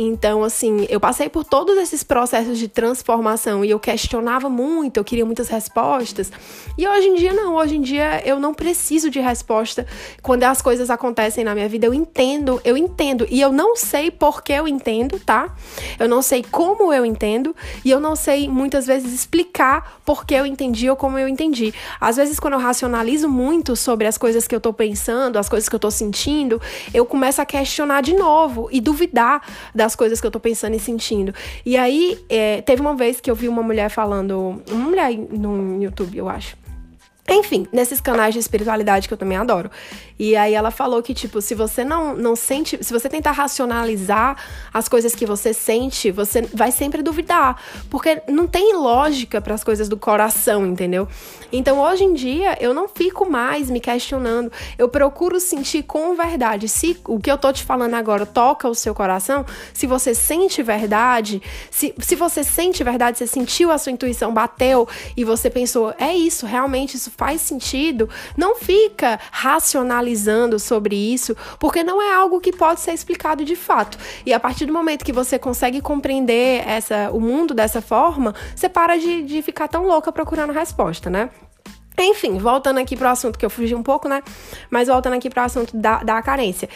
Então, 0.00 0.44
assim, 0.44 0.86
eu 0.88 1.00
passei 1.00 1.28
por 1.28 1.42
todos 1.42 1.76
esses 1.76 2.04
processos 2.04 2.56
de 2.56 2.68
transformação 2.68 3.64
e 3.64 3.70
eu 3.70 3.80
questionava 3.80 4.48
muito, 4.48 4.98
eu 4.98 5.02
queria 5.02 5.26
muitas 5.26 5.48
respostas. 5.48 6.30
E 6.78 6.86
hoje 6.86 7.08
em 7.08 7.14
dia 7.16 7.32
não, 7.32 7.56
hoje 7.56 7.76
em 7.76 7.80
dia 7.80 8.22
eu 8.24 8.38
não 8.38 8.54
preciso 8.54 9.10
de 9.10 9.18
resposta 9.18 9.84
quando 10.22 10.44
as 10.44 10.62
coisas 10.62 10.88
acontecem 10.88 11.42
na 11.42 11.52
minha 11.52 11.68
vida. 11.68 11.84
Eu 11.84 11.92
entendo, 11.92 12.60
eu 12.64 12.76
entendo 12.76 13.26
e 13.28 13.40
eu 13.40 13.50
não 13.50 13.74
sei 13.74 14.08
por 14.08 14.40
que 14.40 14.52
eu 14.52 14.68
entendo, 14.68 15.18
tá? 15.18 15.52
Eu 15.98 16.08
não 16.08 16.22
sei 16.22 16.44
como 16.48 16.92
eu 16.92 17.04
entendo 17.04 17.56
e 17.84 17.90
eu 17.90 17.98
não 17.98 18.14
sei 18.14 18.48
muitas 18.48 18.86
vezes 18.86 19.12
explicar 19.12 20.00
por 20.04 20.24
que 20.24 20.34
eu 20.34 20.46
entendi 20.46 20.88
ou 20.88 20.94
como 20.94 21.18
eu 21.18 21.26
entendi. 21.26 21.74
Às 22.00 22.14
vezes, 22.14 22.38
quando 22.38 22.54
eu 22.54 22.60
racionalizo 22.60 23.28
muito 23.28 23.74
sobre 23.74 24.06
as 24.06 24.16
coisas 24.16 24.46
que 24.46 24.54
eu 24.54 24.60
tô 24.60 24.72
pensando, 24.72 25.40
as 25.40 25.48
coisas 25.48 25.68
que 25.68 25.74
eu 25.74 25.80
tô 25.80 25.90
sentindo, 25.90 26.62
eu 26.94 27.04
começo 27.04 27.42
a 27.42 27.44
questionar 27.44 28.00
de 28.00 28.14
novo 28.14 28.68
e 28.70 28.80
duvidar 28.80 29.42
das 29.88 29.96
coisas 29.96 30.20
que 30.20 30.26
eu 30.26 30.30
tô 30.30 30.38
pensando 30.38 30.76
e 30.76 30.78
sentindo. 30.78 31.34
E 31.64 31.76
aí, 31.76 32.18
é, 32.28 32.60
teve 32.60 32.82
uma 32.82 32.94
vez 32.94 33.20
que 33.20 33.30
eu 33.30 33.34
vi 33.34 33.48
uma 33.48 33.62
mulher 33.62 33.88
falando, 33.88 34.62
uma 34.70 34.88
mulher 34.88 35.16
no 35.16 35.82
YouTube, 35.82 36.16
eu 36.18 36.28
acho 36.28 36.56
enfim, 37.28 37.66
nesses 37.70 38.00
canais 38.00 38.32
de 38.32 38.40
espiritualidade 38.40 39.06
que 39.06 39.14
eu 39.14 39.18
também 39.18 39.36
adoro. 39.36 39.70
E 40.18 40.34
aí 40.34 40.54
ela 40.54 40.70
falou 40.70 41.02
que, 41.02 41.14
tipo, 41.14 41.40
se 41.40 41.54
você 41.54 41.84
não, 41.84 42.16
não 42.16 42.34
sente, 42.34 42.82
se 42.82 42.92
você 42.92 43.08
tentar 43.08 43.32
racionalizar 43.32 44.36
as 44.72 44.88
coisas 44.88 45.14
que 45.14 45.24
você 45.24 45.52
sente, 45.52 46.10
você 46.10 46.42
vai 46.42 46.72
sempre 46.72 47.02
duvidar. 47.02 47.62
Porque 47.88 48.22
não 48.28 48.46
tem 48.46 48.74
lógica 48.74 49.40
para 49.40 49.54
as 49.54 49.62
coisas 49.62 49.88
do 49.88 49.96
coração, 49.96 50.66
entendeu? 50.66 51.06
Então, 51.52 51.78
hoje 51.80 52.04
em 52.04 52.14
dia, 52.14 52.56
eu 52.60 52.74
não 52.74 52.88
fico 52.88 53.30
mais 53.30 53.70
me 53.70 53.78
questionando. 53.78 54.50
Eu 54.76 54.88
procuro 54.88 55.38
sentir 55.38 55.84
com 55.84 56.16
verdade. 56.16 56.68
Se 56.68 56.98
o 57.06 57.20
que 57.20 57.30
eu 57.30 57.38
tô 57.38 57.52
te 57.52 57.62
falando 57.62 57.94
agora 57.94 58.26
toca 58.26 58.68
o 58.68 58.74
seu 58.74 58.94
coração, 58.94 59.46
se 59.72 59.86
você 59.86 60.14
sente 60.14 60.62
verdade, 60.62 61.40
se, 61.70 61.94
se 61.98 62.16
você 62.16 62.42
sente 62.42 62.82
verdade, 62.82 63.18
você 63.18 63.26
sentiu 63.26 63.70
a 63.70 63.78
sua 63.78 63.92
intuição, 63.92 64.32
bateu 64.32 64.88
e 65.16 65.24
você 65.24 65.48
pensou, 65.48 65.94
é 65.98 66.14
isso, 66.14 66.44
realmente 66.44 66.96
isso 66.96 67.10
faz 67.18 67.40
sentido, 67.40 68.08
não 68.36 68.54
fica 68.54 69.18
racionalizando 69.32 70.58
sobre 70.58 70.94
isso, 70.94 71.36
porque 71.58 71.82
não 71.82 72.00
é 72.00 72.14
algo 72.14 72.40
que 72.40 72.52
pode 72.52 72.80
ser 72.80 72.92
explicado 72.92 73.44
de 73.44 73.56
fato. 73.56 73.98
E 74.24 74.32
a 74.32 74.38
partir 74.38 74.64
do 74.66 74.72
momento 74.72 75.04
que 75.04 75.12
você 75.12 75.36
consegue 75.36 75.80
compreender 75.80 76.62
essa, 76.66 77.10
o 77.12 77.20
mundo 77.20 77.52
dessa 77.52 77.82
forma, 77.82 78.34
você 78.54 78.68
para 78.68 78.96
de, 78.96 79.22
de 79.24 79.42
ficar 79.42 79.66
tão 79.66 79.84
louca 79.84 80.12
procurando 80.12 80.52
resposta, 80.52 81.10
né? 81.10 81.28
Enfim, 81.98 82.38
voltando 82.38 82.78
aqui 82.78 82.96
pro 82.96 83.08
assunto 83.08 83.38
que 83.38 83.44
eu 83.44 83.50
fugi 83.50 83.74
um 83.74 83.82
pouco, 83.82 84.08
né? 84.08 84.22
Mas 84.70 84.88
voltando 84.88 85.14
aqui 85.14 85.28
pro 85.28 85.42
assunto 85.42 85.76
da, 85.76 86.02
da 86.02 86.22
carência. 86.22 86.68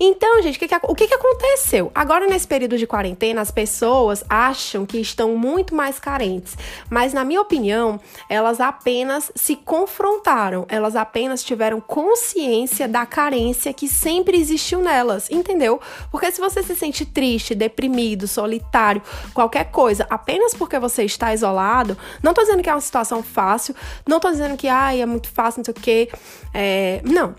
Então, 0.00 0.40
gente, 0.42 0.56
o, 0.56 0.58
que, 0.60 0.68
que, 0.68 0.76
o 0.84 0.94
que, 0.94 1.08
que 1.08 1.14
aconteceu? 1.14 1.90
Agora, 1.94 2.26
nesse 2.26 2.46
período 2.46 2.78
de 2.78 2.86
quarentena, 2.86 3.40
as 3.40 3.50
pessoas 3.50 4.22
acham 4.28 4.86
que 4.86 4.98
estão 4.98 5.36
muito 5.36 5.74
mais 5.74 5.98
carentes. 5.98 6.56
Mas, 6.88 7.12
na 7.12 7.24
minha 7.24 7.40
opinião, 7.40 7.98
elas 8.28 8.60
apenas 8.60 9.32
se 9.34 9.56
confrontaram. 9.56 10.64
Elas 10.68 10.94
apenas 10.94 11.42
tiveram 11.42 11.80
consciência 11.80 12.86
da 12.86 13.04
carência 13.04 13.72
que 13.72 13.88
sempre 13.88 14.38
existiu 14.38 14.80
nelas, 14.80 15.28
entendeu? 15.30 15.80
Porque 16.12 16.30
se 16.30 16.40
você 16.40 16.62
se 16.62 16.76
sente 16.76 17.04
triste, 17.04 17.54
deprimido, 17.54 18.28
solitário, 18.28 19.02
qualquer 19.34 19.70
coisa, 19.70 20.06
apenas 20.08 20.54
porque 20.54 20.78
você 20.78 21.02
está 21.04 21.34
isolado, 21.34 21.98
não 22.22 22.32
tô 22.32 22.42
dizendo 22.42 22.62
que 22.62 22.70
é 22.70 22.74
uma 22.74 22.80
situação 22.80 23.22
fácil, 23.22 23.74
não 24.06 24.20
tô 24.20 24.30
dizendo 24.30 24.56
que 24.56 24.67
ai, 24.68 25.00
é 25.00 25.06
muito 25.06 25.28
fácil, 25.28 25.60
não 25.60 25.64
sei 25.64 25.72
o 25.72 25.80
quê. 25.80 26.10
É, 26.54 27.00
não. 27.04 27.34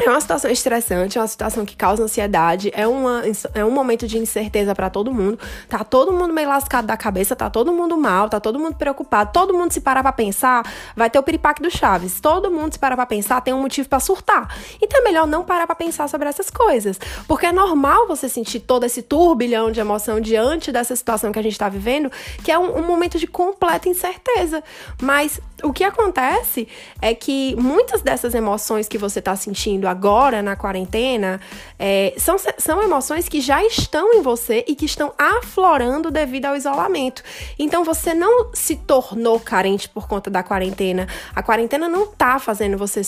É 0.00 0.08
uma 0.08 0.20
situação 0.20 0.50
estressante, 0.50 1.18
é 1.18 1.20
uma 1.20 1.26
situação 1.26 1.66
que 1.66 1.76
causa 1.76 2.02
ansiedade, 2.02 2.72
é, 2.74 2.88
uma, 2.88 3.22
é 3.54 3.62
um 3.62 3.70
momento 3.70 4.06
de 4.06 4.18
incerteza 4.18 4.74
para 4.74 4.88
todo 4.88 5.12
mundo. 5.12 5.38
Tá 5.68 5.84
todo 5.84 6.12
mundo 6.12 6.32
meio 6.32 6.48
lascado 6.48 6.86
da 6.86 6.96
cabeça, 6.96 7.36
tá 7.36 7.50
todo 7.50 7.72
mundo 7.72 7.96
mal, 7.98 8.28
tá 8.28 8.40
todo 8.40 8.58
mundo 8.58 8.74
preocupado. 8.74 9.30
Todo 9.34 9.52
mundo 9.52 9.70
se 9.70 9.82
parar 9.82 10.02
pra 10.02 10.10
pensar, 10.10 10.64
vai 10.96 11.10
ter 11.10 11.18
o 11.18 11.22
piripaque 11.22 11.60
do 11.60 11.70
Chaves. 11.70 12.20
Todo 12.20 12.50
mundo 12.50 12.72
se 12.72 12.78
parar 12.78 12.96
pra 12.96 13.04
pensar, 13.04 13.42
tem 13.42 13.52
um 13.52 13.60
motivo 13.60 13.86
para 13.86 14.00
surtar. 14.00 14.56
Então 14.80 14.98
é 14.98 15.04
melhor 15.04 15.26
não 15.26 15.44
parar 15.44 15.66
pra 15.66 15.76
pensar 15.76 16.08
sobre 16.08 16.26
essas 16.26 16.48
coisas. 16.48 16.98
Porque 17.28 17.44
é 17.44 17.52
normal 17.52 18.08
você 18.08 18.30
sentir 18.30 18.60
todo 18.60 18.84
esse 18.84 19.02
turbilhão 19.02 19.70
de 19.70 19.78
emoção 19.78 20.20
diante 20.20 20.72
dessa 20.72 20.96
situação 20.96 21.30
que 21.30 21.38
a 21.38 21.42
gente 21.42 21.58
tá 21.58 21.68
vivendo, 21.68 22.10
que 22.42 22.50
é 22.50 22.58
um, 22.58 22.78
um 22.78 22.82
momento 22.82 23.18
de 23.18 23.26
completa 23.26 23.90
incerteza. 23.90 24.64
Mas 25.02 25.38
o 25.62 25.72
que 25.72 25.84
acontece 25.84 26.68
é 27.00 27.14
que 27.14 27.54
muitas 27.56 28.02
dessas 28.02 28.34
emoções 28.34 28.88
que 28.88 28.98
você 28.98 29.18
está 29.18 29.34
sentindo 29.36 29.86
agora 29.86 30.42
na 30.42 30.56
quarentena 30.56 31.40
é, 31.78 32.14
são, 32.16 32.36
são 32.58 32.82
emoções 32.82 33.28
que 33.28 33.40
já 33.40 33.64
estão 33.64 34.14
em 34.14 34.22
você 34.22 34.64
e 34.66 34.74
que 34.74 34.84
estão 34.84 35.12
aflorando 35.16 36.10
devido 36.10 36.46
ao 36.46 36.56
isolamento. 36.56 37.22
Então 37.58 37.84
você 37.84 38.14
não 38.14 38.50
se 38.52 38.76
tornou 38.76 39.38
carente 39.40 39.88
por 39.88 40.08
conta 40.08 40.30
da 40.30 40.42
quarentena. 40.42 41.06
A 41.34 41.42
quarentena 41.42 41.88
não 41.88 42.06
tá 42.06 42.38
fazendo 42.38 42.76
você 42.76 43.02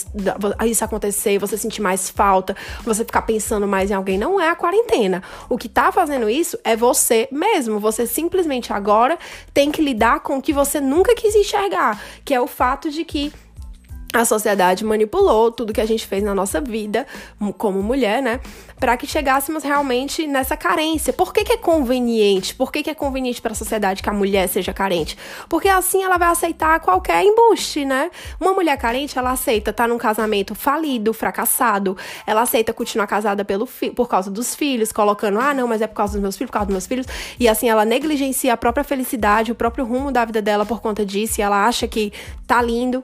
isso 0.65 0.83
acontecer, 0.83 1.37
você 1.37 1.57
sentir 1.57 1.81
mais 1.81 2.09
falta, 2.09 2.55
você 2.83 3.03
ficar 3.03 3.23
pensando 3.23 3.67
mais 3.67 3.91
em 3.91 3.93
alguém. 3.93 4.17
Não 4.17 4.39
é 4.39 4.49
a 4.49 4.55
quarentena. 4.55 5.23
O 5.49 5.57
que 5.57 5.69
tá 5.69 5.91
fazendo 5.91 6.29
isso 6.29 6.57
é 6.63 6.75
você 6.75 7.27
mesmo. 7.31 7.79
Você 7.79 8.05
simplesmente 8.05 8.71
agora 8.71 9.17
tem 9.53 9.71
que 9.71 9.81
lidar 9.81 10.21
com 10.21 10.37
o 10.37 10.41
que 10.41 10.53
você 10.53 10.79
nunca 10.79 11.15
quis 11.15 11.35
enxergar, 11.35 12.01
que 12.23 12.33
é 12.33 12.44
o 12.45 12.47
fato 12.47 12.91
de 12.91 13.03
que 13.03 13.33
a 14.15 14.25
sociedade 14.25 14.85
manipulou 14.85 15.51
tudo 15.51 15.73
que 15.73 15.81
a 15.81 15.85
gente 15.85 16.07
fez 16.07 16.23
na 16.23 16.33
nossa 16.33 16.61
vida 16.61 17.05
como 17.57 17.83
mulher, 17.83 18.21
né? 18.21 18.39
Para 18.79 18.95
que 18.95 19.05
chegássemos 19.05 19.63
realmente 19.63 20.25
nessa 20.25 20.55
carência. 20.55 21.11
Por 21.11 21.33
que, 21.33 21.43
que 21.43 21.53
é 21.53 21.57
conveniente? 21.57 22.55
Por 22.55 22.71
que, 22.71 22.83
que 22.83 22.89
é 22.89 22.93
conveniente 22.93 23.41
para 23.41 23.51
a 23.51 23.55
sociedade 23.55 24.01
que 24.01 24.09
a 24.09 24.13
mulher 24.13 24.47
seja 24.47 24.73
carente? 24.73 25.17
Porque 25.49 25.67
assim 25.67 26.03
ela 26.03 26.17
vai 26.17 26.29
aceitar 26.29 26.79
qualquer 26.79 27.23
embuste, 27.23 27.83
né? 27.83 28.09
Uma 28.39 28.53
mulher 28.53 28.77
carente, 28.77 29.17
ela 29.17 29.31
aceita 29.31 29.71
estar 29.71 29.83
tá 29.83 29.87
num 29.87 29.97
casamento 29.97 30.55
falido, 30.55 31.13
fracassado. 31.13 31.97
Ela 32.25 32.41
aceita 32.43 32.73
continuar 32.73 33.07
casada 33.07 33.43
pelo 33.43 33.67
por 33.95 34.07
causa 34.07 34.31
dos 34.31 34.55
filhos, 34.55 34.91
colocando, 34.91 35.39
ah, 35.39 35.53
não, 35.53 35.67
mas 35.67 35.81
é 35.81 35.87
por 35.87 35.95
causa 35.95 36.13
dos 36.13 36.21
meus 36.21 36.37
filhos, 36.37 36.49
por 36.49 36.53
causa 36.53 36.67
dos 36.67 36.73
meus 36.73 36.87
filhos. 36.87 37.07
E 37.37 37.49
assim 37.49 37.69
ela 37.69 37.83
negligencia 37.83 38.53
a 38.53 38.57
própria 38.57 38.83
felicidade, 38.83 39.51
o 39.51 39.55
próprio 39.55 39.85
rumo 39.85 40.11
da 40.11 40.23
vida 40.23 40.41
dela 40.41 40.65
por 40.65 40.79
conta 40.79 41.05
disso. 41.05 41.41
E 41.41 41.43
ela 41.43 41.65
acha 41.65 41.85
que 41.85 42.13
tá 42.47 42.61
lindo. 42.61 43.03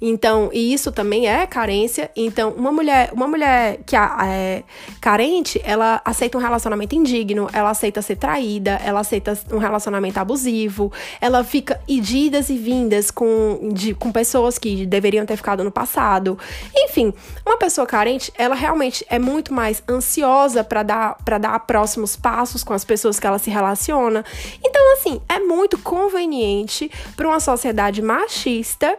Então, 0.00 0.50
e 0.52 0.72
isso 0.72 0.92
também 0.92 1.28
é 1.28 1.46
carência. 1.46 2.10
Então, 2.14 2.50
uma 2.50 2.70
mulher, 2.70 3.10
uma 3.12 3.26
mulher 3.26 3.80
que 3.84 3.96
é 3.96 4.62
carente, 5.00 5.60
ela 5.64 6.00
aceita 6.04 6.38
um 6.38 6.40
relacionamento 6.40 6.94
indigno, 6.94 7.48
ela 7.52 7.70
aceita 7.70 8.00
ser 8.00 8.16
traída, 8.16 8.80
ela 8.84 9.00
aceita 9.00 9.38
um 9.52 9.58
relacionamento 9.58 10.18
abusivo, 10.18 10.92
ela 11.20 11.42
fica 11.42 11.80
idas 11.88 12.48
e 12.48 12.56
vindas 12.56 13.10
com, 13.10 13.70
de, 13.72 13.94
com 13.94 14.12
pessoas 14.12 14.58
que 14.58 14.86
deveriam 14.86 15.26
ter 15.26 15.36
ficado 15.36 15.64
no 15.64 15.70
passado. 15.70 16.38
Enfim, 16.74 17.12
uma 17.44 17.56
pessoa 17.56 17.86
carente, 17.86 18.32
ela 18.36 18.54
realmente 18.54 19.04
é 19.10 19.18
muito 19.18 19.52
mais 19.52 19.82
ansiosa 19.88 20.62
para 20.62 20.82
dar 20.82 21.18
para 21.24 21.38
dar 21.38 21.58
próximos 21.60 22.16
passos 22.16 22.62
com 22.62 22.72
as 22.72 22.84
pessoas 22.84 23.18
que 23.18 23.26
ela 23.26 23.38
se 23.38 23.50
relaciona. 23.50 24.24
Então, 24.64 24.92
assim, 24.92 25.20
é 25.28 25.38
muito 25.40 25.78
conveniente 25.78 26.90
para 27.16 27.28
uma 27.28 27.40
sociedade 27.40 28.00
machista 28.00 28.96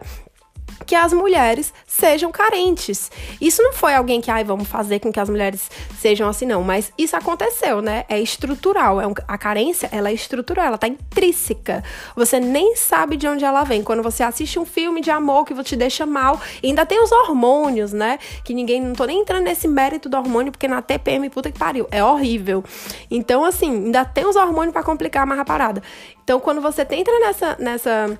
que 0.86 0.94
as 0.94 1.12
mulheres 1.12 1.72
sejam 1.86 2.32
carentes. 2.32 3.10
Isso 3.40 3.62
não 3.62 3.72
foi 3.72 3.94
alguém 3.94 4.20
que, 4.20 4.30
ai, 4.30 4.44
vamos 4.44 4.68
fazer 4.68 4.98
com 4.98 5.12
que 5.12 5.20
as 5.20 5.28
mulheres 5.28 5.70
sejam 5.98 6.28
assim, 6.28 6.46
não. 6.46 6.62
Mas 6.62 6.92
isso 6.96 7.16
aconteceu, 7.16 7.80
né? 7.80 8.04
É 8.08 8.18
estrutural. 8.18 9.00
É 9.00 9.06
um, 9.06 9.14
a 9.28 9.38
carência, 9.38 9.88
ela 9.92 10.08
é 10.08 10.12
estrutural, 10.12 10.66
ela 10.66 10.78
tá 10.78 10.88
intrínseca. 10.88 11.84
Você 12.16 12.40
nem 12.40 12.76
sabe 12.76 13.16
de 13.16 13.28
onde 13.28 13.44
ela 13.44 13.64
vem. 13.64 13.82
Quando 13.82 14.02
você 14.02 14.22
assiste 14.22 14.58
um 14.58 14.64
filme 14.64 15.00
de 15.00 15.10
amor 15.10 15.44
que 15.44 15.54
te 15.62 15.76
deixa 15.76 16.06
mal, 16.06 16.40
ainda 16.62 16.86
tem 16.86 17.02
os 17.02 17.12
hormônios, 17.12 17.92
né? 17.92 18.18
Que 18.44 18.54
ninguém, 18.54 18.80
não 18.80 18.94
tô 18.94 19.04
nem 19.04 19.20
entrando 19.20 19.44
nesse 19.44 19.68
mérito 19.68 20.08
do 20.08 20.16
hormônio, 20.16 20.50
porque 20.50 20.66
na 20.66 20.80
TPM, 20.80 21.28
puta 21.30 21.50
que 21.50 21.58
pariu, 21.58 21.86
é 21.90 22.02
horrível. 22.02 22.64
Então, 23.10 23.44
assim, 23.44 23.70
ainda 23.70 24.04
tem 24.04 24.26
os 24.26 24.36
hormônios 24.36 24.72
para 24.72 24.82
complicar 24.82 25.26
mais 25.26 25.40
a 25.40 25.44
parada. 25.44 25.82
Então, 26.24 26.40
quando 26.40 26.60
você 26.60 26.86
entra 26.90 27.18
nessa, 27.20 27.56
nessa 27.58 28.18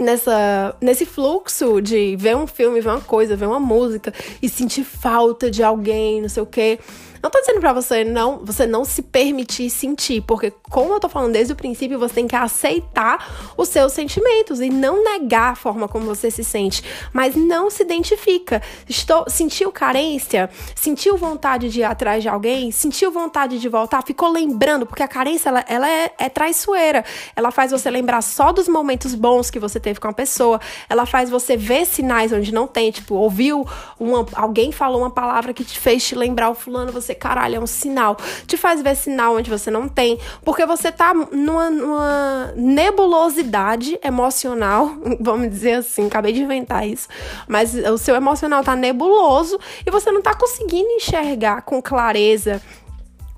nessa, 0.00 0.76
nesse 0.80 1.04
fluxo 1.04 1.80
de 1.80 2.16
ver 2.16 2.36
um 2.36 2.46
filme, 2.46 2.80
ver 2.80 2.90
uma 2.90 3.00
coisa, 3.00 3.36
ver 3.36 3.46
uma 3.46 3.60
música 3.60 4.12
e 4.40 4.48
sentir 4.48 4.84
falta 4.84 5.50
de 5.50 5.62
alguém, 5.62 6.20
não 6.20 6.28
sei 6.28 6.42
o 6.42 6.46
quê. 6.46 6.78
Não 7.22 7.30
tô 7.30 7.40
dizendo 7.40 7.60
para 7.60 7.72
você 7.72 8.04
não, 8.04 8.38
você 8.44 8.66
não 8.66 8.84
se 8.84 9.02
permitir 9.02 9.70
sentir, 9.70 10.22
porque 10.22 10.52
como 10.70 10.92
eu 10.92 11.00
tô 11.00 11.08
falando 11.08 11.32
desde 11.32 11.52
o 11.52 11.56
princípio, 11.56 11.98
você 11.98 12.14
tem 12.14 12.28
que 12.28 12.36
aceitar 12.36 13.52
os 13.56 13.68
seus 13.68 13.92
sentimentos 13.92 14.60
e 14.60 14.70
não 14.70 15.02
negar 15.02 15.52
a 15.52 15.54
forma 15.54 15.88
como 15.88 16.04
você 16.04 16.30
se 16.30 16.44
sente, 16.44 16.82
mas 17.12 17.34
não 17.34 17.70
se 17.70 17.82
identifica. 17.82 18.62
Estou 18.88 19.24
sentiu 19.28 19.72
carência, 19.72 20.50
sentiu 20.74 21.16
vontade 21.16 21.68
de 21.68 21.80
ir 21.80 21.84
atrás 21.84 22.22
de 22.22 22.28
alguém, 22.28 22.70
sentiu 22.70 23.10
vontade 23.10 23.58
de 23.58 23.68
voltar, 23.68 24.02
ficou 24.02 24.30
lembrando, 24.30 24.86
porque 24.86 25.02
a 25.02 25.08
carência 25.08 25.48
ela, 25.48 25.64
ela 25.68 25.88
é, 25.88 26.12
é 26.18 26.28
traiçoeira. 26.28 27.04
Ela 27.34 27.50
faz 27.50 27.70
você 27.70 27.90
lembrar 27.90 28.22
só 28.22 28.52
dos 28.52 28.68
momentos 28.68 29.14
bons 29.14 29.50
que 29.50 29.58
você 29.58 29.80
teve 29.80 30.00
com 30.00 30.08
a 30.08 30.12
pessoa. 30.12 30.60
Ela 30.88 31.06
faz 31.06 31.30
você 31.30 31.56
ver 31.56 31.86
sinais 31.86 32.32
onde 32.32 32.52
não 32.52 32.66
tem, 32.66 32.90
tipo, 32.90 33.14
ouviu 33.14 33.66
uma, 33.98 34.26
alguém 34.34 34.72
falou 34.72 35.00
uma 35.00 35.10
palavra 35.10 35.52
que 35.52 35.64
te 35.64 35.78
fez 35.78 36.04
te 36.04 36.14
lembrar 36.14 36.50
o 36.50 36.54
fulano, 36.54 36.92
você, 36.92 37.07
caralho, 37.14 37.56
é 37.56 37.60
um 37.60 37.66
sinal. 37.66 38.16
Te 38.46 38.56
faz 38.56 38.82
ver 38.82 38.96
sinal 38.96 39.36
onde 39.36 39.50
você 39.50 39.70
não 39.70 39.88
tem, 39.88 40.18
porque 40.44 40.64
você 40.66 40.90
tá 40.90 41.12
numa, 41.14 41.70
numa 41.70 42.52
nebulosidade 42.56 43.98
emocional, 44.02 44.90
vamos 45.20 45.50
dizer 45.50 45.74
assim, 45.74 46.06
acabei 46.06 46.32
de 46.32 46.42
inventar 46.42 46.86
isso, 46.86 47.08
mas 47.46 47.74
o 47.74 47.98
seu 47.98 48.14
emocional 48.14 48.62
tá 48.62 48.74
nebuloso 48.74 49.58
e 49.86 49.90
você 49.90 50.10
não 50.10 50.22
tá 50.22 50.34
conseguindo 50.34 50.88
enxergar 50.90 51.62
com 51.62 51.80
clareza 51.80 52.62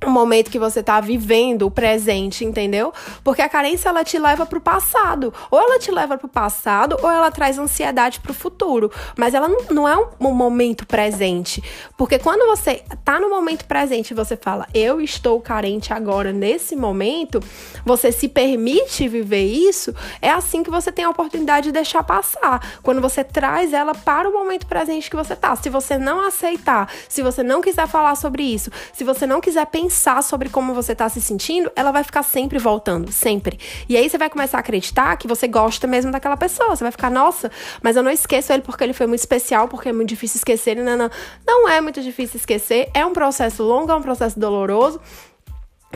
o 0.04 0.10
momento 0.10 0.50
que 0.50 0.58
você 0.58 0.82
tá 0.82 1.00
vivendo, 1.00 1.66
o 1.66 1.70
presente, 1.70 2.44
entendeu? 2.44 2.92
Porque 3.22 3.42
a 3.42 3.48
carência 3.48 3.88
ela 3.88 4.02
te 4.02 4.18
leva 4.18 4.46
pro 4.46 4.60
passado. 4.60 5.32
Ou 5.50 5.60
ela 5.60 5.78
te 5.78 5.90
leva 5.90 6.16
pro 6.16 6.28
passado, 6.28 6.96
ou 7.02 7.10
ela 7.10 7.30
traz 7.30 7.58
ansiedade 7.58 8.20
pro 8.20 8.32
futuro. 8.32 8.90
Mas 9.16 9.34
ela 9.34 9.48
não, 9.70 9.86
é 9.86 9.96
um, 9.96 10.28
um, 10.28 10.32
momento 10.32 10.86
presente. 10.86 11.62
Porque 11.98 12.18
quando 12.18 12.46
você 12.46 12.82
tá 13.04 13.20
no 13.20 13.28
momento 13.28 13.66
presente 13.66 14.12
e 14.12 14.14
você 14.14 14.36
fala, 14.36 14.66
eu 14.72 15.00
estou 15.00 15.38
carente 15.40 15.92
agora, 15.92 16.32
nesse 16.32 16.74
momento, 16.74 17.40
você 17.84 18.10
se 18.10 18.28
permite 18.28 19.06
viver 19.06 19.44
isso, 19.44 19.94
é 20.22 20.30
assim 20.30 20.62
que 20.62 20.70
você 20.70 20.90
tem 20.90 21.04
a 21.04 21.10
oportunidade 21.10 21.66
de 21.66 21.72
deixar 21.72 22.02
passar. 22.02 22.78
Quando 22.82 23.02
você 23.02 23.22
traz 23.22 23.74
ela 23.74 23.94
para 23.94 24.28
o 24.28 24.32
momento 24.32 24.66
presente 24.66 25.10
que 25.10 25.16
você 25.16 25.36
tá. 25.36 25.54
Se 25.56 25.68
você 25.68 25.98
não 25.98 26.20
aceitar, 26.20 26.90
se 27.06 27.22
você 27.22 27.42
não 27.42 27.60
quiser 27.60 27.86
falar 27.86 28.14
sobre 28.14 28.42
isso, 28.42 28.70
se 28.94 29.04
você 29.04 29.26
não 29.26 29.40
quiser 29.42 29.66
pensar 29.66 29.89
pensar 29.90 30.22
sobre 30.22 30.48
como 30.48 30.72
você 30.72 30.94
tá 30.94 31.08
se 31.08 31.20
sentindo, 31.20 31.68
ela 31.74 31.90
vai 31.90 32.04
ficar 32.04 32.22
sempre 32.22 32.60
voltando, 32.60 33.10
sempre. 33.10 33.58
E 33.88 33.96
aí 33.96 34.08
você 34.08 34.16
vai 34.16 34.30
começar 34.30 34.58
a 34.58 34.60
acreditar 34.60 35.16
que 35.16 35.26
você 35.26 35.48
gosta 35.48 35.84
mesmo 35.88 36.12
daquela 36.12 36.36
pessoa. 36.36 36.76
Você 36.76 36.84
vai 36.84 36.92
ficar, 36.92 37.10
nossa, 37.10 37.50
mas 37.82 37.96
eu 37.96 38.02
não 38.02 38.10
esqueço 38.10 38.52
ele 38.52 38.62
porque 38.62 38.84
ele 38.84 38.92
foi 38.92 39.08
muito 39.08 39.18
especial, 39.18 39.66
porque 39.66 39.88
é 39.88 39.92
muito 39.92 40.08
difícil 40.08 40.38
esquecer. 40.38 40.76
Não, 40.76 40.96
não. 40.96 41.10
não 41.44 41.68
é 41.68 41.80
muito 41.80 42.00
difícil 42.00 42.36
esquecer. 42.36 42.88
É 42.94 43.04
um 43.04 43.12
processo 43.12 43.64
longo, 43.64 43.90
é 43.90 43.96
um 43.96 44.00
processo 44.00 44.38
doloroso. 44.38 45.00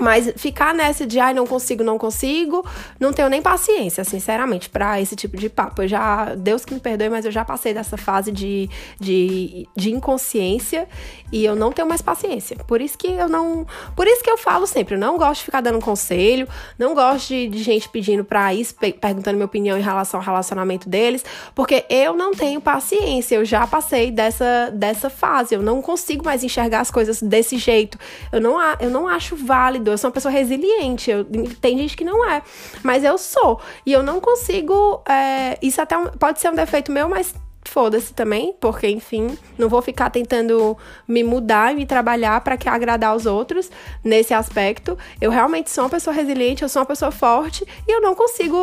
Mas 0.00 0.32
ficar 0.36 0.74
nessa 0.74 1.06
de, 1.06 1.20
ai, 1.20 1.32
não 1.32 1.46
consigo, 1.46 1.84
não 1.84 1.96
consigo, 1.96 2.66
não 2.98 3.12
tenho 3.12 3.28
nem 3.28 3.40
paciência, 3.40 4.02
sinceramente, 4.02 4.68
para 4.68 5.00
esse 5.00 5.14
tipo 5.14 5.36
de 5.36 5.48
papo. 5.48 5.82
Eu 5.82 5.88
já, 5.88 6.34
Deus 6.34 6.64
que 6.64 6.74
me 6.74 6.80
perdoe, 6.80 7.08
mas 7.08 7.24
eu 7.24 7.30
já 7.30 7.44
passei 7.44 7.72
dessa 7.72 7.96
fase 7.96 8.32
de, 8.32 8.68
de, 8.98 9.68
de 9.76 9.92
inconsciência 9.92 10.88
e 11.30 11.44
eu 11.44 11.54
não 11.54 11.70
tenho 11.70 11.86
mais 11.86 12.02
paciência. 12.02 12.56
Por 12.66 12.80
isso 12.80 12.98
que 12.98 13.06
eu 13.06 13.28
não. 13.28 13.64
Por 13.94 14.08
isso 14.08 14.22
que 14.22 14.30
eu 14.30 14.36
falo 14.36 14.66
sempre, 14.66 14.96
eu 14.96 14.98
não 14.98 15.16
gosto 15.16 15.40
de 15.40 15.44
ficar 15.44 15.60
dando 15.60 15.78
conselho, 15.78 16.48
não 16.76 16.92
gosto 16.92 17.28
de, 17.28 17.46
de 17.46 17.62
gente 17.62 17.88
pedindo 17.88 18.24
pra 18.24 18.52
isso, 18.52 18.74
perguntando 18.74 19.36
minha 19.36 19.46
opinião 19.46 19.78
em 19.78 19.82
relação 19.82 20.18
ao 20.18 20.26
relacionamento 20.26 20.88
deles, 20.88 21.24
porque 21.54 21.84
eu 21.88 22.16
não 22.16 22.32
tenho 22.32 22.60
paciência. 22.60 23.36
Eu 23.36 23.44
já 23.44 23.64
passei 23.64 24.10
dessa, 24.10 24.70
dessa 24.72 25.08
fase. 25.08 25.54
Eu 25.54 25.62
não 25.62 25.80
consigo 25.80 26.24
mais 26.24 26.42
enxergar 26.42 26.80
as 26.80 26.90
coisas 26.90 27.22
desse 27.22 27.58
jeito. 27.58 27.96
Eu 28.32 28.40
não, 28.40 28.58
eu 28.80 28.90
não 28.90 29.06
acho 29.06 29.36
válido 29.36 29.83
eu 29.92 29.98
sou 29.98 30.08
uma 30.08 30.14
pessoa 30.14 30.32
resiliente. 30.32 31.10
Eu, 31.10 31.24
tem 31.60 31.76
gente 31.78 31.96
que 31.96 32.04
não 32.04 32.28
é, 32.28 32.42
mas 32.82 33.04
eu 33.04 33.16
sou. 33.18 33.60
E 33.84 33.92
eu 33.92 34.02
não 34.02 34.20
consigo. 34.20 35.02
É, 35.08 35.58
isso 35.62 35.80
até 35.80 35.96
um, 35.96 36.06
pode 36.06 36.40
ser 36.40 36.50
um 36.50 36.54
defeito 36.54 36.90
meu, 36.92 37.08
mas 37.08 37.34
foda-se 37.70 38.12
também, 38.12 38.54
porque 38.60 38.88
enfim, 38.88 39.36
não 39.58 39.68
vou 39.68 39.82
ficar 39.82 40.10
tentando 40.10 40.76
me 41.06 41.22
mudar 41.24 41.72
e 41.72 41.76
me 41.76 41.86
trabalhar 41.86 42.40
para 42.42 42.56
que 42.56 42.68
agradar 42.68 43.10
aos 43.10 43.26
outros 43.26 43.70
nesse 44.02 44.32
aspecto. 44.34 44.96
Eu 45.20 45.30
realmente 45.30 45.70
sou 45.70 45.84
uma 45.84 45.90
pessoa 45.90 46.14
resiliente, 46.14 46.62
eu 46.62 46.68
sou 46.68 46.80
uma 46.80 46.86
pessoa 46.86 47.10
forte 47.10 47.64
e 47.86 47.92
eu 47.92 48.00
não 48.00 48.14
consigo 48.14 48.56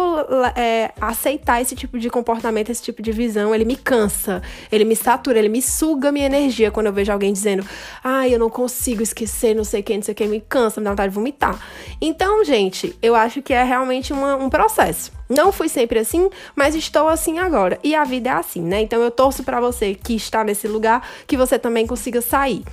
é, 0.55 0.91
aceitar 0.99 1.61
esse 1.61 1.75
tipo 1.75 1.99
de 1.99 2.09
comportamento, 2.09 2.69
esse 2.69 2.81
tipo 2.81 3.01
de 3.01 3.11
visão. 3.11 3.53
Ele 3.53 3.65
me 3.65 3.75
cansa, 3.75 4.41
ele 4.71 4.85
me 4.85 4.95
satura, 4.95 5.39
ele 5.39 5.49
me 5.49 5.61
suga 5.61 6.11
minha 6.11 6.25
energia 6.25 6.71
quando 6.71 6.87
eu 6.87 6.93
vejo 6.93 7.11
alguém 7.11 7.33
dizendo, 7.33 7.65
ai, 8.03 8.29
ah, 8.29 8.33
eu 8.33 8.39
não 8.39 8.49
consigo 8.49 9.01
esquecer, 9.01 9.55
não 9.55 9.63
sei 9.63 9.81
quem, 9.81 9.97
não 9.97 10.03
sei 10.03 10.13
quem, 10.13 10.27
me 10.27 10.41
cansa, 10.41 10.79
me 10.79 10.85
dá 10.85 10.91
vontade 10.91 11.09
de 11.09 11.15
vomitar. 11.15 11.59
Então, 11.99 12.43
gente, 12.43 12.95
eu 13.01 13.15
acho 13.15 13.41
que 13.41 13.53
é 13.53 13.63
realmente 13.63 14.13
uma, 14.13 14.35
um 14.35 14.49
processo. 14.49 15.11
Não 15.31 15.51
fui 15.51 15.69
sempre 15.69 15.99
assim, 15.99 16.29
mas 16.55 16.75
estou 16.75 17.07
assim 17.07 17.39
agora. 17.39 17.79
E 17.83 17.95
a 17.95 18.03
vida 18.03 18.29
é 18.29 18.33
assim, 18.33 18.61
né? 18.61 18.81
Então 18.81 19.01
eu 19.01 19.09
torço 19.09 19.43
para 19.43 19.59
você 19.59 19.95
que 19.95 20.15
está 20.15 20.43
nesse 20.43 20.67
lugar 20.67 21.07
que 21.25 21.37
você 21.37 21.57
também 21.57 21.87
consiga 21.87 22.21
sair 22.21 22.63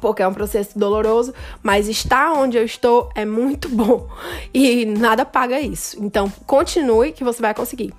porque 0.00 0.22
é 0.22 0.28
um 0.28 0.34
processo 0.34 0.78
doloroso, 0.78 1.34
mas 1.62 1.88
estar 1.88 2.32
onde 2.32 2.56
eu 2.56 2.64
estou 2.64 3.10
é 3.14 3.24
muito 3.24 3.68
bom 3.74 4.08
e 4.52 4.84
nada 4.84 5.24
paga 5.24 5.60
isso. 5.60 5.96
Então, 6.00 6.30
continue 6.46 7.12
que 7.12 7.24
você 7.24 7.40
vai 7.40 7.54
conseguir. 7.54 7.92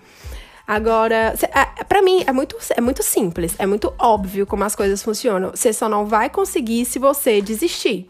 Agora, 0.68 1.34
é, 1.42 1.84
para 1.84 2.02
mim 2.02 2.24
é 2.28 2.32
muito, 2.32 2.56
é 2.70 2.80
muito 2.80 3.02
simples, 3.02 3.56
é 3.58 3.66
muito 3.66 3.92
óbvio 3.98 4.46
como 4.46 4.64
as 4.64 4.76
coisas 4.76 5.02
funcionam. 5.02 5.50
Você 5.50 5.74
só 5.74 5.90
não 5.90 6.06
vai 6.06 6.30
conseguir 6.30 6.86
se 6.86 7.00
você 7.00 7.42
desistir. 7.42 8.08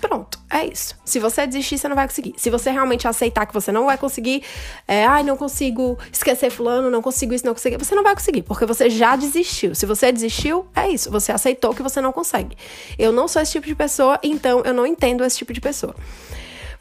Pronto, 0.00 0.38
é 0.50 0.66
isso. 0.66 0.94
Se 1.04 1.18
você 1.18 1.46
desistir, 1.46 1.78
você 1.78 1.88
não 1.88 1.96
vai 1.96 2.06
conseguir. 2.06 2.34
Se 2.36 2.50
você 2.50 2.70
realmente 2.70 3.08
aceitar 3.08 3.46
que 3.46 3.54
você 3.54 3.72
não 3.72 3.86
vai 3.86 3.96
conseguir, 3.96 4.42
é, 4.86 5.06
ai, 5.06 5.22
não 5.22 5.36
consigo 5.36 5.98
esquecer 6.12 6.50
fulano, 6.50 6.90
não 6.90 7.00
consigo 7.00 7.32
isso, 7.32 7.46
não 7.46 7.54
consigo, 7.54 7.82
você 7.82 7.94
não 7.94 8.02
vai 8.02 8.14
conseguir, 8.14 8.42
porque 8.42 8.66
você 8.66 8.90
já 8.90 9.16
desistiu. 9.16 9.74
Se 9.74 9.86
você 9.86 10.12
desistiu, 10.12 10.66
é 10.74 10.88
isso. 10.88 11.10
Você 11.10 11.32
aceitou 11.32 11.74
que 11.74 11.82
você 11.82 12.00
não 12.00 12.12
consegue. 12.12 12.56
Eu 12.98 13.10
não 13.10 13.26
sou 13.26 13.40
esse 13.40 13.52
tipo 13.52 13.66
de 13.66 13.74
pessoa, 13.74 14.18
então 14.22 14.62
eu 14.64 14.74
não 14.74 14.86
entendo 14.86 15.24
esse 15.24 15.38
tipo 15.38 15.52
de 15.52 15.60
pessoa. 15.60 15.94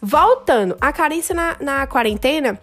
Voltando, 0.02 0.78
a 0.82 0.92
carência 0.92 1.34
na, 1.34 1.56
na 1.60 1.88
quarentena 1.88 2.60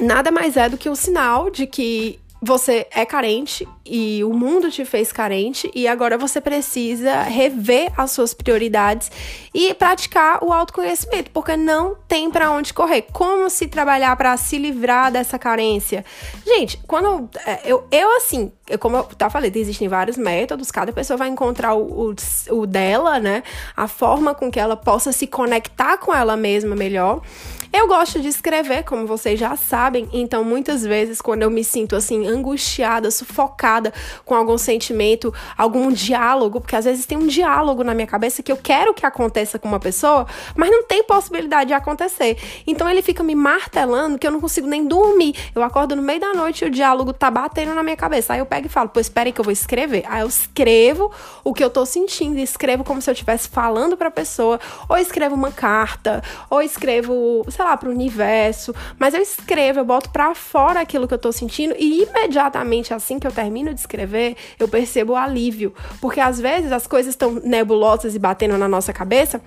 nada 0.00 0.30
mais 0.30 0.56
é 0.56 0.68
do 0.68 0.76
que 0.76 0.90
um 0.90 0.94
sinal 0.94 1.50
de 1.50 1.66
que 1.66 2.20
você 2.42 2.86
é 2.90 3.04
carente 3.04 3.68
e 3.90 4.22
o 4.22 4.32
mundo 4.32 4.70
te 4.70 4.84
fez 4.84 5.10
carente 5.10 5.68
e 5.74 5.88
agora 5.88 6.16
você 6.16 6.40
precisa 6.40 7.22
rever 7.22 7.90
as 7.96 8.12
suas 8.12 8.32
prioridades 8.32 9.10
e 9.52 9.74
praticar 9.74 10.44
o 10.44 10.52
autoconhecimento, 10.52 11.32
porque 11.32 11.56
não 11.56 11.96
tem 12.06 12.30
para 12.30 12.52
onde 12.52 12.72
correr. 12.72 13.06
Como 13.12 13.50
se 13.50 13.66
trabalhar 13.66 14.14
para 14.14 14.36
se 14.36 14.58
livrar 14.58 15.10
dessa 15.10 15.40
carência? 15.40 16.04
Gente, 16.46 16.78
quando 16.86 17.28
é, 17.44 17.62
eu, 17.64 17.84
eu 17.90 18.16
assim, 18.16 18.52
eu, 18.68 18.78
como 18.78 18.98
eu 18.98 19.02
tá 19.02 19.28
falei, 19.28 19.50
existem 19.52 19.88
vários 19.88 20.16
métodos, 20.16 20.70
cada 20.70 20.92
pessoa 20.92 21.16
vai 21.16 21.28
encontrar 21.28 21.74
o, 21.74 22.10
o, 22.10 22.14
o 22.52 22.66
dela, 22.66 23.18
né? 23.18 23.42
A 23.76 23.88
forma 23.88 24.34
com 24.34 24.50
que 24.50 24.60
ela 24.60 24.76
possa 24.76 25.10
se 25.10 25.26
conectar 25.26 25.98
com 25.98 26.14
ela 26.14 26.36
mesma 26.36 26.76
melhor. 26.76 27.22
Eu 27.72 27.86
gosto 27.86 28.18
de 28.18 28.26
escrever, 28.26 28.82
como 28.82 29.06
vocês 29.06 29.38
já 29.38 29.54
sabem, 29.54 30.08
então 30.12 30.42
muitas 30.42 30.82
vezes 30.82 31.20
quando 31.20 31.42
eu 31.42 31.50
me 31.50 31.62
sinto 31.62 31.94
assim 31.94 32.26
angustiada, 32.26 33.12
sufocada 33.12 33.79
com 34.24 34.34
algum 34.34 34.58
sentimento, 34.58 35.32
algum 35.56 35.90
diálogo, 35.90 36.60
porque 36.60 36.76
às 36.76 36.84
vezes 36.84 37.06
tem 37.06 37.16
um 37.16 37.26
diálogo 37.26 37.84
na 37.84 37.94
minha 37.94 38.06
cabeça 38.06 38.42
que 38.42 38.50
eu 38.50 38.56
quero 38.56 38.94
que 38.94 39.06
aconteça 39.06 39.58
com 39.58 39.68
uma 39.68 39.80
pessoa, 39.80 40.26
mas 40.56 40.70
não 40.70 40.82
tem 40.82 41.02
possibilidade 41.04 41.68
de 41.68 41.74
acontecer. 41.74 42.36
Então 42.66 42.88
ele 42.88 43.02
fica 43.02 43.22
me 43.22 43.34
martelando 43.34 44.18
que 44.18 44.26
eu 44.26 44.30
não 44.30 44.40
consigo 44.40 44.66
nem 44.66 44.86
dormir. 44.86 45.34
Eu 45.54 45.62
acordo 45.62 45.94
no 45.94 46.02
meio 46.02 46.20
da 46.20 46.32
noite 46.32 46.64
e 46.64 46.68
o 46.68 46.70
diálogo 46.70 47.12
tá 47.12 47.30
batendo 47.30 47.74
na 47.74 47.82
minha 47.82 47.96
cabeça. 47.96 48.32
Aí 48.32 48.38
eu 48.38 48.46
pego 48.46 48.66
e 48.66 48.70
falo, 48.70 48.88
pô, 48.88 49.00
espera 49.00 49.28
aí 49.28 49.32
que 49.32 49.40
eu 49.40 49.44
vou 49.44 49.52
escrever. 49.52 50.04
Aí 50.08 50.22
eu 50.22 50.28
escrevo 50.28 51.10
o 51.44 51.52
que 51.52 51.62
eu 51.62 51.70
tô 51.70 51.84
sentindo, 51.84 52.38
escrevo 52.38 52.82
como 52.84 53.00
se 53.02 53.10
eu 53.10 53.12
estivesse 53.12 53.48
falando 53.48 53.96
pra 53.96 54.10
pessoa, 54.10 54.58
ou 54.88 54.96
escrevo 54.96 55.34
uma 55.34 55.50
carta, 55.50 56.22
ou 56.48 56.62
escrevo, 56.62 57.44
sei 57.48 57.64
lá, 57.64 57.76
pro 57.76 57.90
universo, 57.90 58.74
mas 58.98 59.14
eu 59.14 59.20
escrevo, 59.20 59.80
eu 59.80 59.84
boto 59.84 60.10
pra 60.10 60.34
fora 60.34 60.80
aquilo 60.80 61.06
que 61.06 61.14
eu 61.14 61.18
tô 61.18 61.30
sentindo 61.32 61.74
e 61.78 62.02
imediatamente 62.02 62.94
assim 62.94 63.18
que 63.18 63.26
eu 63.26 63.32
termino 63.32 63.59
de 63.68 63.80
escrever, 63.80 64.36
eu 64.58 64.66
percebo 64.66 65.12
o 65.12 65.16
alívio, 65.16 65.74
porque 66.00 66.20
às 66.20 66.40
vezes 66.40 66.72
as 66.72 66.86
coisas 66.86 67.12
estão 67.12 67.34
nebulosas 67.44 68.14
e 68.14 68.18
batendo 68.18 68.56
na 68.56 68.66
nossa 68.66 68.92
cabeça, 68.92 69.40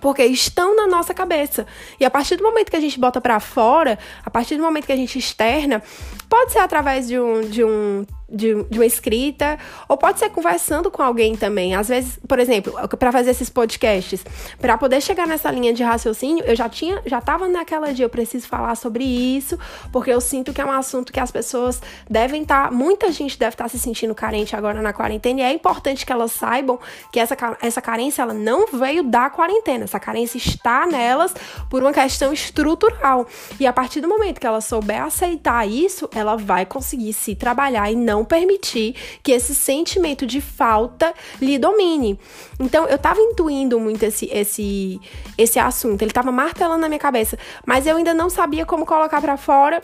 porque 0.00 0.24
estão 0.24 0.76
na 0.76 0.86
nossa 0.86 1.14
cabeça. 1.14 1.66
E 1.98 2.04
a 2.04 2.10
partir 2.10 2.36
do 2.36 2.42
momento 2.42 2.70
que 2.70 2.76
a 2.76 2.80
gente 2.80 2.98
bota 2.98 3.20
para 3.20 3.38
fora, 3.40 3.98
a 4.24 4.30
partir 4.30 4.56
do 4.56 4.62
momento 4.62 4.86
que 4.86 4.92
a 4.92 4.96
gente 4.96 5.18
externa, 5.18 5.82
pode 6.28 6.52
ser 6.52 6.58
através 6.58 7.08
de 7.08 7.18
um, 7.18 7.40
de 7.40 7.64
um 7.64 8.04
de, 8.30 8.62
de 8.64 8.78
uma 8.78 8.86
escrita, 8.86 9.58
ou 9.88 9.96
pode 9.96 10.18
ser 10.18 10.28
conversando 10.30 10.90
com 10.90 11.02
alguém 11.02 11.34
também. 11.34 11.74
Às 11.74 11.88
vezes, 11.88 12.18
por 12.28 12.38
exemplo, 12.38 12.72
para 12.98 13.10
fazer 13.10 13.30
esses 13.30 13.48
podcasts, 13.48 14.24
para 14.60 14.76
poder 14.76 15.00
chegar 15.00 15.26
nessa 15.26 15.50
linha 15.50 15.72
de 15.72 15.82
raciocínio, 15.82 16.44
eu 16.44 16.54
já 16.54 16.68
tinha, 16.68 17.00
já 17.06 17.20
tava 17.20 17.48
naquela 17.48 17.92
dia, 17.92 18.04
eu 18.04 18.10
preciso 18.10 18.46
falar 18.46 18.74
sobre 18.74 19.04
isso, 19.04 19.58
porque 19.90 20.10
eu 20.10 20.20
sinto 20.20 20.52
que 20.52 20.60
é 20.60 20.64
um 20.64 20.72
assunto 20.72 21.12
que 21.12 21.20
as 21.20 21.30
pessoas 21.30 21.80
devem 22.08 22.42
estar, 22.42 22.68
tá, 22.68 22.70
muita 22.70 23.10
gente 23.10 23.38
deve 23.38 23.54
estar 23.54 23.64
tá 23.64 23.68
se 23.68 23.78
sentindo 23.78 24.14
carente 24.14 24.54
agora 24.54 24.82
na 24.82 24.92
quarentena, 24.92 25.40
e 25.40 25.44
é 25.44 25.52
importante 25.52 26.04
que 26.04 26.12
elas 26.12 26.32
saibam 26.32 26.78
que 27.10 27.18
essa, 27.18 27.36
essa 27.62 27.80
carência 27.80 28.22
ela 28.22 28.34
não 28.34 28.66
veio 28.66 29.02
da 29.02 29.30
quarentena, 29.30 29.84
essa 29.84 29.98
carência 29.98 30.36
está 30.36 30.86
nelas 30.86 31.34
por 31.70 31.82
uma 31.82 31.92
questão 31.92 32.32
estrutural. 32.32 33.26
E 33.58 33.66
a 33.66 33.72
partir 33.72 34.00
do 34.00 34.08
momento 34.08 34.40
que 34.40 34.46
ela 34.46 34.60
souber 34.60 35.02
aceitar 35.02 35.66
isso, 35.66 36.08
ela 36.14 36.36
vai 36.36 36.66
conseguir 36.66 37.12
se 37.12 37.34
trabalhar 37.34 37.90
e 37.90 37.96
não 37.96 38.17
não 38.18 38.24
permitir 38.24 38.94
que 39.22 39.32
esse 39.32 39.54
sentimento 39.54 40.26
de 40.26 40.40
falta 40.40 41.14
lhe 41.40 41.58
domine. 41.58 42.18
Então, 42.58 42.86
eu 42.86 42.98
tava 42.98 43.20
intuindo 43.20 43.78
muito 43.78 44.02
esse 44.02 44.26
esse 44.32 45.00
esse 45.36 45.58
assunto, 45.58 46.02
ele 46.02 46.10
tava 46.10 46.32
martelando 46.32 46.80
na 46.80 46.88
minha 46.88 46.98
cabeça, 46.98 47.38
mas 47.64 47.86
eu 47.86 47.96
ainda 47.96 48.12
não 48.12 48.28
sabia 48.28 48.66
como 48.66 48.84
colocar 48.84 49.20
para 49.20 49.36
fora 49.36 49.80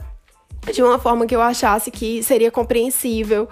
de 0.73 0.83
uma 0.83 0.99
forma 0.99 1.27
que 1.27 1.37
eu 1.37 1.42
achasse 1.42 1.90
que 1.90 2.23
seria 2.23 2.51
compreensível 2.51 3.49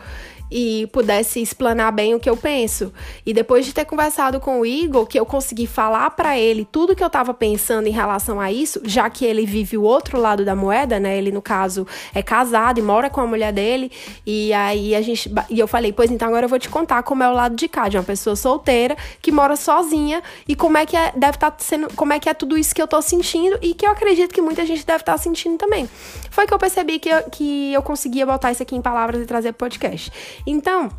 e 0.52 0.86
pudesse 0.88 1.40
explanar 1.40 1.90
bem 1.90 2.14
o 2.14 2.20
que 2.20 2.28
eu 2.28 2.36
penso. 2.36 2.92
E 3.24 3.32
depois 3.32 3.64
de 3.64 3.72
ter 3.72 3.86
conversado 3.86 4.38
com 4.38 4.60
o 4.60 4.66
Igor, 4.66 5.06
que 5.06 5.18
eu 5.18 5.24
consegui 5.24 5.66
falar 5.66 6.10
para 6.10 6.38
ele 6.38 6.68
tudo 6.70 6.94
que 6.94 7.02
eu 7.02 7.06
estava 7.06 7.32
pensando 7.32 7.86
em 7.86 7.90
relação 7.90 8.38
a 8.38 8.52
isso, 8.52 8.80
já 8.84 9.08
que 9.08 9.24
ele 9.24 9.46
vive 9.46 9.78
o 9.78 9.82
outro 9.82 10.20
lado 10.20 10.44
da 10.44 10.54
moeda, 10.54 11.00
né? 11.00 11.16
Ele 11.16 11.32
no 11.32 11.40
caso 11.40 11.86
é 12.14 12.22
casado 12.22 12.78
e 12.78 12.82
mora 12.82 13.08
com 13.08 13.22
a 13.22 13.26
mulher 13.26 13.52
dele, 13.52 13.90
e 14.26 14.52
aí 14.52 14.94
a 14.94 15.00
gente 15.00 15.32
e 15.48 15.58
eu 15.58 15.66
falei: 15.66 15.92
"Pois 15.92 16.10
então 16.10 16.28
agora 16.28 16.44
eu 16.44 16.50
vou 16.50 16.58
te 16.58 16.68
contar 16.68 17.02
como 17.02 17.22
é 17.22 17.28
o 17.28 17.32
lado 17.32 17.56
de 17.56 17.66
cá 17.66 17.88
de 17.88 17.96
uma 17.96 18.02
pessoa 18.02 18.36
solteira 18.36 18.94
que 19.22 19.32
mora 19.32 19.56
sozinha 19.56 20.22
e 20.46 20.54
como 20.54 20.76
é 20.76 20.84
que 20.84 20.96
é, 20.96 21.12
deve 21.16 21.36
estar 21.36 21.50
tá 21.50 21.64
sendo, 21.64 21.88
como 21.94 22.12
é 22.12 22.18
que 22.18 22.28
é 22.28 22.34
tudo 22.34 22.58
isso 22.58 22.74
que 22.74 22.82
eu 22.82 22.86
tô 22.86 23.00
sentindo 23.00 23.58
e 23.62 23.72
que 23.72 23.86
eu 23.86 23.90
acredito 23.90 24.34
que 24.34 24.42
muita 24.42 24.66
gente 24.66 24.84
deve 24.84 25.00
estar 25.02 25.12
tá 25.12 25.18
sentindo 25.18 25.56
também". 25.56 25.88
Foi 26.30 26.46
que 26.46 26.54
eu 26.54 26.58
percebi 26.58 26.98
que 26.98 27.08
eu, 27.08 27.22
que 27.30 27.72
eu 27.72 27.82
conseguia 27.82 28.26
botar 28.26 28.50
isso 28.52 28.62
aqui 28.62 28.74
em 28.74 28.82
palavras 28.82 29.22
e 29.22 29.26
trazer 29.26 29.52
podcast. 29.52 30.10
Então, 30.46 30.90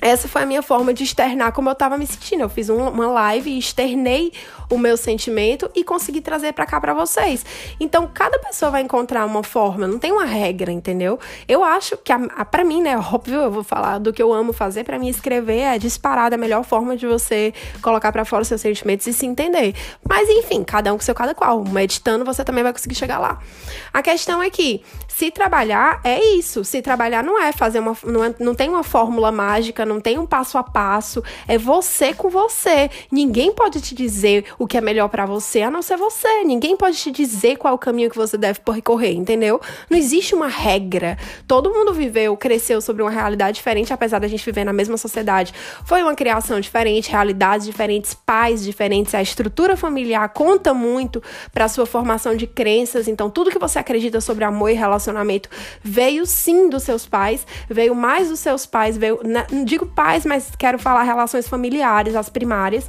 essa 0.00 0.28
foi 0.28 0.42
a 0.42 0.46
minha 0.46 0.62
forma 0.62 0.94
de 0.94 1.02
externar 1.02 1.52
como 1.52 1.68
eu 1.68 1.72
estava 1.72 1.98
me 1.98 2.06
sentindo. 2.06 2.42
Eu 2.42 2.48
fiz 2.48 2.70
um, 2.70 2.88
uma 2.88 3.08
live 3.08 3.50
e 3.50 3.58
externei 3.58 4.32
o 4.70 4.78
meu 4.78 4.96
sentimento 4.96 5.68
e 5.74 5.82
consegui 5.82 6.20
trazer 6.20 6.52
para 6.52 6.64
cá 6.66 6.80
para 6.80 6.94
vocês. 6.94 7.44
Então, 7.80 8.08
cada 8.12 8.38
pessoa 8.38 8.70
vai 8.70 8.82
encontrar 8.82 9.26
uma 9.26 9.42
forma, 9.42 9.88
não 9.88 9.98
tem 9.98 10.12
uma 10.12 10.24
regra, 10.24 10.70
entendeu? 10.70 11.18
Eu 11.48 11.64
acho 11.64 11.96
que, 11.96 12.12
para 12.50 12.64
mim, 12.64 12.80
né, 12.80 12.96
óbvio, 12.96 13.40
eu 13.40 13.50
vou 13.50 13.64
falar 13.64 13.98
do 13.98 14.12
que 14.12 14.22
eu 14.22 14.32
amo 14.32 14.52
fazer, 14.52 14.84
para 14.84 14.98
mim 14.98 15.08
escrever 15.08 15.60
é 15.60 15.78
disparada 15.78 16.36
a 16.36 16.38
melhor 16.38 16.62
forma 16.62 16.96
de 16.96 17.06
você 17.06 17.52
colocar 17.82 18.12
para 18.12 18.24
fora 18.24 18.42
os 18.42 18.48
seus 18.48 18.60
sentimentos 18.60 19.06
e 19.06 19.12
se 19.12 19.26
entender. 19.26 19.74
Mas 20.08 20.28
enfim, 20.28 20.62
cada 20.62 20.92
um 20.92 20.96
com 20.96 21.02
seu 21.02 21.14
cada 21.14 21.34
qual. 21.34 21.64
Meditando, 21.64 22.24
você 22.24 22.44
também 22.44 22.62
vai 22.62 22.72
conseguir 22.72 22.94
chegar 22.94 23.18
lá. 23.18 23.40
A 23.92 24.02
questão 24.02 24.40
é 24.40 24.48
que 24.50 24.82
se 25.18 25.32
trabalhar 25.32 26.00
é 26.04 26.24
isso. 26.36 26.62
Se 26.62 26.80
trabalhar 26.80 27.24
não 27.24 27.42
é 27.42 27.50
fazer 27.50 27.80
uma 27.80 27.96
não, 28.04 28.22
é, 28.24 28.32
não 28.38 28.54
tem 28.54 28.68
uma 28.68 28.84
fórmula 28.84 29.32
mágica, 29.32 29.84
não 29.84 30.00
tem 30.00 30.16
um 30.16 30.24
passo 30.24 30.56
a 30.56 30.62
passo, 30.62 31.24
é 31.48 31.58
você 31.58 32.14
com 32.14 32.30
você. 32.30 32.88
Ninguém 33.10 33.52
pode 33.52 33.80
te 33.80 33.96
dizer 33.96 34.44
o 34.56 34.64
que 34.64 34.78
é 34.78 34.80
melhor 34.80 35.08
para 35.08 35.26
você, 35.26 35.62
a 35.62 35.72
não 35.72 35.82
ser 35.82 35.96
você. 35.96 36.44
Ninguém 36.44 36.76
pode 36.76 36.96
te 36.98 37.10
dizer 37.10 37.56
qual 37.56 37.72
é 37.72 37.74
o 37.74 37.78
caminho 37.78 38.08
que 38.08 38.16
você 38.16 38.38
deve 38.38 38.60
percorrer, 38.60 39.12
entendeu? 39.12 39.60
Não 39.90 39.98
existe 39.98 40.36
uma 40.36 40.46
regra. 40.46 41.18
Todo 41.48 41.68
mundo 41.68 41.92
viveu, 41.92 42.36
cresceu 42.36 42.80
sobre 42.80 43.02
uma 43.02 43.10
realidade 43.10 43.56
diferente, 43.56 43.92
apesar 43.92 44.20
da 44.20 44.28
gente 44.28 44.44
viver 44.44 44.62
na 44.62 44.72
mesma 44.72 44.96
sociedade. 44.96 45.52
Foi 45.84 46.00
uma 46.00 46.14
criação 46.14 46.60
diferente, 46.60 47.10
realidades 47.10 47.66
diferentes, 47.66 48.14
pais 48.14 48.62
diferentes, 48.62 49.16
a 49.16 49.22
estrutura 49.22 49.76
familiar 49.76 50.28
conta 50.28 50.72
muito 50.72 51.20
para 51.52 51.66
sua 51.66 51.86
formação 51.86 52.36
de 52.36 52.46
crenças. 52.46 53.08
Então, 53.08 53.28
tudo 53.28 53.50
que 53.50 53.58
você 53.58 53.80
acredita 53.80 54.20
sobre 54.20 54.44
amor 54.44 54.70
e 54.70 54.74
relacionamento 54.74 55.07
veio 55.82 56.26
sim 56.26 56.68
dos 56.68 56.82
seus 56.82 57.06
pais, 57.06 57.46
veio 57.68 57.94
mais 57.94 58.28
dos 58.28 58.40
seus 58.40 58.66
pais, 58.66 58.96
veio, 58.96 59.20
não 59.24 59.64
digo 59.64 59.86
pais, 59.86 60.24
mas 60.24 60.50
quero 60.56 60.78
falar 60.78 61.02
relações 61.02 61.48
familiares, 61.48 62.14
as 62.14 62.28
primárias. 62.28 62.88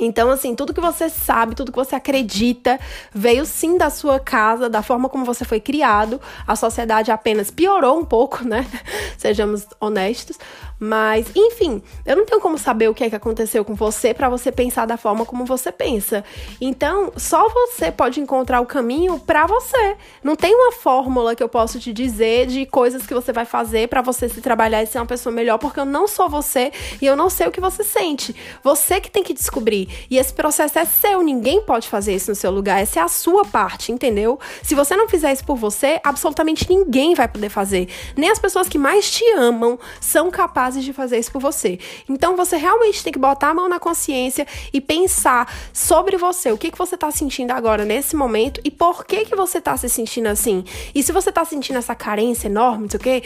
Então, 0.00 0.30
assim, 0.30 0.54
tudo 0.54 0.72
que 0.72 0.80
você 0.80 1.10
sabe, 1.10 1.54
tudo 1.54 1.70
que 1.70 1.78
você 1.78 1.94
acredita, 1.94 2.80
veio 3.12 3.44
sim 3.44 3.76
da 3.76 3.90
sua 3.90 4.18
casa, 4.18 4.68
da 4.68 4.82
forma 4.82 5.08
como 5.08 5.26
você 5.26 5.44
foi 5.44 5.60
criado. 5.60 6.18
A 6.46 6.56
sociedade 6.56 7.12
apenas 7.12 7.50
piorou 7.50 7.98
um 7.98 8.04
pouco, 8.04 8.42
né? 8.42 8.66
Sejamos 9.18 9.66
honestos. 9.78 10.38
Mas, 10.82 11.26
enfim, 11.36 11.82
eu 12.06 12.16
não 12.16 12.24
tenho 12.24 12.40
como 12.40 12.56
saber 12.56 12.88
o 12.88 12.94
que 12.94 13.04
é 13.04 13.10
que 13.10 13.14
aconteceu 13.14 13.62
com 13.62 13.74
você 13.74 14.14
para 14.14 14.30
você 14.30 14.50
pensar 14.50 14.86
da 14.86 14.96
forma 14.96 15.26
como 15.26 15.44
você 15.44 15.70
pensa. 15.70 16.24
Então, 16.58 17.12
só 17.18 17.46
você 17.50 17.92
pode 17.92 18.18
encontrar 18.18 18.62
o 18.62 18.66
caminho 18.66 19.18
para 19.18 19.46
você. 19.46 19.96
Não 20.24 20.34
tem 20.34 20.54
uma 20.54 20.72
fórmula 20.72 21.36
que 21.36 21.42
eu 21.42 21.50
posso 21.50 21.78
te 21.78 21.92
dizer 21.92 22.46
de 22.46 22.64
coisas 22.64 23.06
que 23.06 23.12
você 23.12 23.30
vai 23.30 23.44
fazer 23.44 23.88
para 23.88 24.00
você 24.00 24.26
se 24.26 24.40
trabalhar 24.40 24.82
e 24.82 24.86
ser 24.86 24.98
uma 24.98 25.06
pessoa 25.06 25.30
melhor, 25.30 25.58
porque 25.58 25.78
eu 25.78 25.84
não 25.84 26.08
sou 26.08 26.30
você 26.30 26.72
e 27.02 27.04
eu 27.04 27.14
não 27.14 27.28
sei 27.28 27.46
o 27.46 27.52
que 27.52 27.60
você 27.60 27.84
sente. 27.84 28.34
Você 28.64 29.02
que 29.02 29.10
tem 29.10 29.22
que 29.22 29.34
descobrir. 29.34 29.89
E 30.10 30.18
esse 30.18 30.32
processo 30.32 30.78
é 30.78 30.84
seu, 30.84 31.22
ninguém 31.22 31.62
pode 31.62 31.88
fazer 31.88 32.14
isso 32.14 32.30
no 32.30 32.34
seu 32.34 32.50
lugar. 32.50 32.80
Essa 32.80 33.00
é 33.00 33.02
a 33.02 33.08
sua 33.08 33.44
parte, 33.44 33.92
entendeu? 33.92 34.38
Se 34.62 34.74
você 34.74 34.96
não 34.96 35.08
fizer 35.08 35.32
isso 35.32 35.44
por 35.44 35.56
você, 35.56 36.00
absolutamente 36.04 36.68
ninguém 36.68 37.14
vai 37.14 37.28
poder 37.28 37.48
fazer. 37.48 37.88
Nem 38.16 38.30
as 38.30 38.38
pessoas 38.38 38.68
que 38.68 38.78
mais 38.78 39.10
te 39.10 39.24
amam 39.32 39.78
são 40.00 40.30
capazes 40.30 40.84
de 40.84 40.92
fazer 40.92 41.18
isso 41.18 41.32
por 41.32 41.40
você. 41.40 41.78
Então 42.08 42.36
você 42.36 42.56
realmente 42.56 43.02
tem 43.02 43.12
que 43.12 43.18
botar 43.18 43.50
a 43.50 43.54
mão 43.54 43.68
na 43.68 43.78
consciência 43.78 44.46
e 44.72 44.80
pensar 44.80 45.52
sobre 45.72 46.16
você, 46.16 46.52
o 46.52 46.58
que, 46.58 46.70
que 46.70 46.78
você 46.78 46.94
está 46.94 47.10
sentindo 47.10 47.50
agora 47.52 47.84
nesse 47.84 48.16
momento 48.16 48.60
e 48.64 48.70
por 48.70 49.04
que, 49.04 49.24
que 49.24 49.36
você 49.36 49.58
está 49.58 49.76
se 49.76 49.88
sentindo 49.88 50.28
assim. 50.28 50.64
E 50.94 51.02
se 51.02 51.12
você 51.12 51.30
está 51.30 51.44
sentindo 51.44 51.78
essa 51.78 51.94
carência 51.94 52.48
enorme, 52.48 52.82
não 52.82 52.90
sei 52.90 53.00
o 53.00 53.02
quê, 53.02 53.22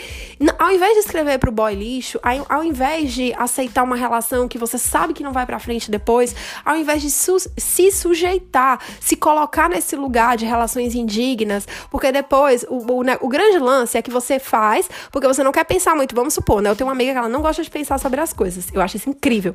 ao 0.57 0.71
invés 0.71 0.93
de 0.93 0.99
escrever 0.99 1.39
pro 1.39 1.51
boy 1.51 1.73
lixo, 1.73 2.19
ao 2.49 2.63
invés 2.63 3.13
de 3.13 3.33
aceitar 3.33 3.83
uma 3.83 3.95
relação 3.95 4.47
que 4.47 4.57
você 4.57 4.77
sabe 4.77 5.13
que 5.13 5.23
não 5.23 5.33
vai 5.33 5.45
para 5.45 5.59
frente 5.59 5.89
depois, 5.89 6.35
ao 6.63 6.77
invés 6.77 7.01
de 7.01 7.11
su 7.11 7.37
se 7.57 7.91
sujeitar, 7.91 8.79
se 8.99 9.15
colocar 9.15 9.69
nesse 9.69 9.95
lugar 9.95 10.37
de 10.37 10.45
relações 10.45 10.95
indignas, 10.95 11.67
porque 11.89 12.11
depois 12.11 12.65
o, 12.69 12.93
o, 12.93 13.03
né, 13.03 13.17
o 13.21 13.27
grande 13.27 13.59
lance 13.59 13.97
é 13.97 14.01
que 14.01 14.11
você 14.11 14.39
faz 14.39 14.89
porque 15.11 15.27
você 15.27 15.43
não 15.43 15.51
quer 15.51 15.65
pensar 15.65 15.95
muito. 15.95 16.15
Vamos 16.15 16.33
supor, 16.33 16.61
né? 16.61 16.69
Eu 16.69 16.75
tenho 16.75 16.87
uma 16.87 16.93
amiga 16.93 17.11
que 17.11 17.17
ela 17.17 17.29
não 17.29 17.41
gosta 17.41 17.63
de 17.63 17.69
pensar 17.69 17.99
sobre 17.99 18.21
as 18.21 18.31
coisas. 18.33 18.67
Eu 18.73 18.81
acho 18.81 18.97
isso 18.97 19.09
incrível 19.09 19.53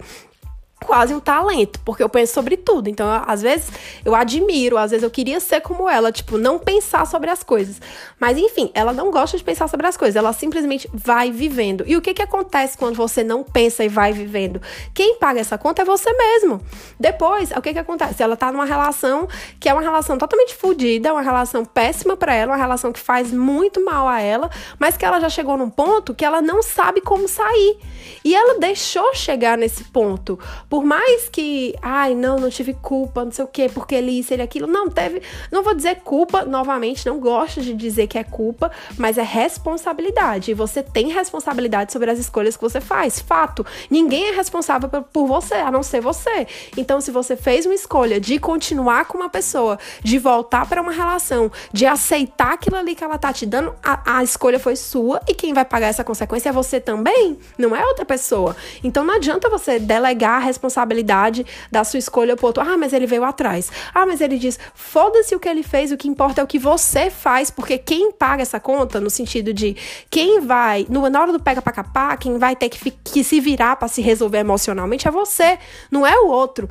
quase 0.84 1.14
um 1.14 1.20
talento, 1.20 1.78
porque 1.84 2.02
eu 2.02 2.08
penso 2.08 2.32
sobre 2.32 2.56
tudo. 2.56 2.88
Então, 2.88 3.06
eu, 3.06 3.22
às 3.26 3.42
vezes 3.42 3.70
eu 4.04 4.14
admiro, 4.14 4.76
às 4.76 4.90
vezes 4.90 5.04
eu 5.04 5.10
queria 5.10 5.38
ser 5.38 5.60
como 5.60 5.88
ela, 5.88 6.10
tipo, 6.10 6.38
não 6.38 6.58
pensar 6.58 7.06
sobre 7.06 7.30
as 7.30 7.42
coisas. 7.42 7.80
Mas 8.18 8.38
enfim, 8.38 8.70
ela 8.74 8.92
não 8.92 9.10
gosta 9.10 9.36
de 9.36 9.44
pensar 9.44 9.68
sobre 9.68 9.86
as 9.86 9.96
coisas, 9.96 10.16
ela 10.16 10.32
simplesmente 10.32 10.88
vai 10.92 11.30
vivendo. 11.30 11.84
E 11.86 11.96
o 11.96 12.00
que 12.00 12.14
que 12.14 12.22
acontece 12.22 12.76
quando 12.76 12.96
você 12.96 13.22
não 13.22 13.42
pensa 13.42 13.84
e 13.84 13.88
vai 13.88 14.12
vivendo? 14.12 14.60
Quem 14.94 15.16
paga 15.16 15.40
essa 15.40 15.58
conta 15.58 15.82
é 15.82 15.84
você 15.84 16.12
mesmo. 16.12 16.60
Depois, 16.98 17.50
o 17.50 17.60
que 17.60 17.72
que 17.72 17.78
acontece? 17.78 18.22
Ela 18.22 18.36
tá 18.36 18.50
numa 18.50 18.64
relação 18.64 19.28
que 19.58 19.68
é 19.68 19.72
uma 19.72 19.82
relação 19.82 20.16
totalmente 20.16 20.54
fodida, 20.54 21.12
uma 21.12 21.22
relação 21.22 21.64
péssima 21.64 22.16
para 22.16 22.34
ela, 22.34 22.52
uma 22.52 22.58
relação 22.58 22.92
que 22.92 23.00
faz 23.00 23.32
muito 23.32 23.84
mal 23.84 24.08
a 24.08 24.20
ela, 24.20 24.50
mas 24.78 24.96
que 24.96 25.04
ela 25.04 25.20
já 25.20 25.28
chegou 25.28 25.56
num 25.56 25.70
ponto 25.70 26.14
que 26.14 26.24
ela 26.24 26.40
não 26.40 26.62
sabe 26.62 27.00
como 27.00 27.28
sair. 27.28 27.78
E 28.24 28.34
ela 28.34 28.58
deixou 28.58 29.14
chegar 29.14 29.56
nesse 29.56 29.84
ponto 29.84 30.38
por 30.70 30.85
mais 30.85 31.28
que, 31.28 31.74
ai, 31.83 32.14
não, 32.14 32.38
não 32.38 32.48
tive 32.48 32.74
culpa, 32.74 33.24
não 33.24 33.33
sei 33.33 33.44
o 33.44 33.48
quê, 33.48 33.68
porque 33.68 33.96
ele 33.96 34.12
isso, 34.12 34.33
ele 34.33 34.40
aquilo, 34.40 34.68
não 34.68 34.88
teve, 34.88 35.20
não 35.50 35.64
vou 35.64 35.74
dizer 35.74 35.96
culpa, 35.96 36.44
novamente, 36.44 37.04
não 37.04 37.18
gosto 37.18 37.61
de 37.61 37.74
dizer 37.74 38.06
que 38.06 38.16
é 38.16 38.22
culpa, 38.22 38.70
mas 38.96 39.18
é 39.18 39.22
responsabilidade. 39.22 40.52
E 40.52 40.54
você 40.54 40.80
tem 40.80 41.09
responsabilidade 41.09 41.92
sobre 41.92 42.09
as 42.09 42.20
escolhas 42.20 42.56
que 42.56 42.62
você 42.62 42.80
faz. 42.80 43.18
Fato, 43.18 43.66
ninguém 43.90 44.28
é 44.28 44.30
responsável 44.30 44.88
por 44.88 45.26
você, 45.26 45.54
a 45.54 45.72
não 45.72 45.83
ser 45.83 46.00
você. 46.00 46.46
Então, 46.76 47.00
se 47.00 47.11
você 47.11 47.35
fez 47.35 47.66
uma 47.66 47.74
escolha 47.74 48.20
de 48.20 48.38
continuar 48.38 49.06
com 49.06 49.18
uma 49.18 49.28
pessoa, 49.28 49.76
de 50.04 50.18
voltar 50.18 50.68
para 50.68 50.80
uma 50.80 50.92
relação, 50.92 51.50
de 51.72 51.85
aceitar 51.85 52.52
aquilo 52.52 52.76
ali 52.76 52.94
que 52.94 53.02
ela 53.02 53.18
tá 53.18 53.33
te 53.33 53.44
dando, 53.44 53.74
a, 53.83 54.18
a 54.18 54.22
escolha 54.22 54.61
foi 54.61 54.76
sua 54.76 55.20
e 55.26 55.35
quem 55.35 55.52
vai 55.52 55.64
pagar 55.64 55.88
essa 55.88 56.04
consequência 56.04 56.50
é 56.50 56.52
você 56.52 56.78
também, 56.78 57.37
não 57.59 57.74
é 57.74 57.85
outra 57.85 58.04
pessoa. 58.04 58.54
Então, 58.85 59.02
não 59.02 59.14
adianta 59.14 59.50
você 59.50 59.80
delegar 59.80 60.37
a 60.37 60.38
responsabilidade 60.38 60.60
responsabilidade 60.61 61.46
da 61.73 61.83
sua 61.83 61.99
escolha 61.99 62.37
pro 62.37 62.46
outro. 62.46 62.62
Ah, 62.62 62.77
mas 62.77 62.92
ele 62.92 63.07
veio 63.07 63.25
atrás. 63.25 63.70
Ah, 63.94 64.05
mas 64.05 64.20
ele 64.20 64.38
diz: 64.38 64.59
foda-se 64.75 65.35
o 65.35 65.40
que 65.40 65.49
ele 65.49 65.62
fez, 65.62 65.90
o 65.90 65.96
que 65.96 66.09
importa 66.09 66.40
é 66.40 66.44
o 66.44 66.46
que 66.46 66.59
você 66.59 67.09
faz, 67.11 67.51
porque 67.51 67.79
quem 67.79 68.12
paga 68.12 68.42
essa 68.42 68.61
conta, 68.61 69.01
no 69.01 69.09
sentido 69.09 69.55
de 69.55 69.77
quem 70.11 70.40
vai, 70.40 70.87
no, 70.88 71.09
na 71.09 71.20
hora 71.20 71.33
do 71.33 71.40
pega 71.40 71.62
pra 71.62 71.73
capar, 71.73 72.18
quem 72.18 72.38
vai 72.38 72.55
ter 72.55 72.68
que, 72.68 72.90
que 72.90 73.25
se 73.25 73.40
virar 73.40 73.77
para 73.77 73.88
se 73.88 74.03
resolver 74.03 74.38
emocionalmente 74.38 75.09
é 75.09 75.11
você, 75.11 75.59
não 75.90 76.07
é 76.07 76.18
o 76.18 76.29
outro. 76.29 76.68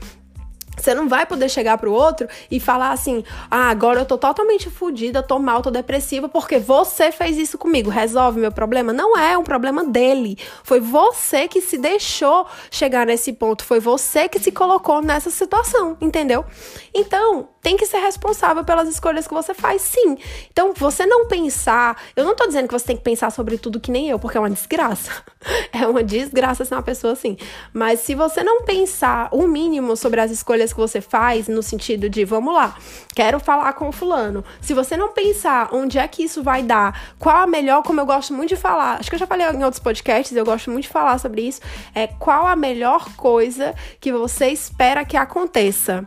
Você 0.79 0.93
não 0.93 1.07
vai 1.07 1.25
poder 1.25 1.49
chegar 1.49 1.77
pro 1.77 1.91
outro 1.91 2.27
e 2.49 2.59
falar 2.59 2.91
assim: 2.91 3.23
ah, 3.49 3.69
agora 3.69 4.01
eu 4.01 4.05
tô 4.05 4.17
totalmente 4.17 4.69
fodida, 4.69 5.21
tô 5.21 5.39
mal, 5.39 5.61
tô 5.61 5.71
depressiva, 5.71 6.27
porque 6.29 6.57
você 6.59 7.11
fez 7.11 7.37
isso 7.37 7.57
comigo. 7.57 7.89
Resolve 7.89 8.39
meu 8.39 8.51
problema? 8.51 8.93
Não 8.93 9.17
é 9.17 9.37
um 9.37 9.43
problema 9.43 9.83
dele. 9.83 10.37
Foi 10.63 10.79
você 10.79 11.47
que 11.47 11.61
se 11.61 11.77
deixou 11.77 12.45
chegar 12.71 13.05
nesse 13.05 13.33
ponto. 13.33 13.63
Foi 13.63 13.79
você 13.79 14.27
que 14.27 14.39
se 14.39 14.51
colocou 14.51 15.01
nessa 15.01 15.29
situação, 15.29 15.97
entendeu? 16.01 16.45
Então, 16.93 17.49
tem 17.61 17.75
que 17.75 17.85
ser 17.85 17.99
responsável 17.99 18.63
pelas 18.63 18.87
escolhas 18.87 19.27
que 19.27 19.33
você 19.33 19.53
faz, 19.53 19.81
sim. 19.81 20.17
Então, 20.51 20.73
você 20.73 21.05
não 21.05 21.27
pensar. 21.27 22.01
Eu 22.15 22.23
não 22.23 22.35
tô 22.35 22.47
dizendo 22.47 22.67
que 22.67 22.73
você 22.73 22.85
tem 22.85 22.97
que 22.97 23.03
pensar 23.03 23.31
sobre 23.31 23.57
tudo 23.57 23.79
que 23.79 23.91
nem 23.91 24.09
eu, 24.09 24.17
porque 24.17 24.37
é 24.37 24.39
uma 24.39 24.49
desgraça. 24.49 25.11
É 25.71 25.87
uma 25.87 26.03
desgraça 26.03 26.65
ser 26.65 26.75
uma 26.75 26.81
pessoa 26.81 27.13
assim. 27.13 27.37
Mas 27.71 28.01
se 28.01 28.13
você 28.13 28.43
não 28.43 28.63
pensar 28.63 29.29
o 29.31 29.47
mínimo 29.47 29.95
sobre 29.95 30.19
as 30.19 30.31
escolhas 30.31 30.73
que 30.73 30.79
você 30.79 30.99
faz, 30.99 31.47
no 31.47 31.63
sentido 31.63 32.09
de, 32.09 32.25
vamos 32.25 32.53
lá, 32.53 32.75
quero 33.15 33.39
falar 33.39 33.71
com 33.73 33.87
o 33.87 33.91
fulano. 33.91 34.43
Se 34.59 34.73
você 34.73 34.97
não 34.97 35.13
pensar 35.13 35.69
onde 35.71 35.97
é 35.97 36.05
que 36.07 36.23
isso 36.23 36.43
vai 36.43 36.63
dar, 36.63 37.13
qual 37.17 37.37
a 37.37 37.47
melhor, 37.47 37.83
como 37.83 38.01
eu 38.01 38.05
gosto 38.05 38.33
muito 38.33 38.49
de 38.49 38.55
falar, 38.57 38.99
acho 38.99 39.09
que 39.09 39.15
eu 39.15 39.19
já 39.19 39.27
falei 39.27 39.47
em 39.47 39.63
outros 39.63 39.81
podcasts, 39.81 40.35
eu 40.35 40.43
gosto 40.43 40.69
muito 40.69 40.83
de 40.83 40.89
falar 40.89 41.17
sobre 41.17 41.43
isso, 41.43 41.61
é 41.95 42.07
qual 42.07 42.45
a 42.45 42.55
melhor 42.55 43.15
coisa 43.15 43.73
que 44.01 44.11
você 44.11 44.47
espera 44.47 45.05
que 45.05 45.15
aconteça. 45.15 46.03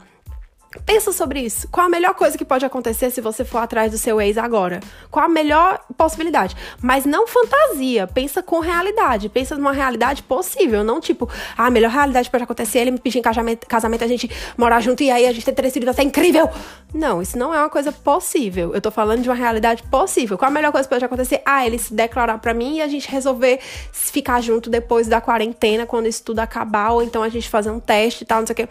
Pensa 0.80 1.12
sobre 1.12 1.40
isso. 1.40 1.68
Qual 1.68 1.86
a 1.86 1.88
melhor 1.88 2.14
coisa 2.14 2.36
que 2.36 2.44
pode 2.44 2.64
acontecer 2.64 3.10
se 3.10 3.20
você 3.20 3.44
for 3.44 3.58
atrás 3.58 3.92
do 3.92 3.98
seu 3.98 4.20
ex 4.20 4.38
agora? 4.38 4.80
Qual 5.10 5.24
a 5.24 5.28
melhor 5.28 5.80
possibilidade? 5.96 6.56
Mas 6.80 7.04
não 7.04 7.26
fantasia, 7.26 8.06
pensa 8.06 8.42
com 8.42 8.60
realidade, 8.60 9.28
pensa 9.28 9.56
numa 9.56 9.72
realidade 9.72 10.22
possível, 10.22 10.82
não 10.82 11.00
tipo, 11.00 11.28
ah, 11.56 11.66
a 11.66 11.70
melhor 11.70 11.90
realidade 11.90 12.30
pode 12.30 12.44
acontecer 12.44 12.80
ele 12.80 12.92
me 12.92 12.98
pedir 12.98 13.18
em 13.18 13.22
casamento, 13.22 13.66
casamento 13.66 14.04
a 14.04 14.06
gente 14.06 14.30
morar 14.56 14.80
junto 14.80 15.02
e 15.02 15.10
aí 15.10 15.26
a 15.26 15.32
gente 15.32 15.44
ter 15.44 15.52
três 15.52 15.72
filhos, 15.72 15.86
vai 15.86 15.94
ser 15.94 16.02
incrível. 16.02 16.48
Não, 16.94 17.22
isso 17.22 17.38
não 17.38 17.54
é 17.54 17.58
uma 17.58 17.70
coisa 17.70 17.90
possível. 17.90 18.74
Eu 18.74 18.80
tô 18.80 18.90
falando 18.90 19.22
de 19.22 19.28
uma 19.28 19.34
realidade 19.34 19.82
possível. 19.84 20.36
Qual 20.36 20.50
a 20.50 20.52
melhor 20.52 20.72
coisa 20.72 20.86
que 20.86 20.94
pode 20.94 21.04
acontecer? 21.04 21.40
Ah, 21.44 21.66
ele 21.66 21.78
se 21.78 21.94
declarar 21.94 22.38
para 22.38 22.52
mim 22.52 22.76
e 22.76 22.82
a 22.82 22.88
gente 22.88 23.10
resolver 23.10 23.60
ficar 23.90 24.40
junto 24.42 24.68
depois 24.68 25.06
da 25.08 25.20
quarentena, 25.20 25.86
quando 25.86 26.06
isso 26.06 26.22
tudo 26.22 26.40
acabar, 26.40 26.90
ou 26.90 27.02
então 27.02 27.22
a 27.22 27.28
gente 27.28 27.48
fazer 27.48 27.70
um 27.70 27.80
teste 27.80 28.24
e 28.24 28.26
tal, 28.26 28.40
não 28.40 28.46
sei 28.46 28.52
o 28.52 28.56
quê. 28.56 28.68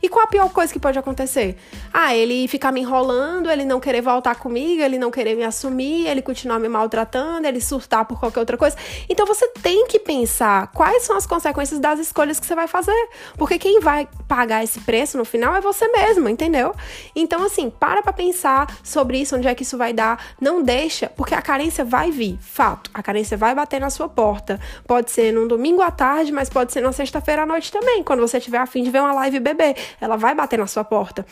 E 0.00 0.08
qual 0.08 0.24
a 0.24 0.28
pior 0.28 0.48
coisa 0.50 0.72
que 0.72 0.78
pode 0.78 0.98
acontecer? 0.98 1.43
Ah, 1.92 2.14
ele 2.14 2.48
ficar 2.48 2.72
me 2.72 2.80
enrolando, 2.80 3.50
ele 3.50 3.64
não 3.64 3.80
querer 3.80 4.00
voltar 4.00 4.34
comigo, 4.36 4.82
ele 4.82 4.98
não 4.98 5.10
querer 5.10 5.36
me 5.36 5.44
assumir, 5.44 6.06
ele 6.06 6.22
continuar 6.22 6.58
me 6.58 6.68
maltratando, 6.68 7.46
ele 7.46 7.60
surtar 7.60 8.04
por 8.04 8.18
qualquer 8.18 8.40
outra 8.40 8.56
coisa. 8.56 8.76
Então 9.08 9.26
você 9.26 9.48
tem 9.62 9.86
que 9.86 9.98
pensar 9.98 10.68
quais 10.68 11.02
são 11.02 11.16
as 11.16 11.26
consequências 11.26 11.80
das 11.80 11.98
escolhas 11.98 12.40
que 12.40 12.46
você 12.46 12.54
vai 12.54 12.66
fazer. 12.68 13.08
Porque 13.36 13.58
quem 13.58 13.80
vai 13.80 14.08
pagar 14.28 14.62
esse 14.64 14.80
preço 14.80 15.16
no 15.16 15.24
final 15.24 15.54
é 15.54 15.60
você 15.60 15.86
mesmo, 15.88 16.28
entendeu? 16.28 16.74
Então, 17.14 17.44
assim, 17.44 17.70
para 17.70 18.02
pra 18.02 18.12
pensar 18.12 18.66
sobre 18.82 19.18
isso, 19.18 19.36
onde 19.36 19.48
é 19.48 19.54
que 19.54 19.62
isso 19.62 19.76
vai 19.76 19.92
dar. 19.92 20.22
Não 20.40 20.62
deixa, 20.62 21.08
porque 21.16 21.34
a 21.34 21.42
carência 21.42 21.84
vai 21.84 22.10
vir. 22.10 22.38
Fato. 22.40 22.90
A 22.92 23.02
carência 23.02 23.36
vai 23.36 23.54
bater 23.54 23.80
na 23.80 23.90
sua 23.90 24.08
porta. 24.08 24.60
Pode 24.86 25.10
ser 25.10 25.32
num 25.32 25.46
domingo 25.46 25.82
à 25.82 25.90
tarde, 25.90 26.32
mas 26.32 26.48
pode 26.48 26.72
ser 26.72 26.80
na 26.80 26.92
sexta-feira 26.92 27.42
à 27.42 27.46
noite 27.46 27.72
também, 27.72 28.02
quando 28.02 28.20
você 28.20 28.40
tiver 28.40 28.58
afim 28.58 28.82
de 28.82 28.90
ver 28.90 29.00
uma 29.00 29.12
live 29.12 29.40
bebê. 29.40 29.74
Ela 30.00 30.16
vai 30.16 30.34
bater 30.34 30.58
na 30.58 30.66
sua 30.66 30.84
porta. 30.84 31.26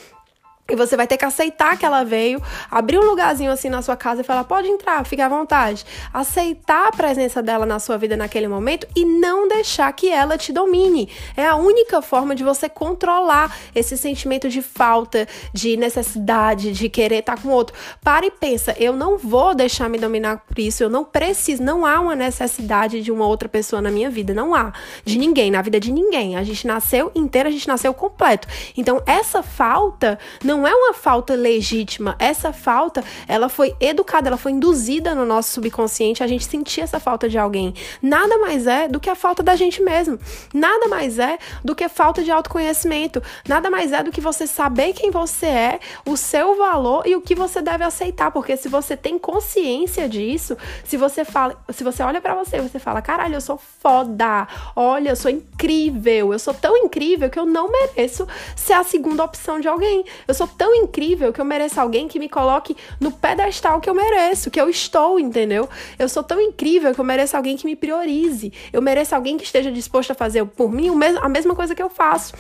E 0.73 0.75
você 0.75 0.97
vai 0.97 1.07
ter 1.07 1.19
que 1.19 1.25
aceitar 1.27 1.77
que 1.77 1.85
ela 1.85 2.03
veio, 2.03 2.41
abrir 2.71 2.99
um 2.99 3.05
lugarzinho 3.05 3.51
assim 3.51 3.69
na 3.69 3.83
sua 3.83 3.95
casa 3.95 4.23
e 4.23 4.25
falar: 4.25 4.45
pode 4.45 4.69
entrar, 4.69 5.05
fique 5.05 5.21
à 5.21 5.29
vontade. 5.29 5.85
Aceitar 6.15 6.89
a 6.89 6.91
presença 6.91 7.43
dela 7.43 7.67
na 7.67 7.79
sua 7.79 7.99
vida 7.99 8.17
naquele 8.17 8.49
momento 8.49 8.87
e 8.97 9.05
não 9.05 9.47
deixar 9.47 9.93
que 9.93 10.09
ela 10.09 10.39
te 10.39 10.51
domine. 10.51 11.11
É 11.37 11.47
a 11.47 11.57
única 11.57 12.01
forma 12.01 12.35
de 12.35 12.43
você 12.43 12.71
controlar 12.71 13.55
esse 13.75 13.99
sentimento 13.99 14.49
de 14.49 14.63
falta, 14.63 15.29
de 15.53 15.77
necessidade, 15.77 16.73
de 16.73 16.89
querer 16.89 17.19
estar 17.19 17.39
com 17.39 17.51
outro. 17.51 17.77
Para 18.03 18.25
e 18.25 18.31
pensa: 18.31 18.75
eu 18.79 18.95
não 18.97 19.19
vou 19.19 19.55
deixar 19.55 19.91
me 19.91 19.99
dominar 19.99 20.39
por 20.39 20.59
isso, 20.59 20.83
eu 20.83 20.89
não 20.89 21.05
preciso, 21.05 21.63
não 21.63 21.85
há 21.85 22.01
uma 22.01 22.17
necessidade 22.17 23.03
de 23.03 23.13
uma 23.13 23.27
outra 23.27 23.47
pessoa 23.47 23.83
na 23.83 23.91
minha 23.91 24.09
vida, 24.09 24.33
não 24.33 24.55
há. 24.55 24.73
De 25.05 25.19
ninguém, 25.19 25.51
na 25.51 25.61
vida 25.61 25.79
de 25.79 25.93
ninguém. 25.93 26.35
A 26.37 26.43
gente 26.43 26.67
nasceu 26.67 27.13
inteira, 27.15 27.51
a 27.51 27.53
gente 27.53 27.69
nasceu 27.69 27.93
completo. 27.93 28.49
Então, 28.75 29.03
essa 29.05 29.43
falta 29.43 30.19
não 30.43 30.62
não 30.63 30.69
é 30.69 30.75
uma 30.75 30.95
falta 30.95 31.35
legítima. 31.35 32.15
Essa 32.21 32.53
falta, 32.53 33.03
ela 33.27 33.49
foi 33.49 33.75
educada, 33.81 34.29
ela 34.29 34.37
foi 34.37 34.53
induzida 34.53 35.13
no 35.13 35.27
nosso 35.27 35.51
subconsciente 35.51 36.23
a 36.23 36.27
gente 36.27 36.45
sentir 36.45 36.83
essa 36.83 37.01
falta 37.01 37.29
de 37.29 37.37
alguém. 37.37 37.75
Nada 38.01 38.39
mais 38.39 38.69
é 38.69 38.87
do 38.87 39.01
que 39.01 39.11
a 39.11 39.17
falta 39.17 39.43
da 39.43 39.57
gente 39.57 39.83
mesmo. 39.83 40.21
Nada 40.55 40.87
mais 40.87 41.19
é 41.19 41.37
do 41.65 41.75
que 41.75 41.89
falta 41.89 42.23
de 42.23 42.31
autoconhecimento. 42.31 43.21
Nada 43.49 43.71
mais 43.71 43.91
é 43.93 44.05
do 44.05 44.13
que 44.13 44.21
você 44.21 44.47
saber 44.47 44.93
quem 44.93 45.11
você 45.11 45.47
é, 45.47 45.81
o 46.07 46.17
seu 46.17 46.57
valor 46.57 47.09
e 47.09 47.17
o 47.17 47.21
que 47.21 47.35
você 47.35 47.61
deve 47.61 47.83
aceitar, 47.83 48.31
porque 48.31 48.57
se 48.57 48.69
você 48.69 48.97
tem 48.97 49.19
consciência 49.19 50.09
disso, 50.09 50.57
se 50.85 50.97
você 50.97 51.25
fala, 51.25 51.61
se 51.71 51.83
você 51.83 52.05
olha 52.05 52.21
para 52.21 52.37
você, 52.37 52.61
você 52.61 52.79
fala: 52.79 53.03
"Caralho, 53.03 53.35
eu 53.35 53.41
sou 53.41 53.59
foda. 53.59 54.47
Olha, 54.77 55.11
eu 55.11 55.17
sou 55.17 55.31
incrível. 55.31 56.33
Eu 56.33 56.39
sou 56.39 56.55
tão 56.55 56.77
incrível 56.77 57.29
que 57.29 57.39
eu 57.39 57.47
não 57.47 57.69
mereço 57.69 58.29
ser 58.55 58.75
a 58.75 58.85
segunda 58.85 59.25
opção 59.25 59.59
de 59.59 59.67
alguém. 59.67 60.05
Eu 60.29 60.35
sou 60.35 60.43
sou 60.43 60.49
tão 60.57 60.75
incrível 60.75 61.33
que 61.33 61.41
eu 61.41 61.45
mereço 61.45 61.81
alguém 61.81 62.09
que 62.09 62.19
me 62.19 62.29
coloque 62.29 62.77
no 63.01 63.11
pedestal 63.11 63.81
que 63.81 63.89
eu 63.89 63.95
mereço, 63.95 64.51
que 64.51 64.61
eu 64.61 64.69
estou, 64.69 65.19
entendeu? 65.19 65.69
Eu 65.99 66.09
sou 66.09 66.23
tão 66.23 66.41
incrível 66.41 66.95
que 66.95 67.01
eu 67.01 67.05
mereço 67.05 67.37
alguém 67.37 67.57
que 67.57 67.67
me 67.67 67.77
priorize. 67.77 68.53
Eu 68.73 68.83
mereço 68.83 69.15
alguém 69.15 69.37
que 69.37 69.45
esteja 69.45 69.71
disposto 69.71 70.11
a 70.13 70.15
fazer 70.15 70.45
por 70.45 70.71
mim 70.71 70.91
a 71.21 71.29
mesma 71.29 71.55
coisa 71.55 71.75
que 71.75 71.83
eu 71.83 71.91
faço. 71.91 72.33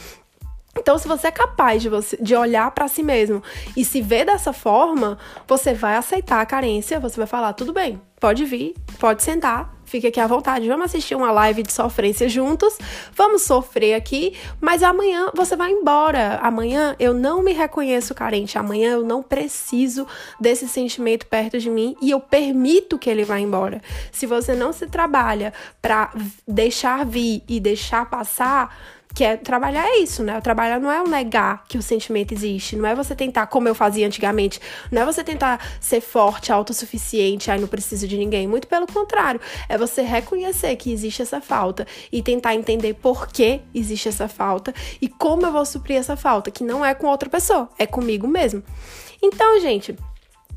Então, 0.78 0.96
se 0.96 1.06
você 1.06 1.26
é 1.26 1.30
capaz 1.30 1.82
de, 1.82 1.88
você, 1.88 2.16
de 2.16 2.34
olhar 2.34 2.70
para 2.70 2.88
si 2.88 3.02
mesmo 3.02 3.42
e 3.76 3.84
se 3.84 4.00
ver 4.00 4.24
dessa 4.24 4.52
forma, 4.52 5.18
você 5.46 5.74
vai 5.74 5.96
aceitar 5.96 6.40
a 6.40 6.46
carência, 6.46 6.98
você 6.98 7.16
vai 7.16 7.26
falar: 7.26 7.52
tudo 7.52 7.72
bem, 7.72 8.00
pode 8.18 8.44
vir, 8.44 8.74
pode 8.98 9.22
sentar, 9.22 9.74
fique 9.92 10.06
aqui 10.06 10.18
à 10.18 10.26
vontade, 10.26 10.66
vamos 10.66 10.86
assistir 10.86 11.14
uma 11.14 11.30
live 11.30 11.62
de 11.62 11.70
sofrência 11.70 12.26
juntos, 12.26 12.78
vamos 13.14 13.42
sofrer 13.42 13.92
aqui, 13.92 14.34
mas 14.58 14.82
amanhã 14.82 15.30
você 15.34 15.54
vai 15.54 15.70
embora. 15.70 16.38
Amanhã 16.42 16.96
eu 16.98 17.12
não 17.12 17.42
me 17.42 17.52
reconheço 17.52 18.14
carente, 18.14 18.56
amanhã 18.56 18.92
eu 18.92 19.04
não 19.04 19.22
preciso 19.22 20.06
desse 20.40 20.66
sentimento 20.66 21.26
perto 21.26 21.58
de 21.58 21.68
mim 21.68 21.94
e 22.00 22.10
eu 22.10 22.20
permito 22.20 22.98
que 22.98 23.10
ele 23.10 23.22
vá 23.22 23.38
embora. 23.38 23.82
Se 24.10 24.24
você 24.24 24.54
não 24.54 24.72
se 24.72 24.86
trabalha 24.86 25.52
para 25.82 26.10
deixar 26.48 27.04
vir 27.04 27.42
e 27.46 27.60
deixar 27.60 28.08
passar, 28.08 28.74
que 29.14 29.24
é 29.24 29.36
trabalhar 29.36 29.86
é 29.86 29.98
isso, 29.98 30.22
né? 30.22 30.38
O 30.38 30.42
trabalhar 30.42 30.80
não 30.80 30.90
é 30.90 31.02
o 31.02 31.08
negar 31.08 31.64
que 31.68 31.76
o 31.76 31.82
sentimento 31.82 32.32
existe, 32.32 32.76
não 32.76 32.86
é 32.86 32.94
você 32.94 33.14
tentar, 33.14 33.46
como 33.46 33.68
eu 33.68 33.74
fazia 33.74 34.06
antigamente, 34.06 34.60
não 34.90 35.02
é 35.02 35.04
você 35.04 35.22
tentar 35.22 35.60
ser 35.80 36.00
forte, 36.00 36.52
autossuficiente, 36.52 37.50
aí 37.50 37.60
não 37.60 37.68
preciso 37.68 38.08
de 38.08 38.16
ninguém. 38.16 38.46
Muito 38.46 38.66
pelo 38.66 38.86
contrário, 38.86 39.40
é 39.68 39.76
você 39.76 40.02
reconhecer 40.02 40.74
que 40.76 40.92
existe 40.92 41.22
essa 41.22 41.40
falta 41.40 41.86
e 42.10 42.22
tentar 42.22 42.54
entender 42.54 42.94
por 42.94 43.28
que 43.28 43.60
existe 43.74 44.08
essa 44.08 44.28
falta 44.28 44.74
e 45.00 45.08
como 45.08 45.46
eu 45.46 45.52
vou 45.52 45.64
suprir 45.64 45.98
essa 45.98 46.16
falta, 46.16 46.50
que 46.50 46.64
não 46.64 46.84
é 46.84 46.94
com 46.94 47.06
outra 47.06 47.28
pessoa, 47.28 47.68
é 47.78 47.86
comigo 47.86 48.26
mesmo. 48.26 48.62
Então, 49.22 49.60
gente, 49.60 49.96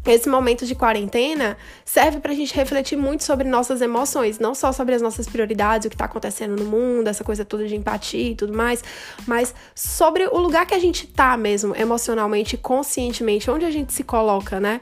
esse 0.05 0.29
momento 0.29 0.65
de 0.65 0.75
quarentena 0.75 1.57
serve 1.83 2.19
para 2.19 2.31
a 2.31 2.35
gente 2.35 2.53
refletir 2.53 2.97
muito 2.97 3.23
sobre 3.23 3.47
nossas 3.47 3.81
emoções, 3.81 4.39
não 4.39 4.53
só 4.53 4.71
sobre 4.71 4.95
as 4.95 5.01
nossas 5.01 5.27
prioridades, 5.27 5.85
o 5.85 5.89
que 5.89 5.95
está 5.95 6.05
acontecendo 6.05 6.55
no 6.55 6.65
mundo, 6.65 7.07
essa 7.07 7.23
coisa 7.23 7.43
toda 7.43 7.67
de 7.67 7.75
empatia 7.75 8.31
e 8.31 8.35
tudo 8.35 8.53
mais, 8.53 8.83
mas 9.27 9.53
sobre 9.73 10.27
o 10.27 10.37
lugar 10.37 10.65
que 10.65 10.73
a 10.73 10.79
gente 10.79 11.07
tá 11.07 11.35
mesmo, 11.35 11.75
emocionalmente, 11.75 12.57
conscientemente, 12.57 13.49
onde 13.49 13.65
a 13.65 13.71
gente 13.71 13.93
se 13.93 14.03
coloca, 14.03 14.59
né? 14.59 14.81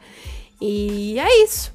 E 0.60 1.20
é 1.20 1.44
isso. 1.44 1.74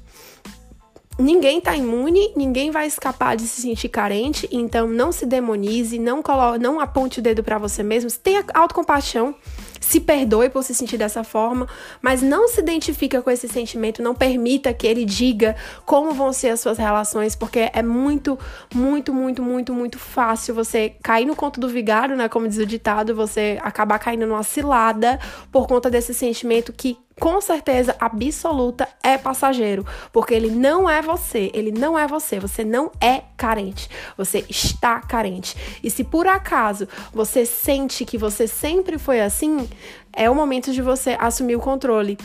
Ninguém 1.19 1.59
tá 1.59 1.75
imune, 1.75 2.31
ninguém 2.33 2.71
vai 2.71 2.87
escapar 2.87 3.35
de 3.35 3.43
se 3.43 3.61
sentir 3.61 3.89
carente, 3.89 4.47
então 4.51 4.87
não 4.87 5.11
se 5.11 5.25
demonize, 5.25 5.99
não 5.99 6.23
coloque, 6.23 6.59
não 6.59 6.79
aponte 6.79 7.19
o 7.19 7.21
dedo 7.21 7.43
para 7.43 7.57
você 7.57 7.83
mesmo, 7.83 8.09
tenha 8.09 8.45
autocompaixão 8.53 9.35
se 9.79 9.99
perdoe 9.99 10.49
por 10.49 10.63
se 10.63 10.73
sentir 10.73 10.97
dessa 10.97 11.23
forma, 11.23 11.67
mas 12.01 12.21
não 12.21 12.47
se 12.47 12.59
identifica 12.59 13.21
com 13.21 13.29
esse 13.29 13.47
sentimento, 13.47 14.01
não 14.01 14.15
permita 14.15 14.73
que 14.73 14.87
ele 14.87 15.05
diga 15.05 15.55
como 15.85 16.13
vão 16.13 16.33
ser 16.33 16.49
as 16.49 16.59
suas 16.59 16.77
relações, 16.77 17.35
porque 17.35 17.69
é 17.73 17.81
muito, 17.81 18.37
muito, 18.73 19.13
muito, 19.13 19.41
muito, 19.41 19.73
muito 19.73 19.99
fácil 19.99 20.53
você 20.53 20.93
cair 21.01 21.25
no 21.25 21.35
conto 21.35 21.59
do 21.59 21.67
vigário, 21.67 22.15
né? 22.15 22.27
Como 22.29 22.47
diz 22.47 22.57
o 22.57 22.65
ditado, 22.65 23.15
você 23.15 23.57
acabar 23.61 23.99
caindo 23.99 24.25
numa 24.25 24.43
cilada 24.43 25.19
por 25.51 25.67
conta 25.67 25.89
desse 25.89 26.13
sentimento 26.13 26.73
que 26.73 26.97
com 27.19 27.39
certeza 27.41 27.95
absoluta 27.99 28.87
é 29.03 29.17
passageiro, 29.17 29.85
porque 30.11 30.33
ele 30.33 30.49
não 30.49 30.89
é 30.89 31.01
você, 31.01 31.51
ele 31.53 31.71
não 31.71 31.97
é 31.97 32.07
você, 32.07 32.39
você 32.39 32.63
não 32.63 32.91
é 33.01 33.23
carente, 33.35 33.89
você 34.17 34.45
está 34.49 34.99
carente. 35.01 35.55
E 35.83 35.89
se 35.89 36.03
por 36.03 36.27
acaso 36.27 36.87
você 37.13 37.45
sente 37.45 38.05
que 38.05 38.17
você 38.17 38.47
sempre 38.47 38.97
foi 38.97 39.21
assim, 39.21 39.69
é 40.13 40.29
o 40.29 40.35
momento 40.35 40.71
de 40.71 40.81
você 40.81 41.17
assumir 41.19 41.55
o 41.55 41.59
controle 41.59 42.17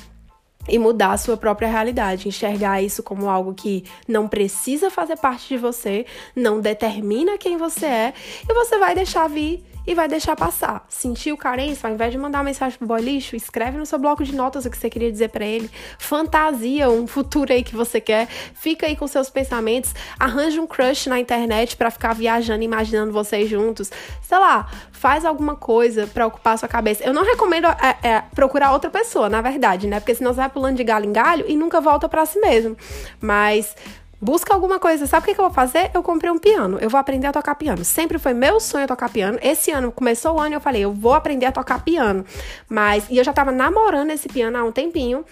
e 0.68 0.78
mudar 0.78 1.12
a 1.12 1.18
sua 1.18 1.36
própria 1.36 1.68
realidade, 1.68 2.28
enxergar 2.28 2.82
isso 2.82 3.02
como 3.02 3.28
algo 3.28 3.52
que 3.52 3.84
não 4.08 4.26
precisa 4.28 4.90
fazer 4.90 5.16
parte 5.16 5.48
de 5.48 5.58
você, 5.58 6.06
não 6.34 6.60
determina 6.60 7.36
quem 7.36 7.56
você 7.56 7.86
é, 7.86 8.14
e 8.48 8.54
você 8.54 8.78
vai 8.78 8.94
deixar 8.94 9.28
vir 9.28 9.62
e 9.86 9.94
vai 9.94 10.08
deixar 10.08 10.36
passar. 10.36 10.84
Sentiu 10.88 11.36
carência, 11.36 11.88
ao 11.88 11.94
invés 11.94 12.12
de 12.12 12.18
mandar 12.18 12.38
uma 12.38 12.44
mensagem 12.44 12.78
pro 12.78 12.86
boy 12.86 13.00
lixo, 13.00 13.36
escreve 13.36 13.76
no 13.76 13.86
seu 13.86 13.98
bloco 13.98 14.24
de 14.24 14.34
notas 14.34 14.64
o 14.64 14.70
que 14.70 14.76
você 14.76 14.88
queria 14.88 15.10
dizer 15.10 15.28
para 15.28 15.44
ele. 15.44 15.70
Fantasia 15.98 16.88
um 16.88 17.06
futuro 17.06 17.52
aí 17.52 17.62
que 17.62 17.74
você 17.74 18.00
quer. 18.00 18.26
Fica 18.54 18.86
aí 18.86 18.96
com 18.96 19.06
seus 19.06 19.30
pensamentos. 19.30 19.94
Arranja 20.18 20.60
um 20.60 20.66
crush 20.66 21.06
na 21.06 21.18
internet 21.18 21.76
para 21.76 21.90
ficar 21.90 22.14
viajando, 22.14 22.62
imaginando 22.62 23.12
vocês 23.12 23.48
juntos. 23.48 23.90
Sei 24.22 24.38
lá, 24.38 24.68
faz 24.92 25.24
alguma 25.24 25.56
coisa 25.56 26.06
para 26.06 26.26
ocupar 26.26 26.58
sua 26.58 26.68
cabeça. 26.68 27.04
Eu 27.04 27.12
não 27.12 27.24
recomendo 27.24 27.66
é, 27.66 27.96
é, 28.02 28.20
procurar 28.34 28.72
outra 28.72 28.90
pessoa, 28.90 29.28
na 29.28 29.40
verdade, 29.40 29.86
né? 29.86 30.00
Porque 30.00 30.14
senão 30.14 30.32
você 30.32 30.40
vai 30.40 30.48
pulando 30.48 30.76
de 30.76 30.84
galho 30.84 31.06
em 31.06 31.12
galho 31.12 31.44
e 31.48 31.56
nunca 31.56 31.80
volta 31.80 32.08
para 32.08 32.24
si 32.24 32.40
mesmo. 32.40 32.76
Mas 33.20 33.74
Busca 34.24 34.54
alguma 34.54 34.78
coisa. 34.78 35.06
Sabe 35.06 35.30
o 35.30 35.34
que, 35.34 35.38
eu 35.38 35.44
vou 35.44 35.52
fazer? 35.52 35.90
Eu 35.92 36.02
comprei 36.02 36.30
um 36.30 36.38
piano. 36.38 36.78
Eu 36.80 36.88
vou 36.88 36.98
aprender 36.98 37.26
a 37.26 37.32
tocar 37.32 37.54
piano. 37.56 37.84
Sempre 37.84 38.18
foi 38.18 38.32
meu 38.32 38.58
sonho 38.58 38.86
tocar 38.86 39.10
piano. 39.10 39.38
Esse 39.42 39.70
ano 39.70 39.92
começou 39.92 40.36
o 40.36 40.40
ano 40.40 40.54
eu 40.54 40.62
falei, 40.62 40.82
eu 40.82 40.94
vou 40.94 41.12
aprender 41.12 41.44
a 41.44 41.52
tocar 41.52 41.84
piano. 41.84 42.24
Mas, 42.66 43.04
e 43.10 43.18
eu 43.18 43.22
já 43.22 43.34
tava 43.34 43.52
namorando 43.52 44.12
esse 44.12 44.26
piano 44.26 44.56
há 44.56 44.64
um 44.64 44.72
tempinho. 44.72 45.26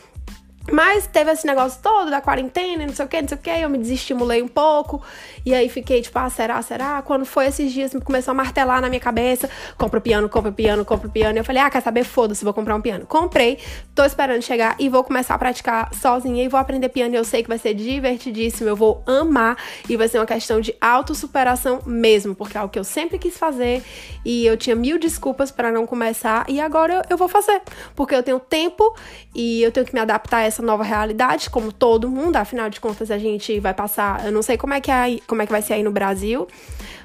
Mas 0.71 1.07
teve 1.07 1.31
esse 1.33 1.47
negócio 1.47 1.81
todo 1.83 2.11
da 2.11 2.21
quarentena, 2.21 2.87
não 2.87 2.95
sei 2.95 3.05
o 3.05 3.09
que, 3.09 3.21
não 3.21 3.29
sei 3.29 3.37
o 3.37 3.41
que, 3.41 3.51
eu 3.51 3.69
me 3.69 3.79
desestimulei 3.79 4.43
um 4.43 4.49
pouco. 4.49 5.03
E 5.45 5.53
aí 5.53 5.69
fiquei 5.69 6.01
tipo, 6.01 6.17
ah, 6.19 6.31
será, 6.31 6.63
será? 6.63 7.03
Quando 7.03 7.25
foi 7.25 7.47
esses 7.47 7.73
dias, 7.73 7.93
começou 8.05 8.31
a 8.31 8.35
martelar 8.35 8.81
na 8.81 8.89
minha 8.89 9.01
cabeça: 9.01 9.51
compra 9.77 9.99
o 9.99 10.03
piano, 10.03 10.29
compra 10.29 10.51
o 10.51 10.55
piano, 10.55 10.85
compra 10.85 11.09
o 11.09 11.11
piano. 11.11 11.37
E 11.37 11.41
eu 11.41 11.45
falei, 11.45 11.63
ah, 11.63 11.71
quer 11.71 11.83
saber? 11.83 12.05
Foda-se, 12.05 12.45
vou 12.45 12.55
comprar 12.55 12.77
um 12.77 12.81
piano. 12.81 13.07
Comprei, 13.07 13.59
tô 13.95 14.05
esperando 14.05 14.43
chegar 14.43 14.77
e 14.79 14.89
vou 14.89 15.03
começar 15.03 15.35
a 15.35 15.39
praticar 15.39 15.93
sozinha 15.95 16.45
e 16.45 16.49
vou 16.49 16.61
aprender 16.61 16.89
piano. 16.91 17.15
Eu 17.15 17.25
sei 17.25 17.43
que 17.43 17.49
vai 17.49 17.59
ser 17.59 17.75
divertidíssimo, 17.75 18.69
eu 18.69 18.77
vou 18.77 19.03
amar 19.07 19.57
e 19.89 19.97
vai 19.97 20.07
ser 20.07 20.19
uma 20.19 20.27
questão 20.27 20.61
de 20.61 20.75
autossuperação 20.81 21.81
mesmo, 21.85 22.35
porque 22.37 22.57
é 22.57 22.61
algo 22.61 22.73
que 22.73 22.79
eu 22.79 22.85
sempre 22.85 23.19
quis 23.19 23.37
fazer 23.37 23.83
e 24.25 24.47
eu 24.47 24.57
tinha 24.57 24.77
mil 24.77 24.99
desculpas 24.99 25.51
para 25.51 25.73
não 25.73 25.87
começar. 25.87 26.45
E 26.49 26.61
agora 26.61 26.95
eu, 26.95 27.03
eu 27.11 27.17
vou 27.17 27.29
fazer, 27.29 27.61
porque 27.97 28.15
eu 28.15 28.23
tenho 28.23 28.39
tempo 28.39 28.95
e 29.35 29.61
eu 29.63 29.73
tenho 29.73 29.85
que 29.85 29.93
me 29.93 30.01
adaptar 30.01 30.39
a 30.39 30.47
essa 30.53 30.63
nova 30.63 30.85
realidade, 30.85 31.49
como 31.49 31.73
todo 31.73 32.11
mundo, 32.11 32.37
afinal 32.37 32.69
de 32.69 32.79
contas 32.81 33.11
a 33.11 33.19
gente 33.19 33.59
vai 33.59 33.73
passar, 33.73 34.27
eu 34.27 34.33
não 34.33 34.43
sei 34.43 34.57
como 34.57 34.75
é 34.75 34.81
que 34.81 34.91
é, 34.91 35.19
como 35.27 35.41
é 35.41 35.47
que 35.47 35.53
vai 35.53 35.63
ser 35.63 35.75
aí 35.75 35.83
no 35.83 35.91
Brasil, 35.91 36.47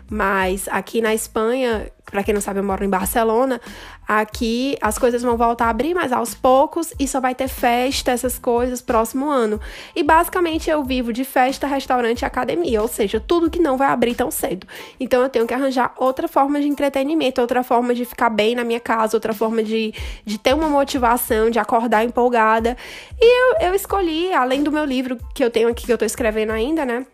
mas 0.10 0.68
aqui 0.70 1.02
na 1.02 1.14
Espanha, 1.14 1.92
para 2.06 2.24
quem 2.24 2.34
não 2.34 2.40
sabe, 2.40 2.60
eu 2.60 2.64
moro 2.64 2.84
em 2.84 2.90
Barcelona. 2.90 3.60
Aqui 4.08 4.78
as 4.82 4.98
coisas 4.98 5.22
vão 5.22 5.36
voltar 5.36 5.66
a 5.66 5.70
abrir, 5.70 5.94
mas 5.94 6.14
aos 6.14 6.34
poucos, 6.34 6.94
e 6.98 7.06
só 7.06 7.20
vai 7.20 7.36
ter 7.36 7.50
festa, 7.50 8.12
essas 8.12 8.40
coisas, 8.40 8.82
próximo 8.82 9.30
ano. 9.30 9.60
E 9.94 10.02
basicamente 10.02 10.70
eu 10.70 10.82
vivo 10.84 11.12
de 11.12 11.26
festa, 11.26 11.68
restaurante 11.68 12.22
e 12.22 12.26
academia, 12.26 12.82
ou 12.82 12.88
seja, 12.88 13.20
tudo 13.20 13.50
que 13.50 13.60
não 13.60 13.76
vai 13.76 13.90
abrir 13.90 14.16
tão 14.16 14.32
cedo. 14.32 14.66
Então 14.98 15.22
eu 15.22 15.30
tenho 15.30 15.46
que 15.46 15.54
arranjar 15.54 15.94
outra 15.98 16.30
forma 16.30 16.62
de 16.62 16.68
entretenimento, 16.68 17.42
outra 17.42 17.62
forma 17.62 17.94
de 17.94 18.06
ficar 18.06 18.30
bem 18.30 18.56
na 18.56 18.64
minha 18.64 18.80
casa, 18.80 19.18
outra 19.18 19.34
forma 19.34 19.62
de, 19.62 19.94
de 20.24 20.38
ter 20.38 20.56
uma 20.56 20.70
motivação, 20.70 21.50
de 21.50 21.60
acordar 21.60 22.06
empolgada. 22.06 22.78
E 23.20 23.26
eu, 23.26 23.68
eu 23.68 23.76
escolhi, 23.76 24.32
além 24.32 24.64
do 24.64 24.72
meu 24.72 24.86
livro 24.86 25.18
que 25.36 25.44
eu 25.44 25.52
tenho 25.52 25.68
aqui, 25.68 25.86
que 25.86 25.92
eu 25.92 25.98
tô 25.98 26.06
escrevendo 26.06 26.52
ainda, 26.52 26.86
né? 26.86 27.06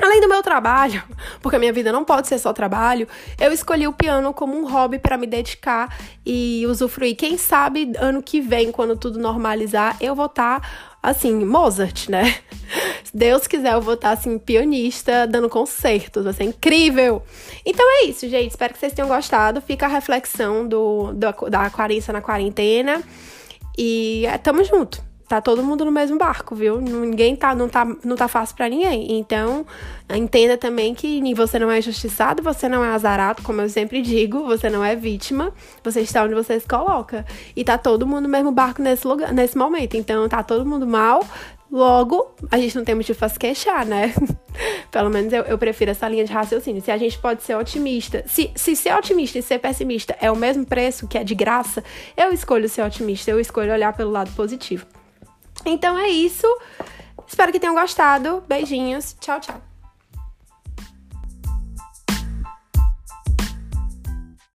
Além 0.00 0.20
do 0.20 0.28
meu 0.28 0.42
trabalho, 0.42 1.02
porque 1.42 1.56
a 1.56 1.58
minha 1.58 1.72
vida 1.72 1.92
não 1.92 2.04
pode 2.04 2.26
ser 2.26 2.38
só 2.38 2.52
trabalho, 2.52 3.06
eu 3.38 3.52
escolhi 3.52 3.86
o 3.86 3.92
piano 3.92 4.32
como 4.32 4.56
um 4.56 4.70
hobby 4.70 4.98
para 4.98 5.16
me 5.16 5.26
dedicar 5.26 5.94
e 6.24 6.64
usufruir. 6.66 7.16
Quem 7.16 7.36
sabe 7.36 7.92
ano 7.98 8.22
que 8.22 8.40
vem, 8.40 8.72
quando 8.72 8.96
tudo 8.96 9.18
normalizar, 9.18 9.96
eu 10.00 10.14
vou 10.14 10.26
estar 10.26 10.60
tá, 10.60 10.68
assim, 11.02 11.44
Mozart, 11.44 12.08
né? 12.08 12.36
Se 13.04 13.16
Deus 13.16 13.46
quiser, 13.46 13.74
eu 13.74 13.80
vou 13.80 13.94
estar 13.94 14.08
tá, 14.08 14.14
assim, 14.14 14.38
pianista, 14.38 15.26
dando 15.26 15.48
concertos, 15.48 16.24
vai 16.24 16.32
ser 16.32 16.44
incrível! 16.44 17.22
Então 17.66 17.84
é 17.98 18.04
isso, 18.04 18.28
gente. 18.28 18.50
Espero 18.50 18.72
que 18.72 18.78
vocês 18.78 18.92
tenham 18.92 19.08
gostado. 19.08 19.60
Fica 19.60 19.86
a 19.86 19.88
reflexão 19.88 20.66
do, 20.66 21.12
do 21.12 21.50
da 21.50 21.68
Quarença 21.68 22.12
na 22.12 22.20
quarentena. 22.20 23.02
E 23.76 24.24
é, 24.26 24.38
tamo 24.38 24.64
junto 24.64 25.09
tá 25.30 25.40
todo 25.40 25.62
mundo 25.62 25.84
no 25.84 25.92
mesmo 25.92 26.18
barco, 26.18 26.56
viu? 26.56 26.80
Ninguém 26.80 27.36
tá, 27.36 27.54
não 27.54 27.68
tá, 27.68 27.86
não 28.04 28.16
tá 28.16 28.26
fácil 28.26 28.56
para 28.56 28.68
ninguém. 28.68 29.16
Então, 29.16 29.64
entenda 30.12 30.58
também 30.58 30.92
que 30.92 31.22
você 31.34 31.56
não 31.56 31.70
é 31.70 31.78
injustiçado, 31.78 32.42
você 32.42 32.68
não 32.68 32.84
é 32.84 32.88
azarado, 32.88 33.40
como 33.40 33.60
eu 33.60 33.68
sempre 33.68 34.02
digo, 34.02 34.44
você 34.44 34.68
não 34.68 34.84
é 34.84 34.96
vítima, 34.96 35.52
você 35.84 36.00
está 36.00 36.24
onde 36.24 36.34
você 36.34 36.58
se 36.58 36.66
coloca. 36.66 37.24
E 37.54 37.62
tá 37.62 37.78
todo 37.78 38.04
mundo 38.04 38.22
no 38.22 38.28
mesmo 38.28 38.50
barco 38.50 38.82
nesse 38.82 39.06
lugar, 39.06 39.32
nesse 39.32 39.56
momento. 39.56 39.96
Então, 39.96 40.28
tá 40.28 40.42
todo 40.42 40.66
mundo 40.66 40.84
mal, 40.84 41.24
Logo, 41.70 42.34
a 42.50 42.58
gente 42.58 42.74
não 42.74 42.84
tem 42.84 42.96
motivo 42.96 43.16
para 43.16 43.28
se 43.28 43.38
queixar, 43.38 43.86
né? 43.86 44.12
Pelo 44.90 45.08
menos 45.08 45.32
eu, 45.32 45.44
eu, 45.44 45.56
prefiro 45.56 45.92
essa 45.92 46.08
linha 46.08 46.24
de 46.24 46.32
raciocínio. 46.32 46.82
Se 46.82 46.90
a 46.90 46.98
gente 46.98 47.16
pode 47.16 47.44
ser 47.44 47.54
otimista, 47.54 48.24
se, 48.26 48.50
se 48.56 48.74
ser 48.74 48.92
otimista 48.96 49.38
e 49.38 49.42
ser 49.42 49.60
pessimista 49.60 50.16
é 50.20 50.28
o 50.32 50.34
mesmo 50.34 50.66
preço, 50.66 51.06
que 51.06 51.16
é 51.16 51.22
de 51.22 51.36
graça, 51.36 51.84
eu 52.16 52.32
escolho 52.32 52.68
ser 52.68 52.82
otimista, 52.82 53.30
eu 53.30 53.38
escolho 53.38 53.72
olhar 53.72 53.92
pelo 53.92 54.10
lado 54.10 54.32
positivo. 54.32 54.84
Então 55.64 55.98
é 55.98 56.08
isso. 56.08 56.46
Espero 57.26 57.52
que 57.52 57.60
tenham 57.60 57.74
gostado. 57.74 58.42
Beijinhos. 58.48 59.16
Tchau, 59.20 59.40
tchau. 59.40 59.69